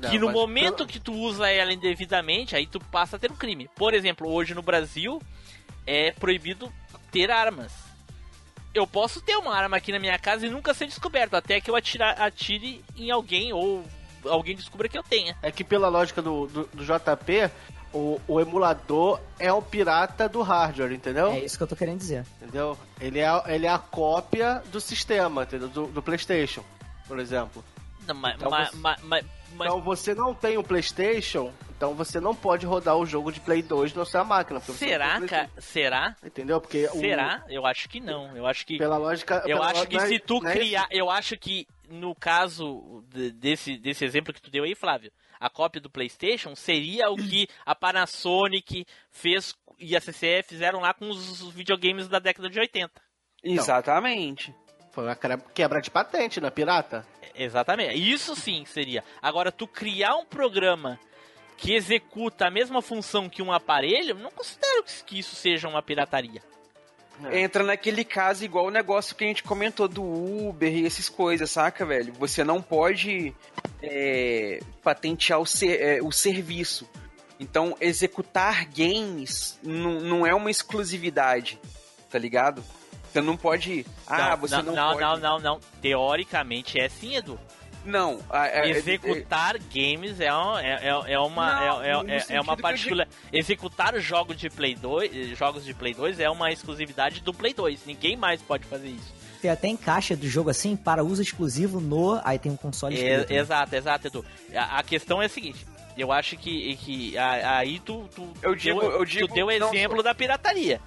[0.00, 3.30] Não, que no momento pelo- que tu usa ela indevidamente, aí tu passa a ter
[3.30, 3.68] um crime.
[3.76, 5.20] Por exemplo, hoje no Brasil
[5.86, 6.72] é proibido
[7.10, 7.72] ter armas.
[8.74, 11.70] Eu posso ter uma arma aqui na minha casa e nunca ser descoberto, até que
[11.70, 13.84] eu atirar, atire em alguém ou
[14.26, 15.36] alguém descubra que eu tenha.
[15.42, 17.50] É que pela lógica do, do, do JP,
[17.92, 21.32] o, o emulador é o pirata do hardware, entendeu?
[21.32, 22.26] É isso que eu tô querendo dizer.
[22.40, 22.78] Entendeu?
[23.00, 25.68] Ele é, ele é a cópia do sistema, entendeu?
[25.68, 26.62] Do, do PlayStation,
[27.06, 27.64] por exemplo.
[28.06, 29.24] Não, mas, Então mas, você- mas,
[29.54, 33.40] mas- Então você não tem o PlayStation, então você não pode rodar o jogo de
[33.40, 34.60] Play 2 na sua máquina.
[34.60, 35.48] será, o cara?
[35.48, 35.60] PlayStation.
[35.60, 36.16] Será?
[36.24, 36.60] Entendeu?
[36.60, 37.44] Porque o- Será?
[37.48, 38.36] Eu acho que não.
[38.36, 39.36] Eu acho que pela lógica.
[39.46, 41.66] Eu pela acho lo- que não é- se tu não é criar, eu acho que
[41.88, 45.10] no caso de- desse, desse exemplo que tu deu aí, Flávio,
[45.40, 50.92] a cópia do PlayStation seria o que a Panasonic fez e a CCE fizeram lá
[50.92, 53.00] com os videogames da década de 80.
[53.42, 54.54] Exatamente.
[54.92, 57.06] Foi uma quebra- quebra de patente, não é pirata?
[57.38, 57.94] Exatamente.
[57.94, 59.04] Isso sim seria.
[59.22, 60.98] Agora, tu criar um programa
[61.56, 66.42] que executa a mesma função que um aparelho, não considero que isso seja uma pirataria.
[67.24, 67.40] É.
[67.40, 71.50] Entra naquele caso igual o negócio que a gente comentou do Uber e essas coisas,
[71.50, 72.12] saca, velho?
[72.12, 73.34] Você não pode
[73.82, 76.88] é, patentear o, ser- é, o serviço.
[77.40, 81.58] Então, executar games não é uma exclusividade,
[82.10, 82.64] tá ligado?
[83.12, 83.86] Você não pode.
[84.06, 85.00] Ah, você não, não, pode.
[85.00, 85.60] não, não, não.
[85.80, 87.38] Teoricamente é sim, Edu.
[87.84, 92.40] Não, a- a- Executar games é, um- é, é, é uma, Não, é, é, é
[92.40, 93.08] uma eu particular.
[93.32, 97.54] Executar jogos de Play 2, eh, jogos de Play 2 é uma exclusividade do Play
[97.54, 97.86] 2.
[97.86, 99.14] Ninguém mais pode fazer isso.
[99.40, 102.20] Tem até em caixa do jogo assim, para uso exclusivo no.
[102.24, 103.36] Aí tem um console É, escrito, né?
[103.38, 104.24] exato, exato, Edu.
[104.54, 105.64] A, a questão é a seguinte.
[105.96, 109.68] Eu acho que, que aí tu, tu, Eu digo- deu, eu digo- tu deu não,
[109.74, 110.80] exemplo da pirataria.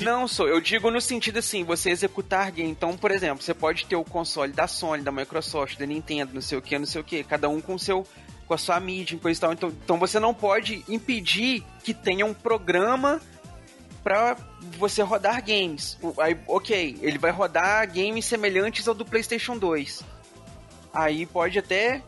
[0.00, 0.48] Não, sou.
[0.48, 2.70] Eu digo no sentido assim, você executar game.
[2.70, 6.42] Então, por exemplo, você pode ter o console da Sony, da Microsoft, da Nintendo, não
[6.42, 8.06] sei o que, não sei o que, cada um com seu
[8.46, 9.52] com a sua mídia, coisa e tal.
[9.52, 13.20] Então, então você não pode impedir que tenha um programa
[14.04, 14.36] pra
[14.78, 15.98] você rodar games.
[16.20, 20.02] Aí, ok, ele vai rodar games semelhantes ao do PlayStation 2.
[20.94, 22.02] Aí pode até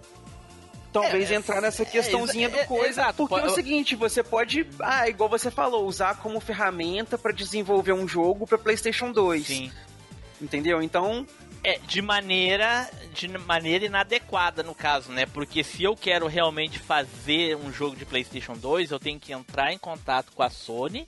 [0.93, 4.23] talvez É, entrar nessa é, questãozinha do é, coisa, exato, porque é o seguinte, você
[4.23, 9.47] pode, ah, igual você falou, usar como ferramenta pra desenvolver um jogo pra PlayStation 2.
[9.47, 9.73] Sim.
[10.41, 10.83] Entendeu?
[10.83, 11.27] Então,
[11.65, 15.27] É, de maneira, de maneira inadequada no caso, né?
[15.27, 19.73] Porque se eu quero realmente fazer um jogo de PlayStation 2, eu tenho que entrar
[19.73, 21.05] em contato com a Sony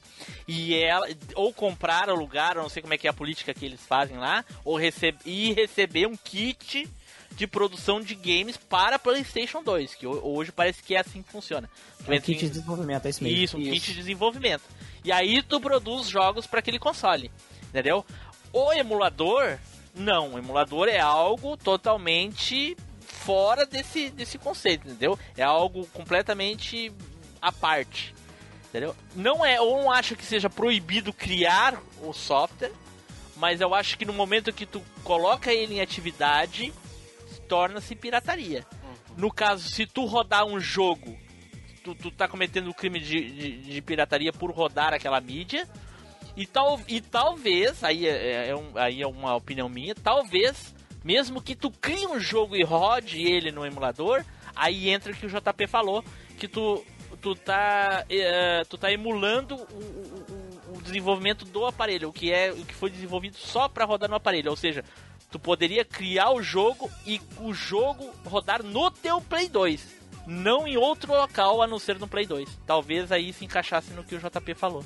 [0.48, 3.54] e ela ou comprar o lugar, eu não sei como é que é a política
[3.54, 6.90] que eles fazem lá, ou receber e receber um kit
[7.40, 11.70] de produção de games para PlayStation 2, que hoje parece que é assim que funciona.
[12.06, 13.38] É um kit de desenvolvimento, é isso mesmo.
[13.38, 13.72] Isso, um isso.
[13.72, 14.62] kit de desenvolvimento.
[15.02, 17.30] E aí tu produz jogos para aquele console,
[17.70, 18.04] entendeu?
[18.52, 19.56] O emulador,
[19.94, 25.18] não, o emulador é algo totalmente fora desse, desse conceito, entendeu?
[25.34, 26.92] É algo completamente
[27.40, 28.14] à parte,
[28.68, 28.94] entendeu?
[29.16, 32.72] Não é, eu não acho que seja proibido criar o software,
[33.34, 36.70] mas eu acho que no momento que tu coloca ele em atividade,
[37.50, 38.64] torna-se pirataria.
[39.16, 41.18] No caso, se tu rodar um jogo,
[41.82, 45.68] tu, tu tá cometendo o crime de, de, de, pirataria por rodar aquela mídia.
[46.36, 50.72] E, tal, e talvez, aí é, é, é um, aí é uma opinião minha, talvez,
[51.02, 54.24] mesmo que tu crie um jogo e rode ele no emulador,
[54.54, 56.04] aí entra o que o JP falou,
[56.38, 56.84] que tu,
[57.20, 62.52] tu, tá, uh, tu tá emulando o, o, o, desenvolvimento do aparelho, o que é
[62.52, 64.84] o que foi desenvolvido só para rodar no aparelho, ou seja,
[65.30, 69.86] tu poderia criar o jogo e o jogo rodar no teu Play 2,
[70.26, 72.48] não em outro local a não ser no Play 2.
[72.66, 74.84] Talvez aí se encaixasse no que o JP falou.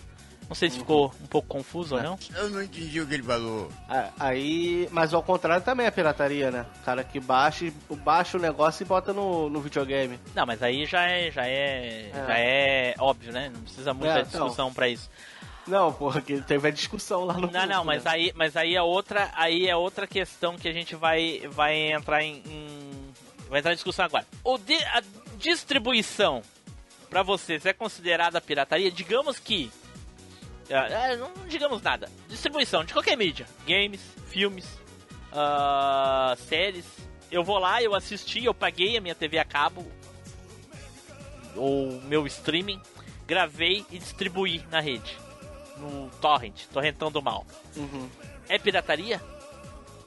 [0.49, 2.19] Não sei se ficou um pouco confuso ou não.
[2.37, 3.71] Eu não entendi o que ele falou.
[3.89, 6.67] Ah, aí, mas ao contrário também é pirataria, né?
[6.81, 7.73] O cara que baixa,
[8.05, 10.21] baixa o negócio e bota no, no videogame.
[10.35, 12.27] Não, mas aí já é, já é, é.
[12.27, 13.51] já é óbvio, né?
[13.53, 14.75] Não precisa muita é, discussão então.
[14.75, 15.09] para isso.
[15.67, 18.11] Não, porra, que teve a discussão lá no Não, não, mas né?
[18.11, 22.23] aí, mas aí é outra, aí é outra questão que a gente vai vai entrar
[22.23, 23.15] em, em
[23.49, 24.27] vai entrar em discussão agora.
[24.43, 25.03] O de, a
[25.39, 26.43] distribuição
[27.09, 28.91] para vocês é considerada pirataria?
[28.91, 29.71] Digamos que
[30.69, 32.11] é, é, não digamos nada.
[32.29, 34.67] Distribuição de qualquer mídia, games, filmes,
[35.33, 36.85] uh, séries.
[37.31, 39.85] Eu vou lá, eu assisti, eu paguei a minha TV a cabo
[41.57, 42.81] ou meu streaming,
[43.27, 45.24] gravei e distribuí na rede
[45.79, 47.47] no torrent, torrentão do mal.
[47.77, 48.09] Uhum.
[48.49, 49.21] É pirataria?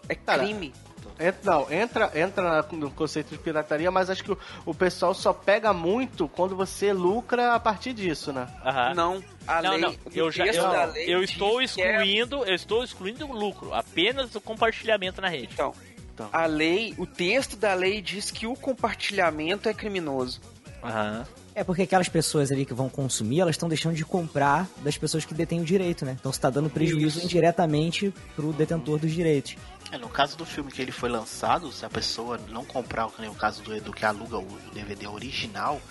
[0.08, 0.74] É crime.
[1.20, 5.34] Entra, não, entra, entra no conceito de pirataria, mas acho que o, o pessoal só
[5.34, 8.48] pega muito quando você lucra a partir disso, né?
[8.64, 8.96] Uhum.
[8.96, 9.96] Não, a não, lei, não.
[10.14, 12.52] Eu, já, eu, eu estou é excluindo, é...
[12.52, 15.50] eu estou excluindo o lucro, apenas o compartilhamento na rede.
[15.54, 15.74] Então,
[16.14, 20.42] então, a lei, o texto da lei diz que o compartilhamento é criminoso.
[20.88, 21.26] Aham.
[21.54, 25.26] É porque aquelas pessoas ali que vão consumir, elas estão deixando de comprar das pessoas
[25.26, 26.16] que detêm o direito, né?
[26.20, 27.26] Então você está dando prejuízo Isso.
[27.26, 29.58] indiretamente pro detentor dos direitos.
[29.92, 33.28] É, no caso do filme que ele foi lançado, se a pessoa não comprar, como
[33.28, 35.82] no caso do Edu que aluga o DVD original,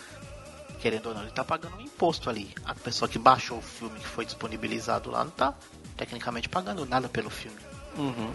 [0.80, 2.54] querendo ou não, ele tá pagando um imposto ali.
[2.64, 5.52] A pessoa que baixou o filme que foi disponibilizado lá não tá
[5.96, 7.58] tecnicamente pagando nada pelo filme.
[7.98, 8.32] Uhum.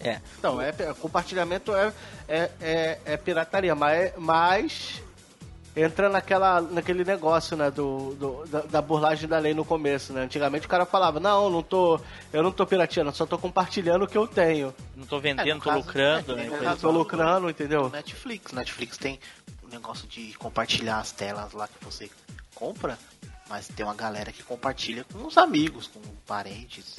[0.00, 0.20] É.
[0.38, 1.92] Então, é, compartilhamento é,
[2.26, 5.02] é, é, é pirataria, mas, mas
[5.74, 10.22] entra naquela, naquele negócio, né, do, do da, da, burlagem da lei no começo, né?
[10.22, 12.00] Antigamente o cara falava, não, não tô,
[12.32, 14.74] eu não tô pirateando, só tô compartilhando o que eu tenho.
[14.94, 16.76] Não tô vendendo, é, tô caso, lucrando, é, né?
[16.80, 17.88] tô lucrando, entendeu?
[17.88, 19.18] Netflix, Netflix tem
[19.64, 22.10] um negócio de compartilhar as telas lá que você
[22.54, 22.98] compra,
[23.48, 26.96] mas tem uma galera que compartilha com os amigos, com parentes.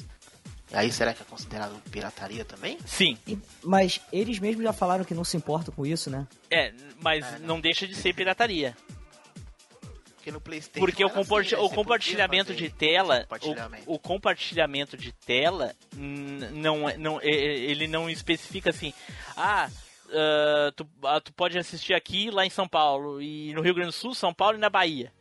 [0.72, 2.78] Aí será que é considerado pirataria também?
[2.86, 3.18] Sim.
[3.28, 6.28] E, mas eles mesmos já falaram que não se importam com isso, né?
[6.50, 7.48] É, mas é, não.
[7.48, 7.62] não.
[7.62, 8.76] deixa de ser pirataria.
[10.16, 10.86] Porque no PlayStation.
[10.86, 13.84] Porque o, assim, o compartilhamento de tela, compartilhamento.
[13.90, 18.94] O, o, compartilhamento de tela não, é, não, ele não especifica assim.
[19.36, 19.70] Ah,
[20.08, 23.90] uh, tu, uh, tu pode assistir aqui lá em São Paulo e no Rio Grande
[23.90, 25.12] do Sul, São Paulo e na Bahia.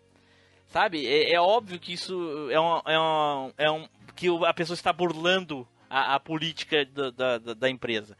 [0.68, 1.06] Sabe?
[1.06, 4.92] É, é óbvio que isso é um, é um, é um que a pessoa está
[4.92, 8.16] burlando a, a política da, da, da empresa.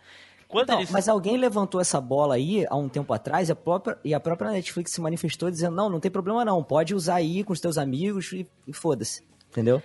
[0.78, 0.90] Eles...
[0.90, 4.20] Mas alguém levantou essa bola aí há um tempo atrás e a, própria, e a
[4.20, 7.60] própria Netflix se manifestou dizendo: não, não tem problema não, pode usar aí com os
[7.60, 9.24] teus amigos e, e foda-se.
[9.48, 9.82] Entendeu?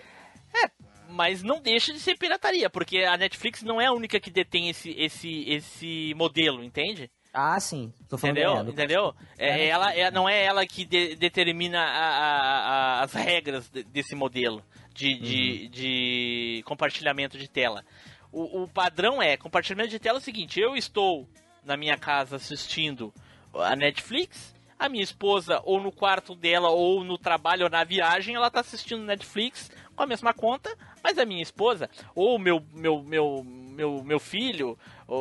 [0.54, 0.70] É,
[1.10, 4.70] mas não deixa de ser pirataria, porque a Netflix não é a única que detém
[4.70, 7.10] esse, esse, esse modelo, entende?
[7.34, 7.94] Ah, sim.
[8.10, 8.58] Tô falando entendeu?
[8.58, 9.16] É, entendeu?
[9.38, 13.70] É, é, ela, é, não é ela que de, determina a, a, a, as regras
[13.70, 14.64] desse modelo
[14.98, 15.20] de, uhum.
[15.22, 17.86] de, de, compartilhamento de tela.
[18.32, 21.30] O, o, padrão é, compartilhamento de tela é o seguinte, eu estou
[21.64, 23.14] na minha casa assistindo
[23.54, 28.36] a Netflix, a minha esposa ou no quarto dela ou no trabalho ou na viagem,
[28.36, 33.02] ela está assistindo Netflix com a mesma conta, mas a minha esposa ou meu meu
[33.04, 34.78] meu meu, meu filho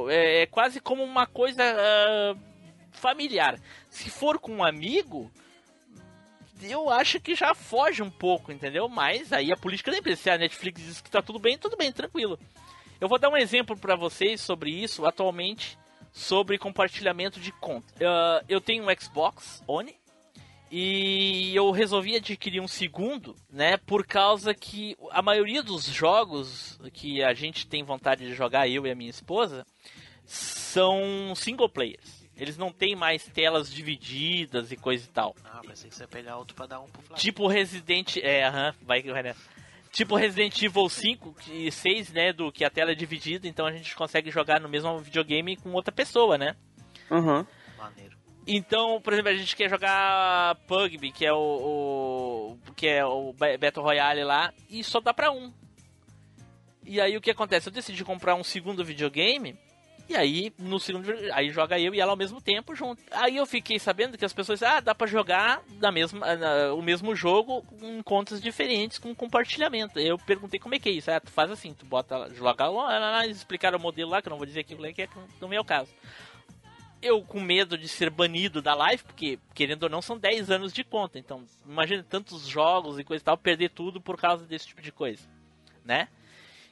[0.09, 2.39] é, é quase como uma coisa uh,
[2.93, 3.59] familiar.
[3.91, 5.31] Se for com um amigo,
[6.63, 8.89] eu acho que já foge um pouco, entendeu?
[8.89, 11.77] Mas aí a política da empresa, se a Netflix diz que tá tudo bem, tudo
[11.77, 12.39] bem, tranquilo.
[13.01, 15.79] Eu vou dar um exemplo para vocês sobre isso atualmente,
[16.13, 17.93] sobre compartilhamento de conta.
[17.97, 19.95] Uh, eu tenho um Xbox One
[20.71, 23.77] e eu resolvi adquirir um segundo, né?
[23.77, 28.87] Por causa que a maioria dos jogos que a gente tem vontade de jogar, eu
[28.87, 29.67] e a minha esposa,
[30.25, 32.16] são single players.
[32.37, 35.35] Eles não têm mais telas divididas e coisa e tal.
[35.45, 37.23] Ah, pensei que você ia pegar outro pra dar um pro Flávio.
[37.23, 38.19] Tipo Resident.
[38.19, 39.41] É, aham, vai que vai nessa.
[39.91, 42.33] Tipo Resident Evil 5 e 6, né?
[42.35, 45.73] Do que a tela é dividida, então a gente consegue jogar no mesmo videogame com
[45.73, 46.55] outra pessoa, né?
[47.11, 47.47] Uhum.
[47.79, 48.15] Maneiro.
[48.47, 53.33] Então, por exemplo, a gente quer jogar Pugby, que é o, o que é o
[53.33, 55.51] Ba- Battle Royale lá, e só dá pra um.
[56.85, 57.69] E aí o que acontece?
[57.69, 59.57] Eu decidi comprar um segundo videogame,
[60.09, 63.03] e aí no segundo aí joga eu e ela ao mesmo tempo junto.
[63.11, 66.81] Aí eu fiquei sabendo que as pessoas, ah, dá pra jogar da mesma, na- o
[66.83, 69.99] mesmo jogo em contas diferentes com compartilhamento.
[69.99, 71.11] Eu perguntei como é que é isso.
[71.11, 74.31] Ah, tu faz assim, tu bota, joga lá, eles explicaram o modelo lá, que eu
[74.31, 75.91] não vou dizer aquilo lá, que é- que não é o caso
[77.03, 80.73] eu com medo de ser banido da live, porque querendo ou não são 10 anos
[80.73, 81.19] de conta.
[81.19, 84.91] Então, imagina tantos jogos e coisa e tal, perder tudo por causa desse tipo de
[84.91, 85.23] coisa,
[85.85, 86.09] né?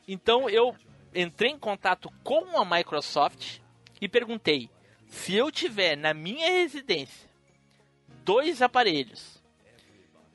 [0.08, 0.74] Então eu
[1.14, 3.58] entrei em contato com a Microsoft
[4.00, 4.68] e perguntei
[5.06, 7.28] se eu tiver na minha residência
[8.24, 9.42] dois aparelhos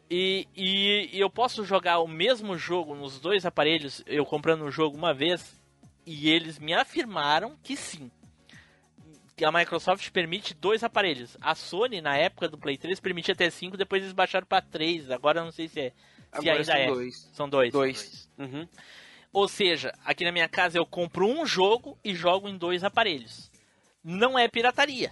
[0.10, 4.72] e, e, e eu posso jogar o mesmo jogo nos dois aparelhos, eu comprando o
[4.72, 5.62] jogo uma vez,
[6.06, 8.10] e eles me afirmaram que sim
[9.38, 11.38] que a Microsoft permite dois aparelhos.
[11.40, 15.10] A Sony, na época do Play 3, permitia até cinco, depois eles baixaram para três.
[15.10, 15.90] Agora eu não sei se é.
[15.92, 15.96] Se
[16.34, 16.88] Agora ainda são é.
[16.88, 17.30] dois.
[17.32, 17.72] São dois.
[17.72, 18.30] Dois.
[18.38, 18.68] Uhum.
[19.32, 23.52] Ou seja, aqui na minha casa eu compro um jogo e jogo em dois aparelhos.
[24.04, 25.12] Não é pirataria.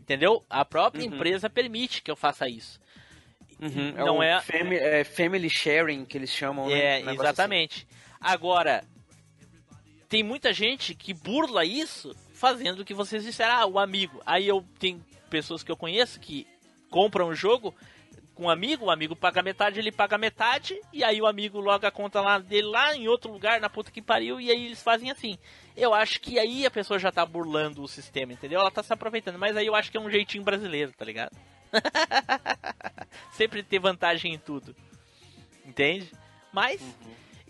[0.00, 0.44] Entendeu?
[0.48, 1.14] A própria Uhum.
[1.14, 2.78] empresa permite que eu faça isso.
[3.60, 3.92] Uhum.
[3.92, 6.78] Não o é- fami- é family sharing que eles chamam, né?
[6.78, 7.88] É, Um negócio exatamente.
[8.20, 8.84] Agora,
[10.08, 14.22] tem muita gente que burla isso fazendo o que vocês disseram, ah, o amigo.
[14.24, 16.46] Aí eu tenho pessoas que eu conheço que
[16.90, 17.74] compram um jogo
[18.36, 21.88] com um amigo, o amigo paga metade, ele paga metade, e aí o amigo loga
[21.88, 24.82] a conta lá dele lá em outro lugar, na puta que pariu, e aí eles
[24.82, 25.38] fazem assim.
[25.76, 28.60] Eu acho que aí a pessoa já tá burlando o sistema, entendeu?
[28.60, 31.34] Ela tá se aproveitando, mas aí eu acho que é um jeitinho brasileiro, tá ligado?
[33.32, 34.74] Sempre ter vantagem em tudo.
[35.64, 36.10] Entende?
[36.52, 36.80] Mas.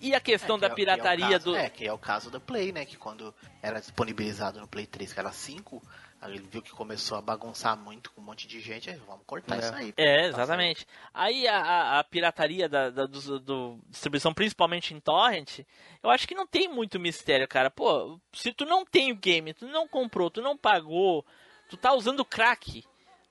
[0.00, 1.56] E a questão É, da que é- que é pirataria caso- do.
[1.56, 2.84] É, que é o caso do Play, né?
[2.84, 5.86] Que quando era disponibilizado no Play 3, que era 5, aí
[6.22, 9.56] ele viu que começou a bagunçar muito com um monte de gente, aí vamos cortar
[9.56, 9.58] É.
[9.60, 9.94] isso aí.
[9.96, 10.86] É, exatamente.
[11.14, 15.60] Aí a, a- pirataria da, da do, do- distribuição, principalmente em torrent,
[16.02, 17.70] eu acho que não tem muito mistério, cara.
[17.70, 21.24] Pô, se tu não tem o game, tu não comprou, tu não pagou,
[21.68, 22.82] tu tá usando crack,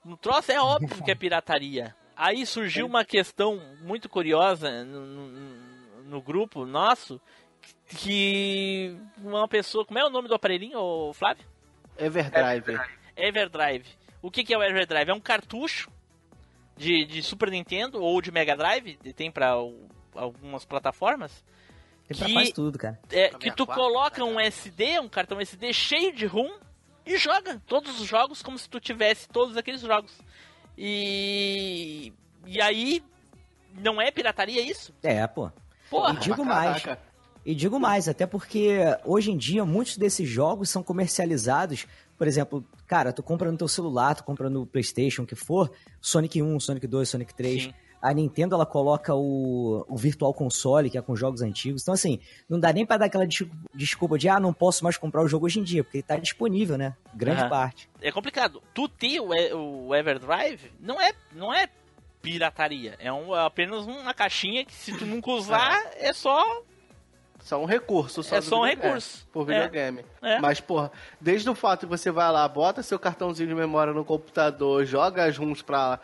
[0.04, 1.94] no troço é óbvio que é pirataria.
[2.16, 7.20] Aí surgiu uma questão muito curiosa no, no- no grupo nosso,
[7.88, 11.44] que uma pessoa, como é o nome do aparelhinho, ô Flávio?
[11.98, 12.80] Everdrive.
[13.16, 13.86] Everdrive.
[14.22, 15.10] O que, que é o Everdrive?
[15.10, 15.90] É um cartucho
[16.76, 19.54] de, de Super Nintendo ou de Mega Drive, tem para
[20.14, 21.44] algumas plataformas,
[22.08, 22.98] Tem pra Que- quase tudo, cara.
[23.10, 24.46] é, que 64, tu coloca um né?
[24.46, 26.50] SD, um cartão SD cheio de ROM
[27.04, 30.18] e joga todos os jogos como se tu tivesse todos aqueles jogos.
[30.76, 32.12] E
[32.46, 33.02] e aí
[33.74, 34.94] não é pirataria isso?
[35.02, 35.50] É, pô.
[35.90, 36.14] Porra.
[36.14, 36.82] E digo mais.
[36.82, 37.05] caraca.
[37.46, 41.86] E digo mais, até porque hoje em dia muitos desses jogos são comercializados.
[42.18, 45.70] Por exemplo, cara, tu compra no teu celular, tu compra no PlayStation, o que for,
[46.00, 47.62] Sonic 1, Sonic 2, Sonic 3.
[47.62, 47.74] Sim.
[48.02, 51.82] A Nintendo ela coloca o, o Virtual Console, que é com jogos antigos.
[51.82, 52.18] Então, assim,
[52.48, 53.26] não dá nem pra dar aquela
[53.74, 56.16] desculpa- de, ah, não posso mais comprar o jogo hoje em dia, porque ele tá
[56.16, 56.94] disponível, né?
[57.14, 57.48] Grande Aham.
[57.48, 57.88] parte.
[58.02, 58.60] É complicado.
[58.74, 61.68] Tu ter o, o Everdrive não é não é
[62.20, 66.44] pirataria, é, um, é apenas uma caixinha que se tu nunca usar é só
[67.46, 68.24] Só um recurso.
[68.24, 69.24] Só É só um recurso.
[69.32, 69.54] Por É.
[69.54, 70.04] videogame.
[70.20, 70.40] É.
[70.40, 70.90] Mas, porra,
[71.20, 75.24] desde o fato que você vai lá, bota seu cartãozinho de memória no computador, joga
[75.24, 76.00] as ROMs pra,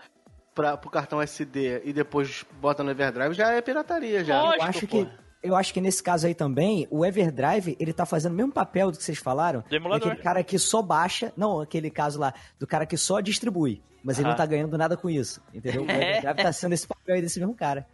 [0.54, 4.40] pra, pro cartão SD e depois bota no Everdrive, já é pirataria, já.
[4.40, 5.08] Lógico, Eu acho que,
[5.42, 8.92] eu acho que nesse caso aí também, o Everdrive, ele tá fazendo o mesmo papel
[8.92, 9.64] do que vocês falaram.
[9.68, 10.06] Do emulador.
[10.12, 14.16] Aquele cara que só baixa, não, aquele caso lá, do cara que só distribui, mas
[14.20, 14.30] ele Ah.
[14.30, 15.82] não tá ganhando nada com isso, entendeu?
[15.82, 16.18] O É.
[16.22, 17.84] Everdrive tá sendo esse papel aí desse mesmo cara.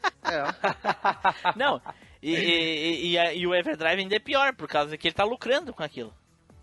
[1.57, 1.81] Não,
[2.23, 5.25] e, e, e, a- e o Everdrive ainda é pior, por causa que ele tá
[5.25, 6.13] lucrando com aquilo.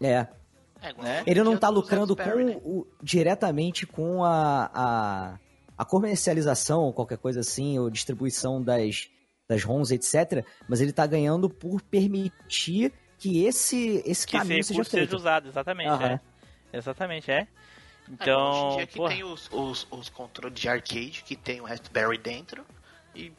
[0.01, 0.27] É.
[0.81, 1.23] É, Né?
[1.25, 2.59] Ele não tá do lucrando com né?
[2.63, 5.39] o, diretamente com a, a,
[5.77, 9.07] a comercialização ou qualquer coisa assim, ou distribuição das,
[9.47, 10.45] das ROMs, etc.
[10.67, 15.03] Mas ele tá ganhando por permitir que esse, esse Que esse caminho seja recurso seja
[15.07, 15.15] feito.
[15.15, 15.89] usado, exatamente.
[15.89, 16.19] Aham.
[16.73, 16.77] É.
[16.77, 17.35] Exatamente, é.
[17.39, 17.49] É, hoje
[18.11, 22.17] Então, em dia que tem os, os, os controles de arcade que tem o Raspberry
[22.19, 22.63] dentro
[23.15, 23.31] e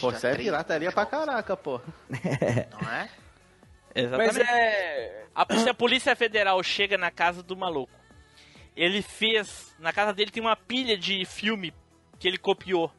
[0.00, 1.80] Pô, isso é pirataria pra caraca, pô.
[2.80, 3.10] Não é?
[3.94, 4.38] Exatamente.
[4.38, 5.24] Mas é.
[5.34, 7.92] A, se a Polícia Federal chega na casa do maluco,
[8.76, 9.74] ele fez.
[9.78, 11.72] Na casa dele tem uma pilha de filme
[12.18, 12.92] que ele copiou.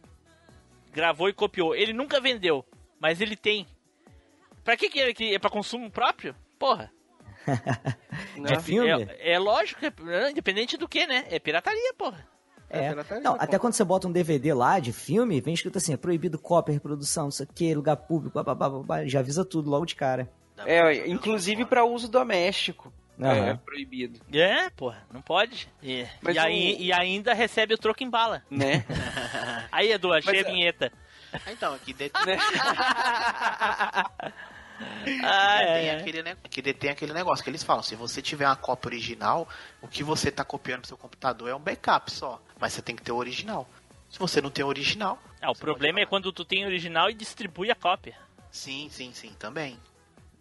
[0.91, 1.75] Gravou e copiou.
[1.75, 2.65] Ele nunca vendeu,
[2.99, 3.67] mas ele tem.
[4.63, 6.35] Pra que que ele é pra consumo próprio?
[6.57, 6.91] Porra.
[8.35, 9.07] De filme?
[9.19, 11.25] É, é lógico, é, independente do que, né?
[11.29, 12.27] É pirataria, porra.
[12.69, 12.93] É.
[13.21, 16.37] Não, até quando você bota um DVD lá de filme, vem escrito assim, é proibido
[16.37, 19.45] cópia, reprodução, não sei o que, lugar público, blá, blá, blá, blá, blá, já avisa
[19.45, 20.29] tudo logo de cara.
[20.65, 22.91] É, inclusive para uso doméstico.
[23.19, 23.57] É Aham.
[23.65, 24.19] proibido.
[24.31, 25.67] É, porra, não pode.
[25.81, 28.43] E, e, aí- o- e ainda recebe o troco em bala.
[28.51, 28.85] Né?
[29.71, 30.91] Aí, Edu, achei Mas, a é- vinheta.
[31.51, 32.11] Então, aqui det...
[35.23, 35.97] Ah, é.
[35.97, 39.47] aquele, ne- que detém aquele negócio que eles falam, se você tiver uma cópia original,
[39.81, 42.39] o que você tá copiando pro seu computador é um backup só.
[42.59, 43.67] Mas você tem que ter o original.
[44.09, 45.21] Se você não tem o original.
[45.41, 48.17] Ah, o problema é quando tu tem original e distribui a cópia.
[48.51, 49.77] Sim, sim, sim, também.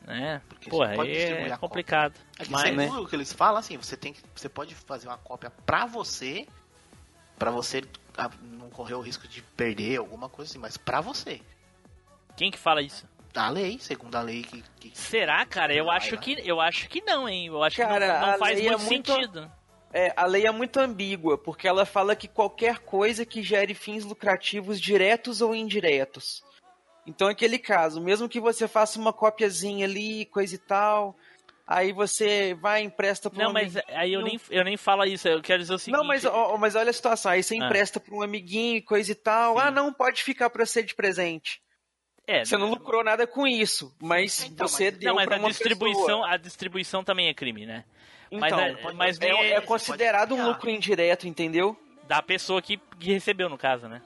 [0.06, 0.40] Né?
[0.48, 1.68] Porque Porra, você pode aí distribuir é a cópia.
[1.68, 2.14] complicado.
[2.38, 2.92] É que Mas, sempre né?
[2.92, 4.22] o que eles falam assim, você tem que.
[4.34, 6.46] Você pode fazer uma cópia pra você,
[7.36, 7.82] pra você
[8.16, 11.42] ah, não correr o risco de perder alguma coisa assim, mas pra você.
[12.36, 13.04] Quem que fala isso?
[13.34, 14.62] A lei, segundo a lei que.
[14.78, 14.96] que...
[14.96, 15.74] Será, cara?
[15.74, 17.48] Eu acho que eu acho que não, hein?
[17.48, 19.52] Eu acho Cara, que não, não faz lei é muito muito- sentido.
[19.98, 24.04] É, a lei é muito ambígua, porque ela fala que qualquer coisa que gere fins
[24.04, 26.44] lucrativos diretos ou indiretos.
[27.06, 31.16] Então, aquele caso, mesmo que você faça uma copiazinha ali, coisa e tal,
[31.66, 35.26] aí você vai e empresta para Não, mas aí eu nem, eu nem falo isso.
[35.28, 35.96] Eu quero dizer o seguinte.
[35.96, 37.64] Não, mas, ó, mas olha a situação, aí você Ah.
[37.64, 41.62] empresta para um amiguinho coisa e tal, ah, não, pode ficar para ser de presente.
[42.26, 46.28] É, Você não lucrou nada com isso, mas você deu Não, mas a distribuição, pessoa.
[46.30, 47.84] a distribuição também é crime, né?
[48.36, 48.58] Então,
[48.94, 51.76] mas é, mas é, é considerado um lucro indireto, entendeu?
[52.06, 54.00] da pessoa que, que recebeu, no caso, né?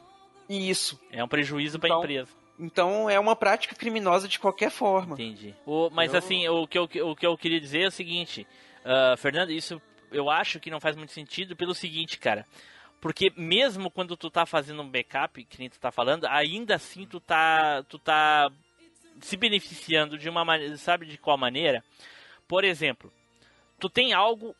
[0.49, 0.99] Isso.
[1.13, 2.31] É um prejuízo pra Então, empresa.
[2.59, 5.15] Então é uma prática criminosa de qualquer forma.
[5.15, 5.55] Entendi.
[5.67, 8.47] O, mas Eu- assim, o que, eu, o que eu queria dizer é o seguinte,
[8.85, 9.81] ah, Fernando, isso
[10.11, 12.47] eu acho que não faz muito sentido pelo seguinte, cara.
[13.03, 17.07] Porque mesmo quando tu tá fazendo um backup, que nem tu tá falando, ainda assim
[17.07, 18.51] tu tá, tu tá
[19.21, 21.85] se beneficiando de uma maneira, sabe de qual maneira?
[22.49, 23.13] Por exemplo,
[23.81, 24.55] tu tem algo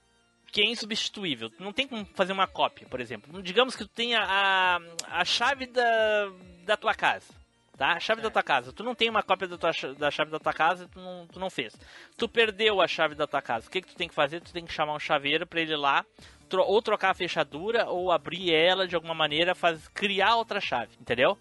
[0.51, 1.49] que é insubstituível.
[1.51, 3.41] Tu não tem como fazer uma cópia, por exemplo.
[3.43, 4.81] Digamos que tu tenha a,
[5.21, 6.33] a chave da,
[6.65, 7.39] da tua casa.
[7.79, 7.93] Tá?
[7.93, 8.73] A chave da tua casa.
[8.73, 11.39] Tu não tem uma cópia da, tua, da chave da tua casa, tu não, tu
[11.41, 11.75] não fez.
[12.19, 13.69] Tu perdeu a chave da tua casa.
[13.69, 14.41] O que, que tu tem que fazer?
[14.41, 16.05] Tu tem que chamar um chaveiro pra ele ir lá,
[16.49, 20.91] tro- ou trocar a fechadura, ou abrir ela de alguma maneira, faz, criar outra chave,
[21.01, 21.39] entendeu?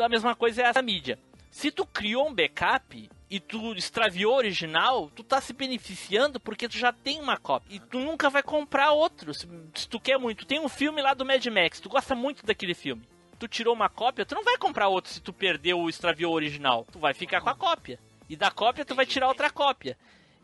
[0.00, 1.18] A mesma coisa é essa mídia.
[1.54, 6.68] Se tu criou um backup e tu extraviou o original, tu tá se beneficiando porque
[6.68, 7.76] tu já tem uma cópia.
[7.76, 9.32] E tu nunca vai comprar outro.
[9.32, 12.44] Se, se tu quer muito, tem um filme lá do Mad Max, tu gosta muito
[12.44, 13.06] daquele filme.
[13.38, 16.34] Tu tirou uma cópia, tu não vai comprar outro se tu perdeu ou extraviou o
[16.34, 16.88] original.
[16.90, 18.00] Tu vai ficar com a cópia.
[18.28, 19.96] E da cópia tu vai tirar outra cópia.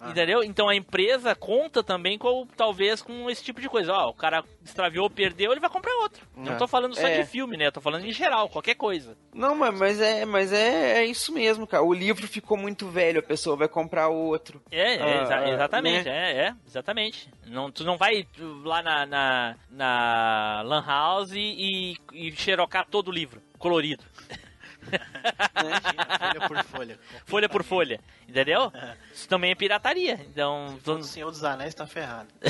[0.09, 0.43] Entendeu?
[0.43, 3.93] Então a empresa conta também com, talvez, com esse tipo de coisa.
[3.93, 6.27] Ó, o cara extraviou, perdeu, ele vai comprar outro.
[6.35, 6.57] Não É.
[6.57, 7.21] tô falando só É.
[7.21, 7.67] de filme, né?
[7.67, 9.17] Eu tô falando em geral, qualquer coisa.
[9.35, 11.83] Não, mas, mas é, mas é, é isso mesmo, cara.
[11.83, 14.63] O livro ficou muito velho, a pessoa vai comprar outro.
[14.71, 16.33] É, é, Ah, exa- ah, exatamente, né?
[16.33, 17.29] é, é, exatamente.
[17.47, 18.27] Não, tu não vai
[18.65, 24.03] lá na, na, na Lan House e, e xerocar todo o livro, colorido.
[24.81, 26.99] Folha por folha.
[27.27, 28.73] folha por folha, entendeu?
[29.13, 30.15] Isso também é pirataria.
[30.29, 32.29] Então, O Senhor dos Anéis tá ferrado.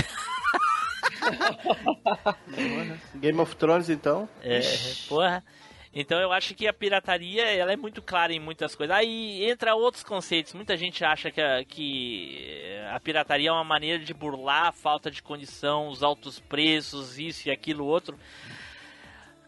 [3.17, 4.29] Game of Thrones, então.
[4.43, 4.61] É,
[5.09, 5.45] porra.
[5.93, 8.95] Então eu acho que a pirataria ela é muito clara em muitas coisas.
[8.95, 10.55] Aí entra outros conceitos.
[10.55, 15.11] Muita gente acha que a, que a pirataria é uma maneira de burlar a falta
[15.11, 18.17] de condição, os altos preços, isso e aquilo outro.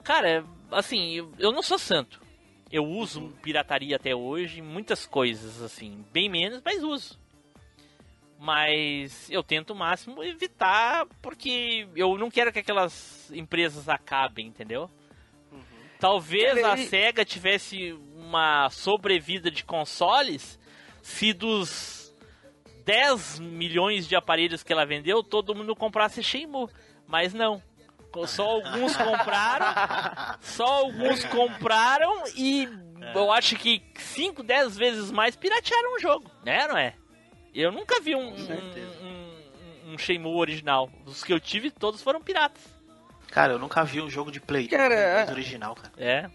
[0.03, 2.21] Cara, assim, eu, eu não sou santo.
[2.73, 7.21] Eu uso pirataria até hoje em muitas coisas, assim, bem menos, mas uso.
[8.39, 14.91] Mas eu tento o máximo evitar, porque eu não quero que aquelas empresas acabem, entendeu?
[16.01, 20.59] Talvez Cara, a SEGA tivesse uma sobrevida de consoles
[21.03, 22.13] se dos
[22.85, 26.69] 10 milhões de aparelhos que ela vendeu, todo mundo comprasse Shenmue.
[27.07, 27.63] Mas não.
[28.27, 30.37] Só alguns compraram.
[30.41, 32.69] só alguns compraram e
[33.15, 36.31] eu acho que 5, 10 vezes mais piratearam o jogo.
[36.45, 36.95] Né, não é?
[37.55, 40.91] Eu nunca vi um, um, um, um Shenmue original.
[41.05, 42.63] Os que eu tive, todos foram piratas.
[43.31, 45.93] Cara, eu nunca vi um jogo de Play Cara, é- 2 original, cara.
[45.97, 46.31] É.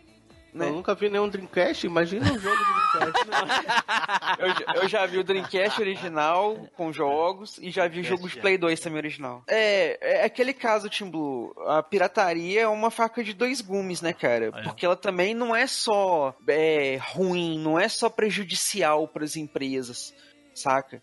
[0.65, 3.27] Eu nunca vi nenhum Dreamcast, imagina um jogo de Dreamcast.
[4.39, 8.27] Eu, já- eu já vi o Dreamcast original com jogos e já vi o jogo
[8.27, 9.43] de Play 2 também original.
[9.47, 11.53] É, é aquele caso, Team Blue.
[11.67, 14.51] A pirataria é uma faca de dois gumes, né, cara?
[14.63, 20.13] Porque ela também não é só é, ruim, não é só prejudicial para as empresas,
[20.53, 21.01] saca?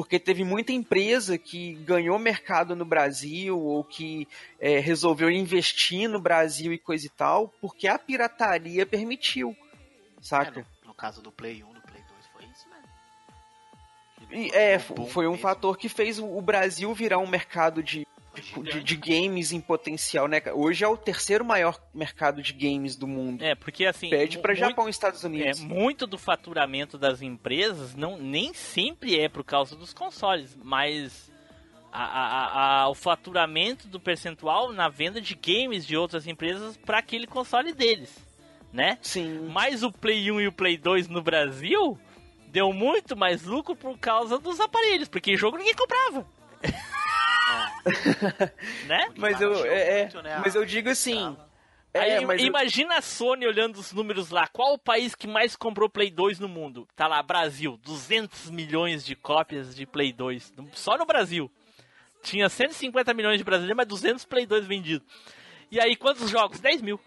[0.00, 4.26] Porque teve muita empresa que ganhou mercado no Brasil ou que
[4.58, 9.54] é, resolveu investir no Brasil e coisa e tal, porque a pirataria permitiu,
[10.18, 10.60] saca?
[10.60, 14.42] É, no, no, caso do Play 1, do Play 2, foi isso mesmo.
[14.42, 18.06] E, é, foi um fator que fez o Brasil virar um mercado de
[18.40, 20.42] de, de, games em potencial, né?
[20.52, 23.42] Hoje é o terceiro maior mercado de games do mundo.
[23.42, 24.10] É, porque assim.
[24.10, 25.60] Pede para Japão e Estados Unidos.
[25.60, 31.30] É, muito do faturamento das empresas não, nem sempre é por causa dos consoles, mas
[31.92, 36.98] a, a, a, o faturamento do percentual na venda de games de outras empresas para
[36.98, 38.14] aquele console deles,
[38.72, 38.98] né?
[39.02, 39.48] Sim.
[39.50, 41.98] Mas o Play 1 e o Play 2 no Brasil
[42.48, 46.26] deu muito mais lucro por causa dos aparelhos, porque jogo ninguém comprava.
[48.86, 49.08] né?
[49.16, 50.40] Mas eu, é, é, né?
[50.42, 51.36] mas eu digo assim.
[51.92, 52.98] É, Aí, imagina eu...
[52.98, 54.46] a Sony olhando os números lá.
[54.46, 56.86] Qual o país que mais comprou Play 2 no mundo?
[56.94, 57.78] Tá lá, Brasil.
[57.82, 60.52] 200 milhões de cópias de Play 2.
[60.72, 61.50] Só no Brasil.
[62.22, 65.06] Tinha 150 milhões de brasileiros, mas 200 Play 2 vendidos.
[65.70, 66.60] E aí, quantos jogos?
[66.60, 67.00] 10 mil.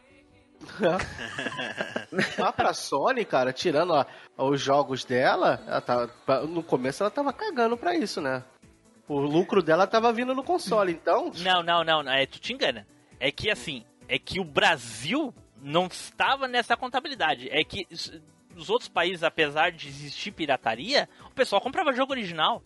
[2.37, 4.05] Lá pra Sony, cara, tirando ó,
[4.49, 6.09] os jogos dela, tá,
[6.47, 8.43] no começo ela tava cagando pra isso, né?
[9.07, 11.31] O lucro dela tava vindo no console, então.
[11.39, 12.87] Não, não, não, é, tu te engana.
[13.19, 17.49] É que assim, é que o Brasil não estava nessa contabilidade.
[17.49, 17.87] É que
[18.55, 22.63] os outros países, apesar de existir pirataria, o pessoal comprava jogo original.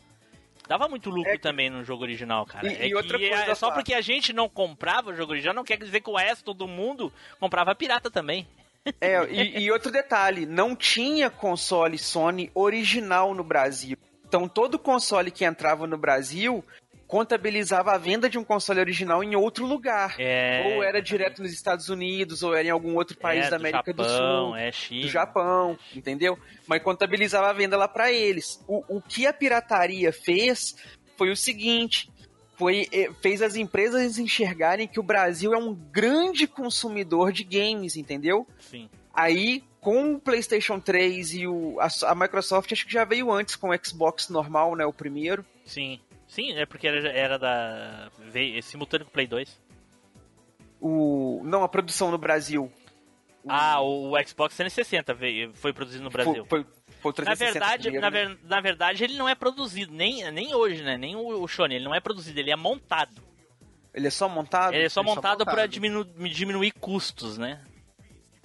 [0.68, 2.68] Dava muito lucro é, também no jogo original, cara.
[2.68, 5.55] E, é, e outra coisa é só porque a gente não comprava o jogo original,
[5.55, 8.45] não quer dizer que o resto do mundo comprava pirata também.
[8.99, 13.97] É, e, e outro detalhe, não tinha console Sony original no Brasil.
[14.28, 16.64] Então todo console que entrava no Brasil
[17.08, 20.16] contabilizava a venda de um console original em outro lugar.
[20.20, 20.76] É...
[20.76, 23.94] Ou era direto nos Estados Unidos, ou era em algum outro país é, da América
[23.94, 24.56] do, Japão, do Sul.
[24.58, 25.02] É, China.
[25.02, 26.38] Do Japão, entendeu?
[26.68, 28.62] Mas contabilizava a venda lá para eles.
[28.68, 30.76] O, o que a pirataria fez
[31.16, 32.12] foi o seguinte.
[32.58, 37.95] Foi, eh, fez as empresas enxergarem que o Brasil é um grande consumidor de games,
[37.95, 38.48] entendeu?
[38.60, 38.90] Sim.
[39.14, 43.55] Aí com o PlayStation 3 e o, a, a, Microsoft acho que já veio antes
[43.55, 44.85] com o Xbox normal, né?
[44.85, 45.45] O primeiro.
[45.64, 46.01] Sim.
[46.27, 48.11] Sim, é porque era, era da.
[48.19, 49.61] Veio, é simultâneo com o Play 2.
[50.81, 51.41] O.
[51.45, 52.69] Não, a produção no Brasil.
[53.41, 53.49] O...
[53.49, 56.45] Ah, o, o, Xbox 360 veio, foi produzido no Brasil.
[56.49, 56.65] Foi,
[56.99, 58.38] foi, foi na verdade, na, ver, né?
[58.43, 60.97] na, verdade, ele não é produzido, nem, nem hoje, né?
[60.97, 63.22] Nem o, o Sony, ele não é produzido, ele é montado.
[63.93, 64.73] Ele é só montado?
[64.73, 67.61] Ele é só, ele montado, só montado para diminu, diminuir custos, né?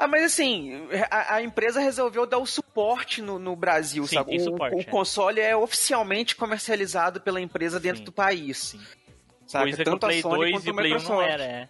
[0.02, 4.36] Ah, mas assim, a, a, empresa resolveu dar o suporte no, no Brasil, Sim, sabe?
[4.36, 4.84] O, suporte, o é.
[4.84, 8.04] console é oficialmente comercializado pela empresa dentro Sim.
[8.04, 8.58] do país.
[8.58, 8.80] Sim.
[9.46, 9.66] Sabe?
[9.66, 11.44] Coisa Tanto que o Play a Sony 2 quanto e o Play 1 não era,
[11.44, 11.68] é.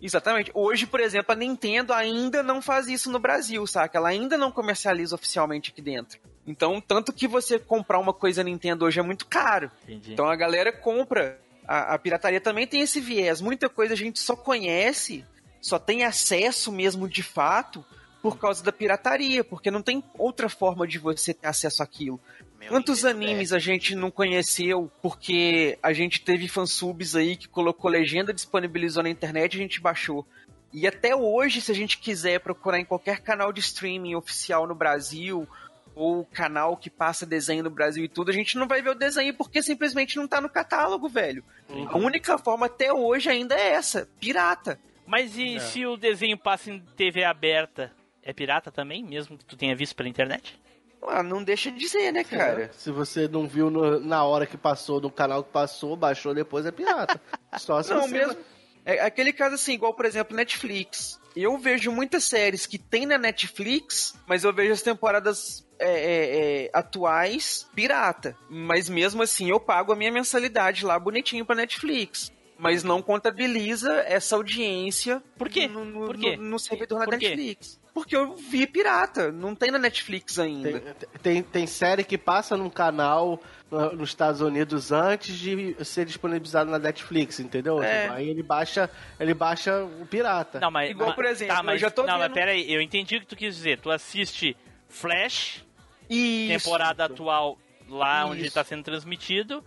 [0.00, 0.50] Exatamente.
[0.54, 3.98] Hoje, por exemplo, a Nintendo ainda não faz isso no Brasil, saca?
[3.98, 6.18] Ela ainda não comercializa oficialmente aqui dentro.
[6.46, 9.70] Então, tanto que você comprar uma coisa Nintendo hoje é muito caro.
[9.84, 10.14] Entendi.
[10.14, 11.38] Então a galera compra.
[11.68, 13.42] A, a pirataria também tem esse viés.
[13.42, 15.26] Muita coisa a gente só conhece,
[15.66, 17.84] só tem acesso mesmo de fato
[18.22, 22.20] por causa da pirataria, porque não tem outra forma de você ter acesso àquilo.
[22.56, 23.56] Meu Quantos animes é.
[23.56, 29.10] a gente não conheceu porque a gente teve fansubs aí que colocou legenda, disponibilizou na
[29.10, 30.24] internet e a gente baixou.
[30.72, 34.74] E até hoje, se a gente quiser procurar em qualquer canal de streaming oficial no
[34.74, 35.48] Brasil,
[35.96, 38.94] ou canal que passa desenho no Brasil e tudo, a gente não vai ver o
[38.94, 41.42] desenho porque simplesmente não tá no catálogo, velho.
[41.68, 41.88] Uhum.
[41.88, 44.78] A única forma até hoje ainda é essa, pirata.
[45.06, 45.60] Mas e é.
[45.60, 47.92] se o desenho passa em TV aberta?
[48.26, 50.60] é pirata também, mesmo que tu tenha visto pela internet?
[51.00, 52.64] Ah, não deixa de ser, né, cara?
[52.64, 56.34] É, se você não viu no, na hora que passou, no canal que passou, baixou
[56.34, 57.20] depois, é pirata.
[57.56, 58.12] Só se não, você...
[58.12, 58.36] mesmo.
[58.84, 61.20] É aquele caso assim, igual, por exemplo, Netflix.
[61.36, 66.64] Eu vejo muitas séries que tem na Netflix, mas eu vejo as temporadas é, é,
[66.64, 68.36] é, atuais pirata.
[68.48, 73.92] Mas mesmo assim, eu pago a minha mensalidade lá bonitinho pra Netflix mas não contabiliza
[74.06, 75.68] essa audiência Por quê?
[75.68, 76.36] No, no, Por quê?
[76.36, 77.80] no, no servidor na Por Netflix.
[77.92, 80.80] Porque eu vi pirata, não tem na Netflix ainda.
[80.80, 86.70] Tem, tem, tem série que passa num canal nos Estados Unidos antes de ser disponibilizado
[86.70, 87.82] na Netflix, entendeu?
[87.82, 88.08] É.
[88.08, 90.60] Aí ele baixa, ele baixa o pirata.
[90.60, 92.20] Não, mas, Igual, mas, por exemplo, tá, mas, eu já tô Não, vendo...
[92.20, 93.80] mas pera aí, eu entendi o que tu quis dizer.
[93.80, 94.56] Tu assiste
[94.88, 95.64] Flash,
[96.08, 96.48] Isso.
[96.64, 97.58] temporada atual
[97.88, 98.32] lá Isso.
[98.32, 99.64] onde está sendo transmitido,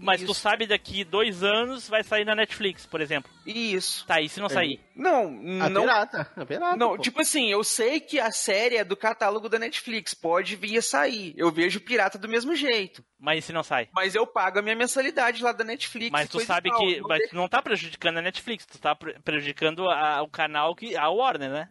[0.00, 0.32] mas Isso.
[0.32, 3.30] tu sabe daqui dois anos vai sair na Netflix, por exemplo.
[3.46, 4.06] Isso.
[4.06, 4.80] Tá, e se não sair?
[4.94, 5.26] Não,
[5.62, 5.82] A não.
[5.82, 6.76] pirata, a pirata.
[6.76, 7.02] Não, pô.
[7.02, 10.82] tipo assim, eu sei que a série é do catálogo da Netflix, pode vir a
[10.82, 11.34] sair.
[11.36, 13.04] Eu vejo pirata do mesmo jeito.
[13.18, 13.88] Mas e se não sai?
[13.92, 16.10] Mas eu pago a minha mensalidade lá da Netflix.
[16.10, 16.78] Mas tu sabe tal.
[16.80, 20.28] que Não mas tu não tá prejudicando a Netflix, tu tá pre- prejudicando a- o
[20.28, 21.68] canal que a Warner, né?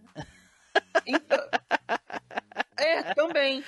[1.06, 1.38] Então...
[2.82, 3.64] É, também.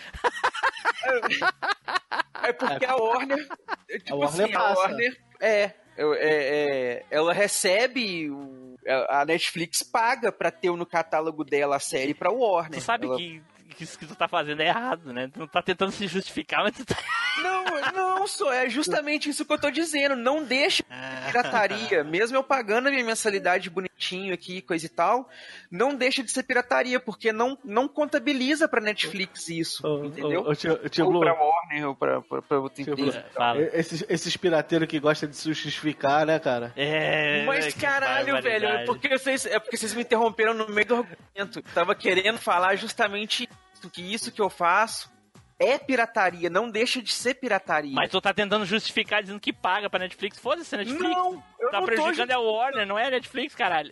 [2.44, 3.48] É, é porque a Warner.
[3.88, 4.80] Tipo A Warner assim, a passa.
[4.82, 5.18] Warner.
[5.42, 5.72] É.
[5.98, 8.30] eu- é, é, ela recebe.
[8.32, 8.64] o-
[9.10, 12.80] a Netflix paga pra ter no catálogo dela a série pra Warner.
[12.80, 15.30] Tu sabe Ela- que, que isso que tu tá fazendo é errado, né?
[15.34, 16.96] Tu não tá tentando se justificar, mas tu tá...
[17.42, 20.16] Não, não, só é justamente isso que eu tô dizendo.
[20.16, 22.04] Não deixa de pirataria.
[22.04, 25.28] Mesmo eu pagando a minha mensalidade bonitinho aqui, coisa e tal,
[25.72, 29.82] não deixa de ser pirataria, porque não, não contabiliza pra Netflix isso.
[30.06, 30.56] Entendeu?
[30.56, 31.22] tio- tio ou Blue.
[31.22, 33.26] pra Warner, ou pra, pra, pra outra empresa.
[33.74, 36.72] Esses, esses pirateiros que gostam de se justificar, né, cara?
[36.76, 40.96] É, Mas caralho, velho, é porque, vocês, é porque vocês me interromperam no meio do
[40.98, 41.64] argumento.
[41.74, 43.50] Tava querendo falar justamente
[43.90, 45.13] que isso que eu faço
[45.60, 47.94] é pirataria, não deixa de ser pirataria.
[47.94, 50.38] Mas tu tá tentando justificar dizendo que paga pra Netflix.
[50.40, 51.04] Foda-se, Netflix.
[51.04, 53.92] Não, eu tá não tô prejudicando é a Warner, não é a Netflix, caralho.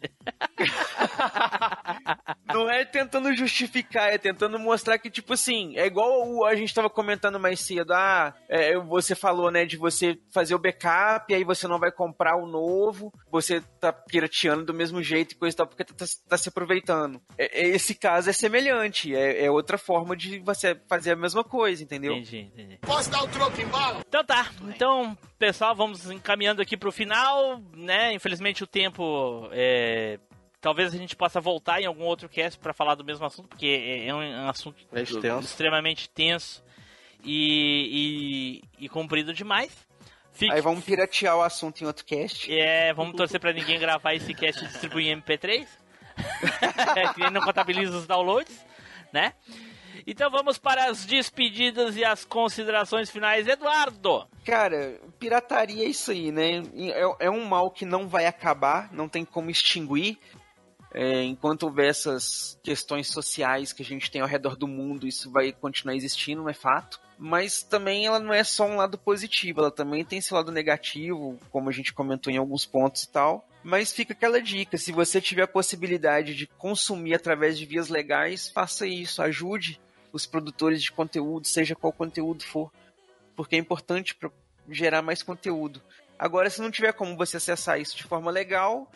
[2.53, 6.73] Não é tentando justificar, é tentando mostrar que, tipo assim, é igual o- a gente
[6.73, 7.93] tava comentando mais cedo.
[7.93, 12.35] Ah, é, você falou, né, de você fazer o backup, aí você não vai comprar
[12.35, 16.05] o novo, você tá pirateando do mesmo jeito e coisa e tal, porque tá, tá-
[16.27, 17.21] tá se aproveitando.
[17.37, 21.43] É- é- esse caso é semelhante, é, é outra forma de você fazer a mesma
[21.43, 22.13] coisa, entendeu?
[22.13, 22.77] Entendi, entendi.
[22.81, 24.01] Posso dar o troco em bala?
[24.07, 28.13] Então tá, então, pessoal, vamos encaminhando aqui pro final, né?
[28.13, 30.17] Infelizmente o tempo é.
[30.59, 33.65] Talvez a gente possa voltar em algum outro cast pra falar do mesmo assunto, porque
[33.65, 35.39] é é um, um assunto É extenso.
[35.47, 36.63] extremamente tenso
[37.23, 39.71] e, e, e comprido demais.
[40.33, 42.51] Fique, Aí vamos piratear o assunto em outro cast.
[42.51, 45.67] É, vamos torcer pra ninguém gravar esse cast e distribuir em MP3.
[47.15, 48.65] que não contabiliza os downloads,
[49.11, 49.33] né?
[50.05, 53.47] Então vamos para as despedidas e as considerações finais.
[53.47, 54.27] Eduardo!
[54.45, 56.63] Cara, pirataria é isso aí, né?
[56.75, 60.17] É, é um mal que não vai acabar, não tem como extinguir.
[60.93, 65.31] É, enquanto houver essas questões sociais que a gente tem ao redor do mundo, isso
[65.31, 66.99] vai continuar existindo, é fato.
[67.17, 71.39] Mas também ela não é só um lado positivo, ela também tem esse lado negativo,
[71.49, 73.47] como a gente comentou em alguns pontos e tal.
[73.63, 78.49] Mas fica aquela dica: se você tiver a possibilidade de consumir através de vias legais,
[78.49, 79.79] faça isso, ajude
[80.11, 82.71] os produtores de conteúdo, seja qual conteúdo for
[83.35, 84.29] porque é importante para
[84.69, 85.81] gerar mais conteúdo.
[86.17, 88.87] Agora, se não tiver como você acessar isso de forma legal,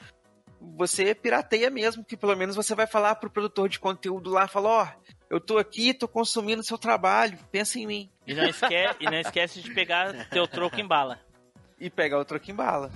[0.61, 4.69] você pirateia mesmo, que pelo menos você vai falar pro produtor de conteúdo lá, fala,
[4.69, 4.87] ó,
[5.29, 8.11] eu tô aqui, tô consumindo seu trabalho, pensa em mim.
[8.27, 11.19] E não, esque e não esquece de pegar teu troco em bala.
[11.79, 12.91] E pegar o troco em bala.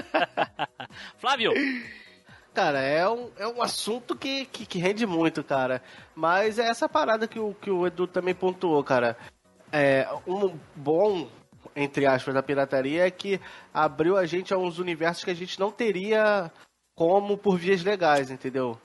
[1.18, 1.52] Flávio!
[2.56, 5.82] Cara, é um, é um assunto que, que, que rende muito, cara.
[6.14, 9.14] Mas é essa parada que o, que o Edu também pontuou, cara.
[9.70, 11.28] É, um bom,
[11.76, 13.38] entre aspas, da pirataria é que
[13.74, 16.50] abriu a gente a uns universos que a gente não teria
[16.94, 18.80] como por vias legais, entendeu?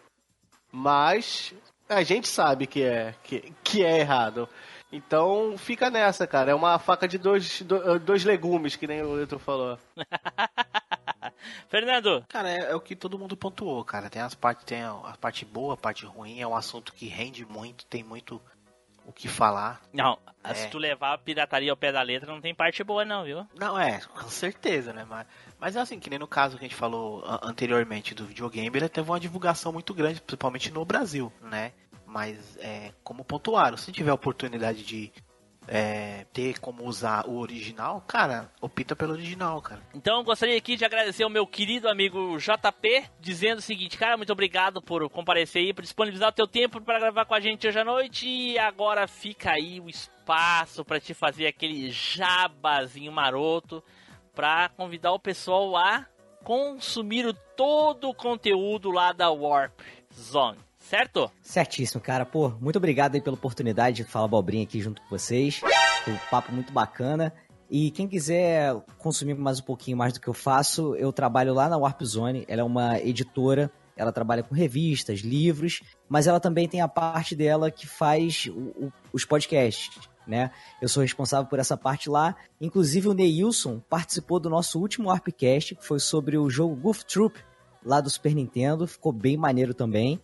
[0.70, 1.54] Mas
[1.88, 4.50] a gente sabe que é, que, que é errado.
[4.92, 6.52] Então fica nessa, cara.
[6.52, 9.80] É uma faca de dois, do- dois legumes, que nem o Edu falou.
[11.70, 12.26] Fernando!
[12.30, 14.10] Cara, é, é o que todo mundo pontuou, cara.
[14.10, 16.40] Tem as partes, tem a, a parte boa, a parte ruim.
[16.40, 18.42] É um assunto que rende muito, tem muito
[19.06, 19.82] o que falar.
[19.92, 20.54] Não, É.
[20.54, 23.46] se tu levar a pirataria ao pé da letra, não tem parte boa não, viu?
[23.58, 25.06] Não, é, com certeza, né?
[25.10, 25.26] Mas,
[25.60, 28.88] mas é assim, que nem no caso que a gente falou anteriormente do videogame, ele
[28.90, 31.74] teve uma divulgação muito grande, principalmente no Brasil, né?
[32.06, 35.12] Mas, é, como pontuaram, se tiver a oportunidade de
[35.68, 39.82] é, ter como usar o original, cara, opta pelo original, cara.
[39.94, 44.34] Então gostaria aqui de agradecer ao meu querido amigo JP, dizendo o seguinte, cara, muito
[44.34, 47.80] obrigado por comparecer aí, por disponibilizar o teu tempo para gravar com a gente hoje
[47.80, 48.28] à noite.
[48.28, 53.84] E agora fica aí o espaço para te fazer aquele jabazinho maroto
[54.34, 56.06] para convidar o pessoal a
[56.44, 59.80] consumir todo o conteúdo lá da Warp
[60.14, 60.58] Zone,
[60.92, 61.32] certo?
[61.42, 62.26] Certíssimo, cara.
[62.26, 65.62] Pô, muito obrigado aí pela oportunidade de falar abobrinha aqui junto com vocês.
[66.04, 67.34] Foi um papo muito bacana.
[67.70, 71.70] E quem quiser consumir mais um pouquinho mais do que eu faço, eu trabalho lá
[71.70, 72.44] na Warp Zone.
[72.46, 77.34] Ela é uma editora, ela trabalha com revistas, livros, mas ela também tem a parte
[77.38, 79.98] dela que faz o- o- os podcasts,
[80.28, 80.52] né?
[80.82, 82.36] Eu sou responsável por essa parte lá.
[82.60, 87.40] Inclusive o Neilson participou do nosso último Warpcast, que foi sobre o jogo Goof Troop,
[87.86, 88.86] lá do Super Nintendo.
[88.86, 90.20] Ficou bem maneiro também.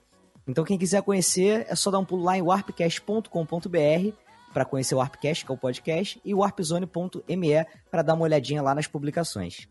[0.47, 4.17] Então quem quiser conhecer, é só dar um pulo lá em warpcast.com.br
[4.53, 8.73] para conhecer o Warpcast, que é o podcast, e warpzone.me para dar uma olhadinha lá
[8.73, 9.67] nas publicações.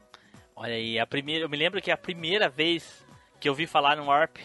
[0.55, 3.05] Olha aí, a primeira, eu me lembro que a primeira vez
[3.41, 4.37] que eu vi falar no Warp,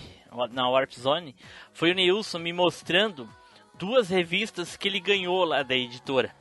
[0.52, 1.36] na Warp Zone,
[1.74, 3.30] foi o Neilson me mostrando
[3.76, 6.34] duas revistas que ele ganhou lá da editora.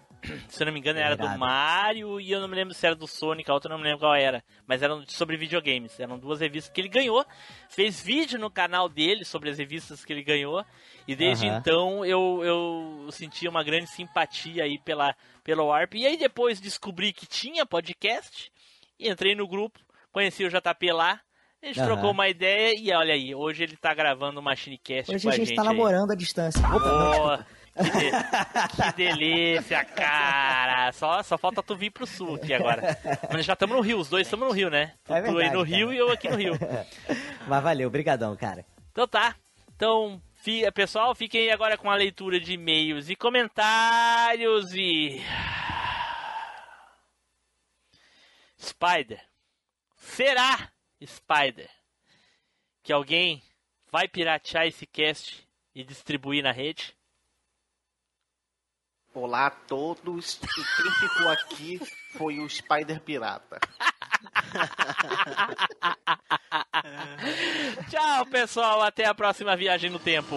[0.49, 1.29] Se eu não me engano, era do.
[1.39, 3.85] Mario e eu não me lembro se era do Sonic, a outra eu não me
[3.85, 4.43] lembro qual era.
[4.67, 5.99] Mas eram sobre videogames.
[5.99, 7.25] Eram duas revistas que ele ganhou.
[7.69, 10.65] Fez vídeo no canal dele sobre as revistas que ele ganhou.
[11.09, 11.59] E desde Aham.
[11.59, 15.95] então eu, eu senti uma grande simpatia aí pela, pelo Warp.
[15.95, 18.53] E aí depois descobri que tinha podcast.
[18.99, 19.81] E entrei no grupo,
[20.13, 21.21] conheci o JP lá.
[21.63, 21.89] A gente Aham.
[21.89, 25.33] trocou uma ideia e olha aí, hoje ele tá gravando uma Shinecast Hoje com a
[25.33, 25.69] a gente gente tá aí.
[25.69, 26.61] namorando à distância.
[26.67, 27.47] Opa, desculpa.
[27.82, 30.93] Que, de- que delícia, cara.
[30.93, 32.98] Só, só falta tu vir pro sul aqui agora.
[33.32, 34.94] Mas já estamos no Rio, os dois estamos no Rio, né?
[35.05, 35.94] Tu, É tu aí verdade, no Rio cara.
[35.97, 36.52] e eu aqui no Rio.
[37.48, 38.65] Mas valeu, brigadão, cara.
[38.93, 39.35] Então tá.
[39.74, 40.20] Então,
[40.74, 45.23] pessoal, fiquem aí agora com a leitura de e-mails e comentários e.
[48.59, 49.20] Spider.
[49.97, 50.70] Será,
[51.05, 51.70] Spider,
[52.82, 53.43] que alguém
[53.90, 56.94] vai piratear esse cast e distribuir na rede?
[59.12, 61.81] Olá a todos, e quem ficou aqui
[62.16, 63.59] foi o Spider Pirata.
[67.91, 68.82] Tchau, pessoal.
[68.82, 70.37] Até a próxima viagem no tempo.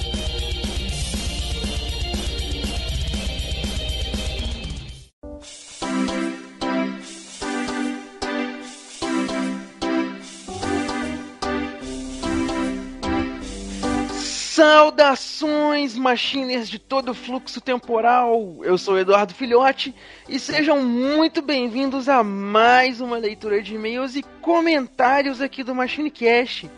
[14.73, 18.55] Saudações, machiners de todo o fluxo temporal!
[18.63, 19.93] Eu sou Eduardo Filhote
[20.29, 26.71] e sejam muito bem-vindos a mais uma leitura de e-mails e comentários aqui do MachineCast.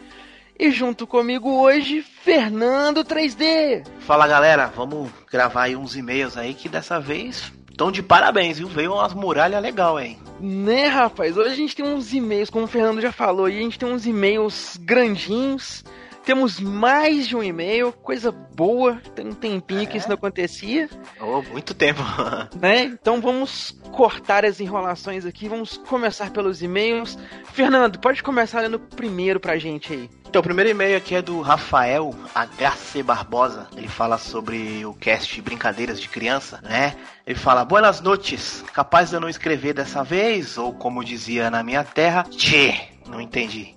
[0.60, 3.86] E junto comigo hoje, Fernando 3D.
[4.00, 8.68] Fala galera, vamos gravar aí uns e-mails aí que dessa vez estão de parabéns, viu?
[8.68, 10.18] Veio umas muralhas legal, hein?
[10.40, 11.38] Né, rapaz?
[11.38, 13.88] Hoje a gente tem uns e-mails, como o Fernando já falou, e a gente tem
[13.88, 15.84] uns e-mails grandinhos.
[16.26, 19.02] Temos mais de um e-mail, coisa boa.
[19.14, 20.90] Tem um tempinho que isso não acontecia.
[21.20, 22.02] Oh, muito tempo.
[22.60, 22.84] né?
[22.84, 27.18] Então vamos cortar as enrolações aqui, vamos começar pelos e-mails.
[27.52, 30.10] Fernando, pode começar lendo primeiro pra gente aí.
[30.34, 33.68] Então, o primeiro e-mail aqui é do Rafael HC Barbosa.
[33.78, 36.96] Ele fala sobre o cast Brincadeiras de Criança, né?
[37.28, 41.62] Ele fala: Buenas noites, capaz de eu não escrever dessa vez, ou como dizia na
[41.62, 42.74] minha terra, Tchê,
[43.08, 43.76] não entendi.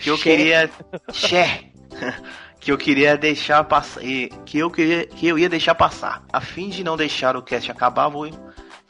[0.00, 0.70] Que eu queria.
[1.10, 1.68] Tchê.
[2.60, 4.00] que eu queria deixar passar.
[4.00, 5.06] Que eu queria.
[5.06, 6.22] Que eu ia deixar passar.
[6.32, 8.30] A fim de não deixar o cast acabar, vou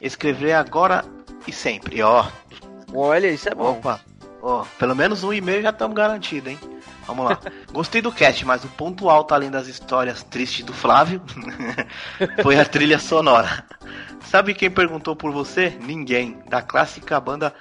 [0.01, 1.03] escrever agora
[1.47, 2.01] e sempre.
[2.01, 2.25] Ó,
[2.93, 3.71] Olha, isso é bom.
[3.71, 3.99] Opa,
[4.41, 6.59] ó, pelo menos um e-mail já estamos garantidos, hein?
[7.05, 7.39] Vamos lá.
[7.71, 11.21] Gostei do cast, mas o ponto alto, além das histórias tristes do Flávio,
[12.41, 13.63] foi a trilha sonora.
[14.21, 15.77] Sabe quem perguntou por você?
[15.81, 16.37] Ninguém.
[16.47, 17.53] Da clássica banda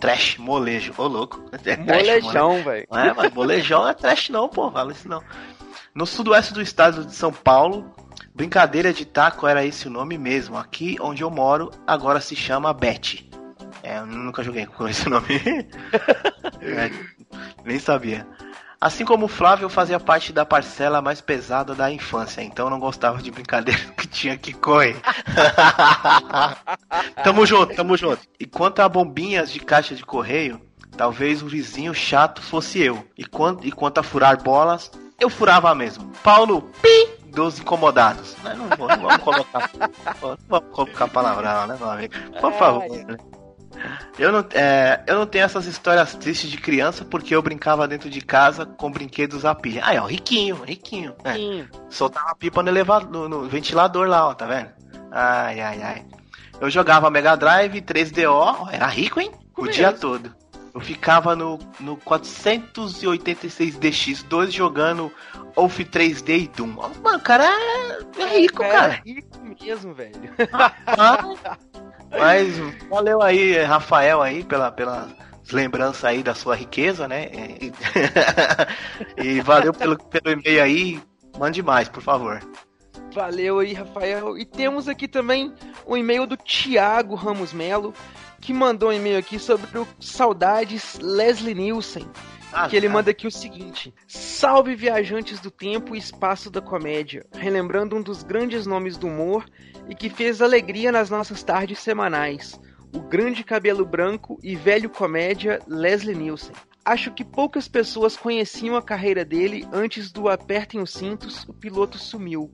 [0.00, 0.94] Trash Molejo.
[0.96, 1.44] Ô, louco.
[1.64, 2.86] É trash, Molejão, velho.
[2.90, 4.70] Não é, mas molejão é trash não, pô.
[4.70, 5.22] Fala isso não.
[5.94, 7.92] No sudoeste do estado de São Paulo,
[8.34, 10.56] brincadeira de taco era esse o nome mesmo.
[10.56, 13.28] Aqui onde eu moro, agora se chama Bet.
[13.82, 15.26] É, eu nunca joguei com esse nome.
[16.62, 16.90] É,
[17.64, 18.26] nem sabia.
[18.82, 22.80] Assim como o Flávio, eu fazia parte da parcela mais pesada da infância, então não
[22.80, 24.96] gostava de brincadeira que tinha que correr.
[27.22, 28.20] tamo junto, tamo junto.
[28.38, 30.60] E quanto a bombinhas de caixa de correio,
[30.96, 33.04] talvez o vizinho chato fosse eu.
[33.18, 36.10] E quanto, e quanto a furar bolas, eu furava mesmo.
[36.22, 38.34] Paulo, pi, dos incomodados.
[38.42, 39.70] Não, vou- não vamos colocar,
[40.20, 42.14] não vamos colocar palavrão, né, meu amigo?
[42.40, 42.88] Por favor.
[42.88, 43.16] né?
[44.18, 48.10] Eu não, é, eu não tenho essas histórias tristes de criança porque eu brincava dentro
[48.10, 49.82] de casa com brinquedos a pilha.
[49.84, 51.14] Ah, ó, riquinho, riquinho.
[51.24, 51.64] É.
[51.88, 54.70] Soltava pipa no, elevador, no, no ventilador lá, ó, tá vendo?
[55.10, 56.04] Ai, ai, ai.
[56.60, 59.32] Eu jogava Mega Drive 3DO, ó, era rico, hein?
[59.56, 60.34] O dia todo.
[60.72, 65.12] Eu ficava no, no 486DX2 jogando
[65.56, 66.76] Wolf 3D e Doom.
[67.02, 68.94] Mano, o cara é, é rico, cara.
[68.94, 69.28] É rico
[69.60, 70.32] mesmo, velho.
[70.86, 71.24] Ah,
[72.10, 72.58] Mas
[72.88, 75.08] valeu aí, Rafael, aí, pela, pela
[75.52, 77.30] lembrança aí da sua riqueza, né?
[77.32, 77.72] E,
[79.22, 81.02] e valeu pelo, pelo e-mail aí.
[81.38, 82.40] Mande mais, por favor.
[83.14, 84.38] Valeu aí, Rafael.
[84.38, 85.52] E temos aqui também
[85.86, 87.94] o e-mail do Thiago Ramos Melo,
[88.40, 92.06] que mandou um e-mail aqui sobre o Saudades Leslie Nielsen.
[92.52, 92.92] Ah, que ele tá.
[92.92, 98.22] manda aqui o seguinte: Salve viajantes do tempo e espaço da comédia, relembrando um dos
[98.22, 99.44] grandes nomes do humor
[99.88, 102.60] e que fez alegria nas nossas tardes semanais.
[102.94, 106.54] O grande cabelo branco e velho comédia Leslie Nielsen.
[106.84, 111.98] Acho que poucas pessoas conheciam a carreira dele antes do Apertem os Cintos, o piloto
[111.98, 112.50] sumiu.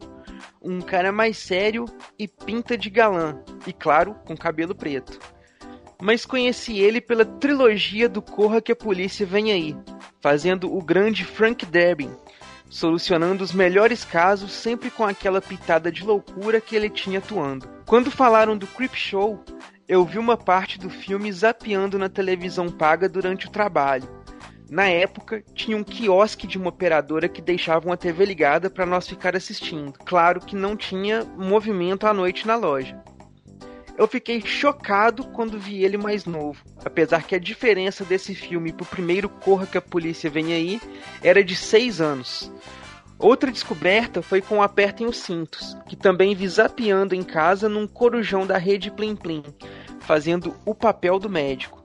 [0.60, 1.86] Um cara mais sério
[2.18, 5.18] e pinta de galã, e claro, com cabelo preto.
[6.00, 9.76] Mas conheci ele pela trilogia do Corra que a Polícia Vem Aí,
[10.20, 12.10] fazendo o grande Frank Drebin,
[12.68, 17.66] solucionando os melhores casos sempre com aquela pitada de loucura que ele tinha atuando.
[17.86, 19.42] Quando falaram do Creep Show,
[19.88, 24.08] eu vi uma parte do filme zapeando na televisão paga durante o trabalho.
[24.68, 29.06] Na época, tinha um quiosque de uma operadora que deixava uma TV ligada para nós
[29.06, 29.92] ficar assistindo.
[30.04, 33.00] Claro que não tinha movimento à noite na loja.
[33.98, 38.84] Eu fiquei chocado quando vi ele mais novo, apesar que a diferença desse filme pro
[38.84, 40.80] primeiro Corra que a Polícia Vem Aí
[41.22, 42.52] era de seis anos.
[43.18, 48.46] Outra descoberta foi com Apertem os Cintos, que também vi zapeando em casa num corujão
[48.46, 49.42] da rede Plim Plim,
[50.00, 51.82] fazendo o papel do médico.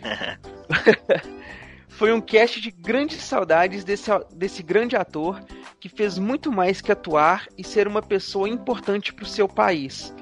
[1.88, 5.42] foi um cast de grandes saudades desse, desse grande ator
[5.80, 10.14] que fez muito mais que atuar e ser uma pessoa importante para o seu país.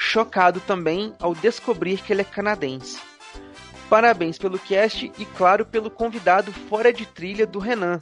[0.00, 3.00] Chocado também ao descobrir que ele é canadense.
[3.90, 8.00] Parabéns pelo cast e, claro, pelo convidado fora de trilha do Renan.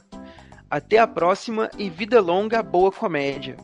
[0.69, 3.57] Até a próxima e vida longa, boa comédia.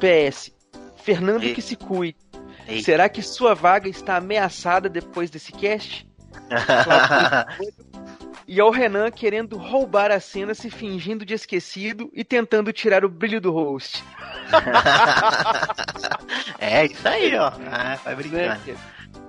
[0.00, 0.50] PS.
[0.96, 1.54] Fernando Ei.
[1.54, 2.18] que se cuide.
[2.66, 2.82] Ei.
[2.82, 6.04] Será que sua vaga está ameaçada depois desse cast?
[8.46, 13.08] e ao Renan querendo roubar a cena, se fingindo de esquecido e tentando tirar o
[13.08, 14.02] brilho do host.
[16.58, 17.52] é, isso aí, ó.
[17.70, 18.42] Ah, vai brincando.
[18.42, 18.76] Né?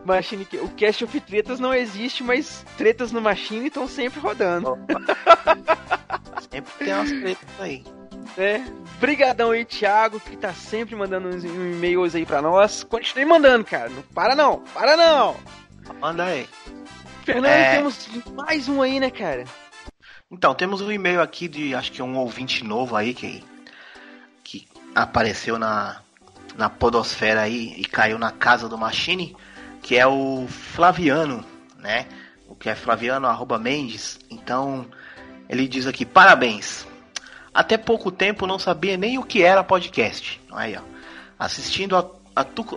[0.06, 4.78] Machine, o Cast of Tretas não existe, mas tretas no Machine estão sempre rodando.
[6.50, 7.84] sempre tem umas tretas aí.
[8.38, 8.62] É.
[9.00, 12.84] Brigadão aí, Thiago, que tá sempre mandando uns e-mails aí pra nós.
[12.84, 13.90] Continue mandando, cara.
[13.90, 15.36] Não para não, para não.
[16.00, 16.48] Manda aí.
[17.32, 17.76] Fernando, é...
[17.76, 19.46] temos mais um aí, né, cara?
[20.32, 23.44] Então, temos um e-mail aqui de, acho que um ouvinte novo aí, que,
[24.44, 26.02] que apareceu na,
[26.56, 29.36] na podosfera aí e caiu na casa do Machine,
[29.82, 31.46] que é o Flaviano,
[31.78, 32.08] né?
[32.48, 34.20] O que é Flaviano, arroba Mendes.
[34.30, 34.88] Então,
[35.48, 36.88] ele diz aqui, parabéns.
[37.54, 40.42] Até pouco tempo não sabia nem o que era podcast.
[40.52, 40.82] Aí, ó.
[41.38, 42.04] Assistindo a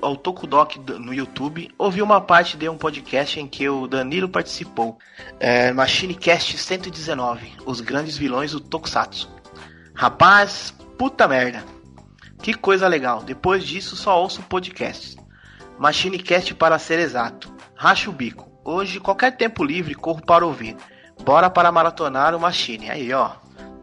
[0.01, 4.99] ao Tokudok no YouTube, ouvi uma parte de um podcast em que o Danilo participou.
[5.39, 9.31] É, Machinecast 119, Os Grandes Vilões do Tokusatsu.
[9.95, 11.65] Rapaz, puta merda.
[12.43, 13.23] Que coisa legal.
[13.23, 15.17] Depois disso, só ouço podcasts.
[15.79, 17.55] Machinecast para ser exato.
[17.75, 18.51] Racha o bico.
[18.65, 20.77] Hoje, qualquer tempo livre, corro para ouvir.
[21.25, 22.91] Bora para maratonar o Machine.
[22.91, 23.33] Aí, ó.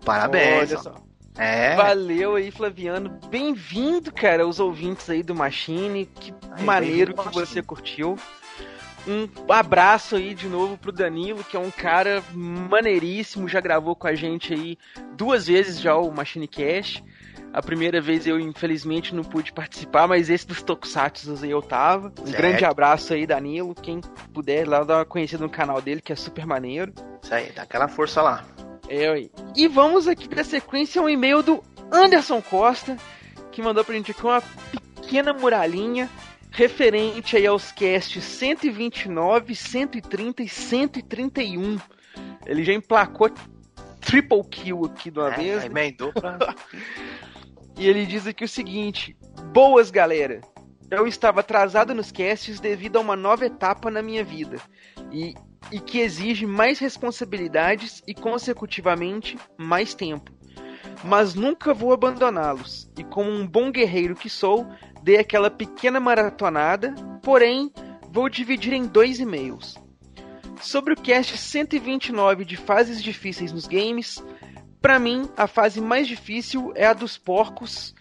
[0.03, 0.71] Parabéns.
[0.71, 1.08] Olha só.
[1.39, 1.73] É.
[1.73, 3.17] Valeu aí, Flaviano.
[3.29, 6.05] Bem-vindo, cara, os ouvintes aí do Machine.
[6.05, 8.17] Que aí, maneiro que você curtiu.
[9.07, 14.05] Um abraço aí de novo pro Danilo, que é um cara maneiríssimo, já gravou com
[14.05, 14.77] a gente aí
[15.15, 17.01] duas vezes já o Machine Cash.
[17.53, 22.11] A primeira vez eu, infelizmente, não pude participar, mas esse dos Tokusatsu aí eu tava.
[22.21, 22.37] Um certo.
[22.37, 23.73] grande abraço aí, Danilo.
[23.73, 24.01] Quem
[24.33, 26.93] puder lá dar uma conhecida no canal dele, que é super maneiro.
[27.23, 28.43] Isso aí, dá aquela força lá.
[28.89, 32.97] É, e vamos aqui pra sequência um e-mail do Anderson Costa,
[33.51, 36.09] que mandou pra gente aqui uma pequena muralhinha
[36.51, 41.77] referente aí aos casts 129, 130 e 131.
[42.45, 43.29] Ele já emplacou
[44.01, 45.65] triple kill aqui de uma é, vez.
[45.65, 46.37] Emendou pra...
[47.77, 49.15] e ele diz aqui o seguinte:
[49.53, 50.41] Boas, galera.
[50.89, 54.57] Eu estava atrasado nos casts devido a uma nova etapa na minha vida.
[55.11, 55.35] E
[55.71, 60.31] e que exige mais responsabilidades e, consecutivamente, mais tempo.
[61.03, 64.67] Mas nunca vou abandoná-los, e como um bom guerreiro que sou,
[65.03, 67.71] dei aquela pequena maratonada, porém,
[68.11, 69.75] vou dividir em dois e-mails.
[70.61, 74.21] Sobre o cast 129 de fases difíceis nos games,
[74.81, 77.93] para mim, a fase mais difícil é a dos porcos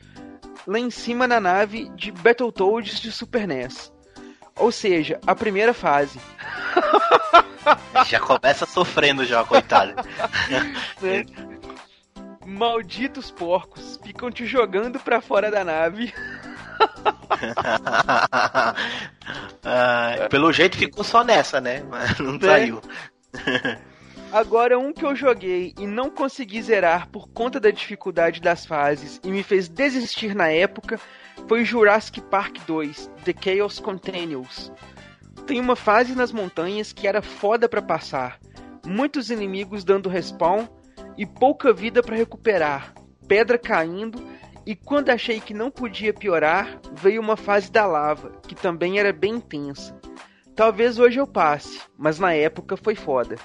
[0.67, 3.93] lá em cima na nave de Battletoads de Super NES.
[4.59, 6.21] Ou seja, a primeira fase.
[8.07, 9.95] Já começa sofrendo já, coitado.
[11.01, 11.25] Né?
[12.45, 16.13] Malditos porcos, ficam te jogando pra fora da nave.
[19.65, 21.85] ah, pelo jeito ficou só nessa, né?
[21.89, 22.39] Mas não né?
[22.41, 22.83] saiu.
[24.33, 29.21] Agora, um que eu joguei e não consegui zerar por conta da dificuldade das fases
[29.25, 31.01] e me fez desistir na época
[31.47, 34.73] foi Jurassic Park 2, The Chaos Continues.
[35.47, 38.39] Tem uma fase nas montanhas que era foda para passar,
[38.85, 40.67] muitos inimigos dando respawn
[41.17, 42.93] e pouca vida para recuperar,
[43.27, 44.23] pedra caindo
[44.67, 49.15] e quando achei que não podia piorar, veio uma fase da lava, que também era
[49.15, 49.99] bem intensa.
[50.55, 53.37] Talvez hoje eu passe, mas na época foi foda.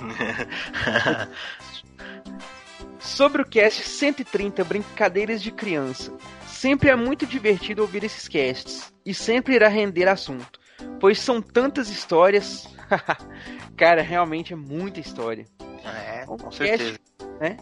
[2.98, 6.12] Sobre o cast 130 Brincadeiras de Criança.
[6.60, 10.60] Sempre é muito divertido ouvir esses casts e sempre irá render assunto,
[11.00, 12.68] pois são tantas histórias.
[13.78, 15.46] Cara, realmente é muita história.
[15.82, 16.98] É, Um com cast, certeza.
[17.40, 17.56] né?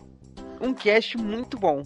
[0.60, 1.84] Um cast muito bom.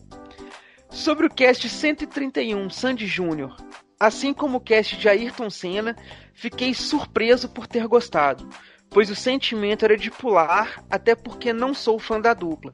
[0.89, 3.59] Sobre o cast 131 Sandy Júnior.
[4.01, 5.95] Assim como o cast de Ayrton Senna,
[6.33, 8.49] fiquei surpreso por ter gostado,
[8.89, 12.73] pois o sentimento era de pular, até porque não sou fã da dupla.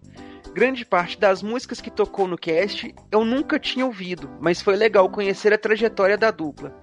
[0.58, 5.08] Grande parte das músicas que tocou no cast eu nunca tinha ouvido, mas foi legal
[5.08, 6.74] conhecer a trajetória da dupla.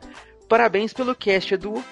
[0.47, 1.83] Parabéns pelo cast, Edu.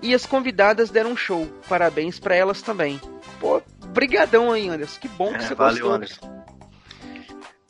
[0.00, 1.44] E as convidadas deram um show.
[1.68, 3.00] Parabéns pra elas também.
[3.40, 5.00] Pô, brigadão aí, Anderson.
[5.00, 5.92] Que bom que É, você valeu, gostou.
[5.92, 6.44] Anderson.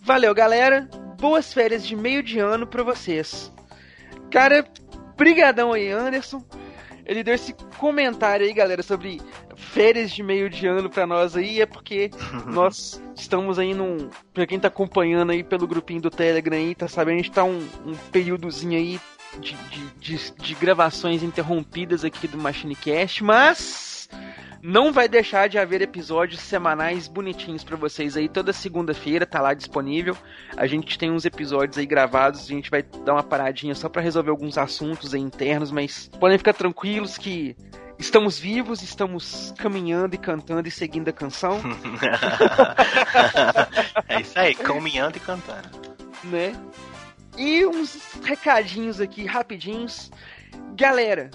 [0.01, 0.87] Valeu, galera.
[1.19, 3.51] Boas férias de meio de ano pra vocês.
[4.31, 4.67] Cara,
[5.17, 6.45] brigadão aí, Anderson.
[7.07, 9.19] Ele deu esse comentário aí, galera, sobre
[9.57, 12.11] férias de meio de ano pra nós aí, é porque
[12.47, 14.09] nós estamos aí num.
[14.33, 17.45] Pra quem tá acompanhando aí pelo grupinho do Telegram aí, tá sabendo, a gente tá
[17.45, 19.01] um, um períodozinho aí
[19.39, 24.09] de, de, de, de gravações interrompidas aqui do MachineCast, mas
[24.63, 28.29] não vai deixar de haver episódios semanais bonitinhos pra vocês aí.
[28.29, 30.17] Toda segunda-feira tá lá disponível.
[30.57, 32.45] A gente tem uns episódios aí gravados.
[32.45, 36.39] A gente vai dar uma paradinha só pra resolver alguns assuntos aí internos, mas podem
[36.39, 37.57] ficar tranquilos que
[38.03, 41.61] estamos vivos, estamos caminhando e cantando e seguindo a canção,
[44.09, 45.69] é isso aí, caminhando e cantando.
[46.25, 46.53] né?
[47.37, 50.11] E uns recadinhos aqui rapidinhos.
[50.75, 51.31] Galera,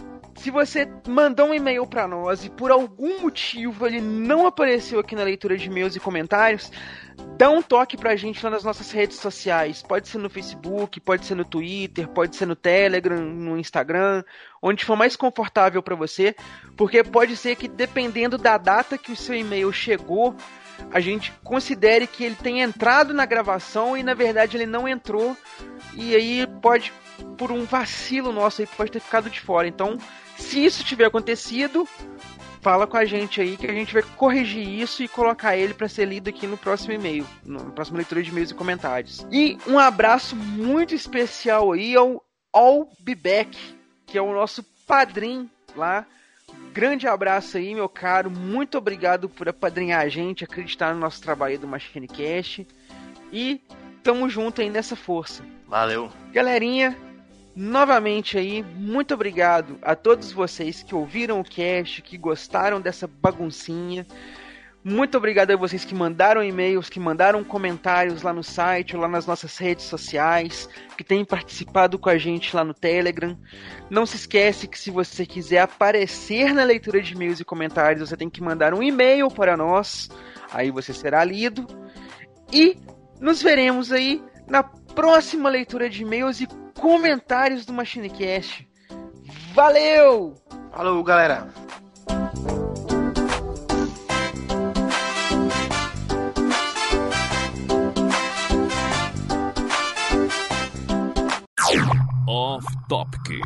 [0.47, 5.13] se você mandou um e-mail pra nós e por algum motivo ele não apareceu aqui
[5.13, 6.71] na leitura de e-mails e comentários,
[7.37, 9.83] dá um toque pra gente lá nas nossas redes sociais.
[9.83, 14.23] Pode ser no Facebook, pode ser no Twitter, pode ser no Telegram, no Instagram,
[14.61, 16.33] onde for mais confortável pra você,
[16.77, 20.33] porque pode ser que dependendo da data que o seu e-mail chegou,
[20.93, 25.35] a gente considere que ele tenha entrado na gravação e na verdade ele não entrou
[25.93, 26.93] e aí pode
[27.37, 29.67] por um vacilo nosso aí pode ter ficado de fora.
[29.67, 29.97] Então,
[30.38, 31.88] se isso tiver acontecido,
[32.61, 35.88] fala com a gente aí que a gente vai corrigir isso e colocar ele para
[35.88, 39.26] ser lido aqui no próximo e-mail, na próxima leitura de e-mails e comentários.
[39.31, 42.23] E um abraço muito especial aí ao
[42.53, 43.57] All Be Back,
[44.05, 46.05] que é o nosso padrinho lá.
[46.73, 48.30] Grande abraço aí, meu caro.
[48.30, 52.68] Muito obrigado por apadrinhar a gente, acreditar no nosso trabalho do Machine Cast.
[53.31, 53.61] E
[54.03, 55.43] tamo junto aí nessa força.
[55.68, 56.09] Valeu.
[56.31, 56.97] Galerinha,
[57.57, 64.05] novamente aí, muito obrigado a todos vocês que ouviram o cast, que gostaram dessa baguncinha.
[64.84, 69.25] Muito obrigado a vocês que mandaram e-mails, que mandaram comentários lá no site, lá nas
[69.25, 73.35] nossas redes sociais, que têm participado com a gente lá no Telegram.
[73.89, 78.15] Não se esquece que se você quiser aparecer na leitura de e-mails e comentários, você
[78.15, 80.09] tem que mandar um e-mail para nós.
[80.53, 81.65] Aí você será lido.
[82.53, 82.77] E
[83.19, 84.63] nos veremos aí na
[85.01, 88.67] próxima leitura de e-mails e comentários do MachineCast.
[89.53, 90.33] Valeu!
[90.71, 91.47] Falou, galera.
[102.27, 103.39] Off Topic.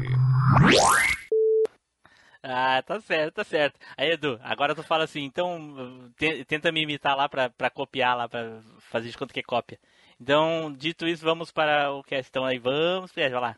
[2.43, 3.79] Ah, tá certo, tá certo.
[3.95, 8.17] Aí, Edu, agora tu fala assim, então te- tenta me imitar lá pra, pra copiar
[8.17, 8.59] lá, pra
[8.89, 9.79] fazer de conta que é cópia.
[10.21, 12.59] Então, dito isso, vamos para o questão aí.
[12.59, 13.55] Vamos, Fred, vai lá.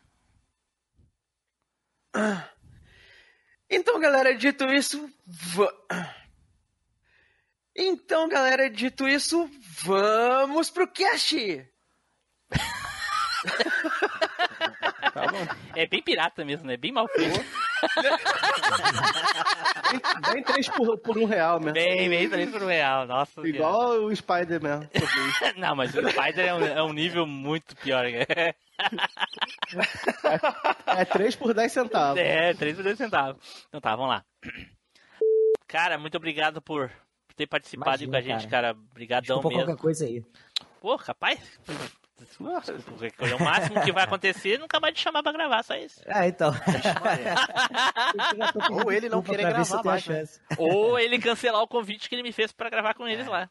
[3.68, 5.74] Então, galera, dito isso, va-
[7.76, 9.46] Então, galera, dito isso,
[9.82, 11.36] vamos pro cast.
[15.12, 15.46] Tá bom.
[15.76, 16.78] É bem pirata mesmo, né?
[16.78, 17.44] Bem mal feito.
[20.00, 21.74] Bem, bem três por, por um real mesmo.
[21.74, 23.06] Bem, bem, três por um real.
[23.06, 23.46] Nossa.
[23.46, 24.88] Igual o Spider mesmo.
[25.38, 25.58] Senhora.
[25.58, 28.04] Não, mas o Spider é um, é um nível muito pior.
[28.04, 28.54] né?
[30.86, 32.20] É 3 por 10 centavos.
[32.20, 33.64] É, 3 por 2 centavos.
[33.68, 34.24] Então tá, vamos lá.
[35.66, 36.90] Cara, muito obrigado por
[37.36, 38.72] ter participado aí com a Imagina, gente, cara.
[38.72, 39.64] Obrigadão Desculpa mesmo.
[39.64, 40.24] qualquer coisa aí.
[40.80, 41.40] Pô, capaz?
[42.36, 43.36] Qualquer coisa.
[43.36, 46.00] O máximo que vai acontecer é nunca mais te chamar pra gravar, só isso.
[46.08, 46.52] Ah, então.
[48.70, 50.24] Ou ele não querer gravar mais, né?
[50.58, 53.48] Ou ele cancelar o convite que ele me fez pra gravar com eles lá.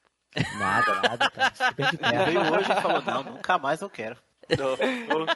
[0.57, 1.31] Nada, nada,
[1.77, 4.17] de Ele veio hoje e falou, não, nunca mais eu quero.
[4.49, 5.27] Ou, ou-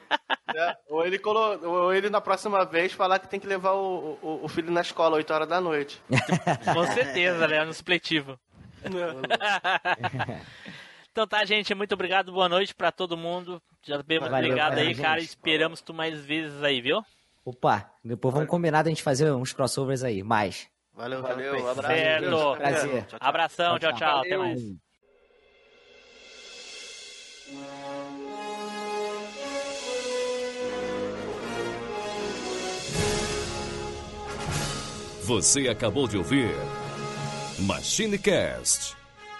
[0.55, 4.17] é, ou ele colo, ou ele na próxima vez falar que tem que levar o,
[4.21, 6.01] o, o filho na escola 8 horas da noite.
[6.73, 7.63] Com certeza, né?
[7.63, 8.39] No supletivo.
[11.17, 13.59] Então tá, gente, muito obrigado, boa noite para todo mundo.
[13.81, 15.03] Já bem, muito obrigado valeu, aí, gente.
[15.03, 15.19] cara.
[15.19, 17.03] Esperamos tu mais vezes aí, viu?
[17.43, 20.69] Opa, depois vamos combinar de a gente fazer uns crossovers aí, mais.
[20.93, 21.95] Valeu, valeu, valeu abraço.
[21.95, 22.55] Certo.
[22.57, 22.89] Prazer.
[22.89, 23.19] Tchau, tchau.
[23.19, 23.97] Abração, tchau, tchau.
[23.97, 24.19] tchau.
[24.19, 24.61] Até mais.
[35.23, 36.51] Você acabou de ouvir
[37.57, 38.96] Machine Cast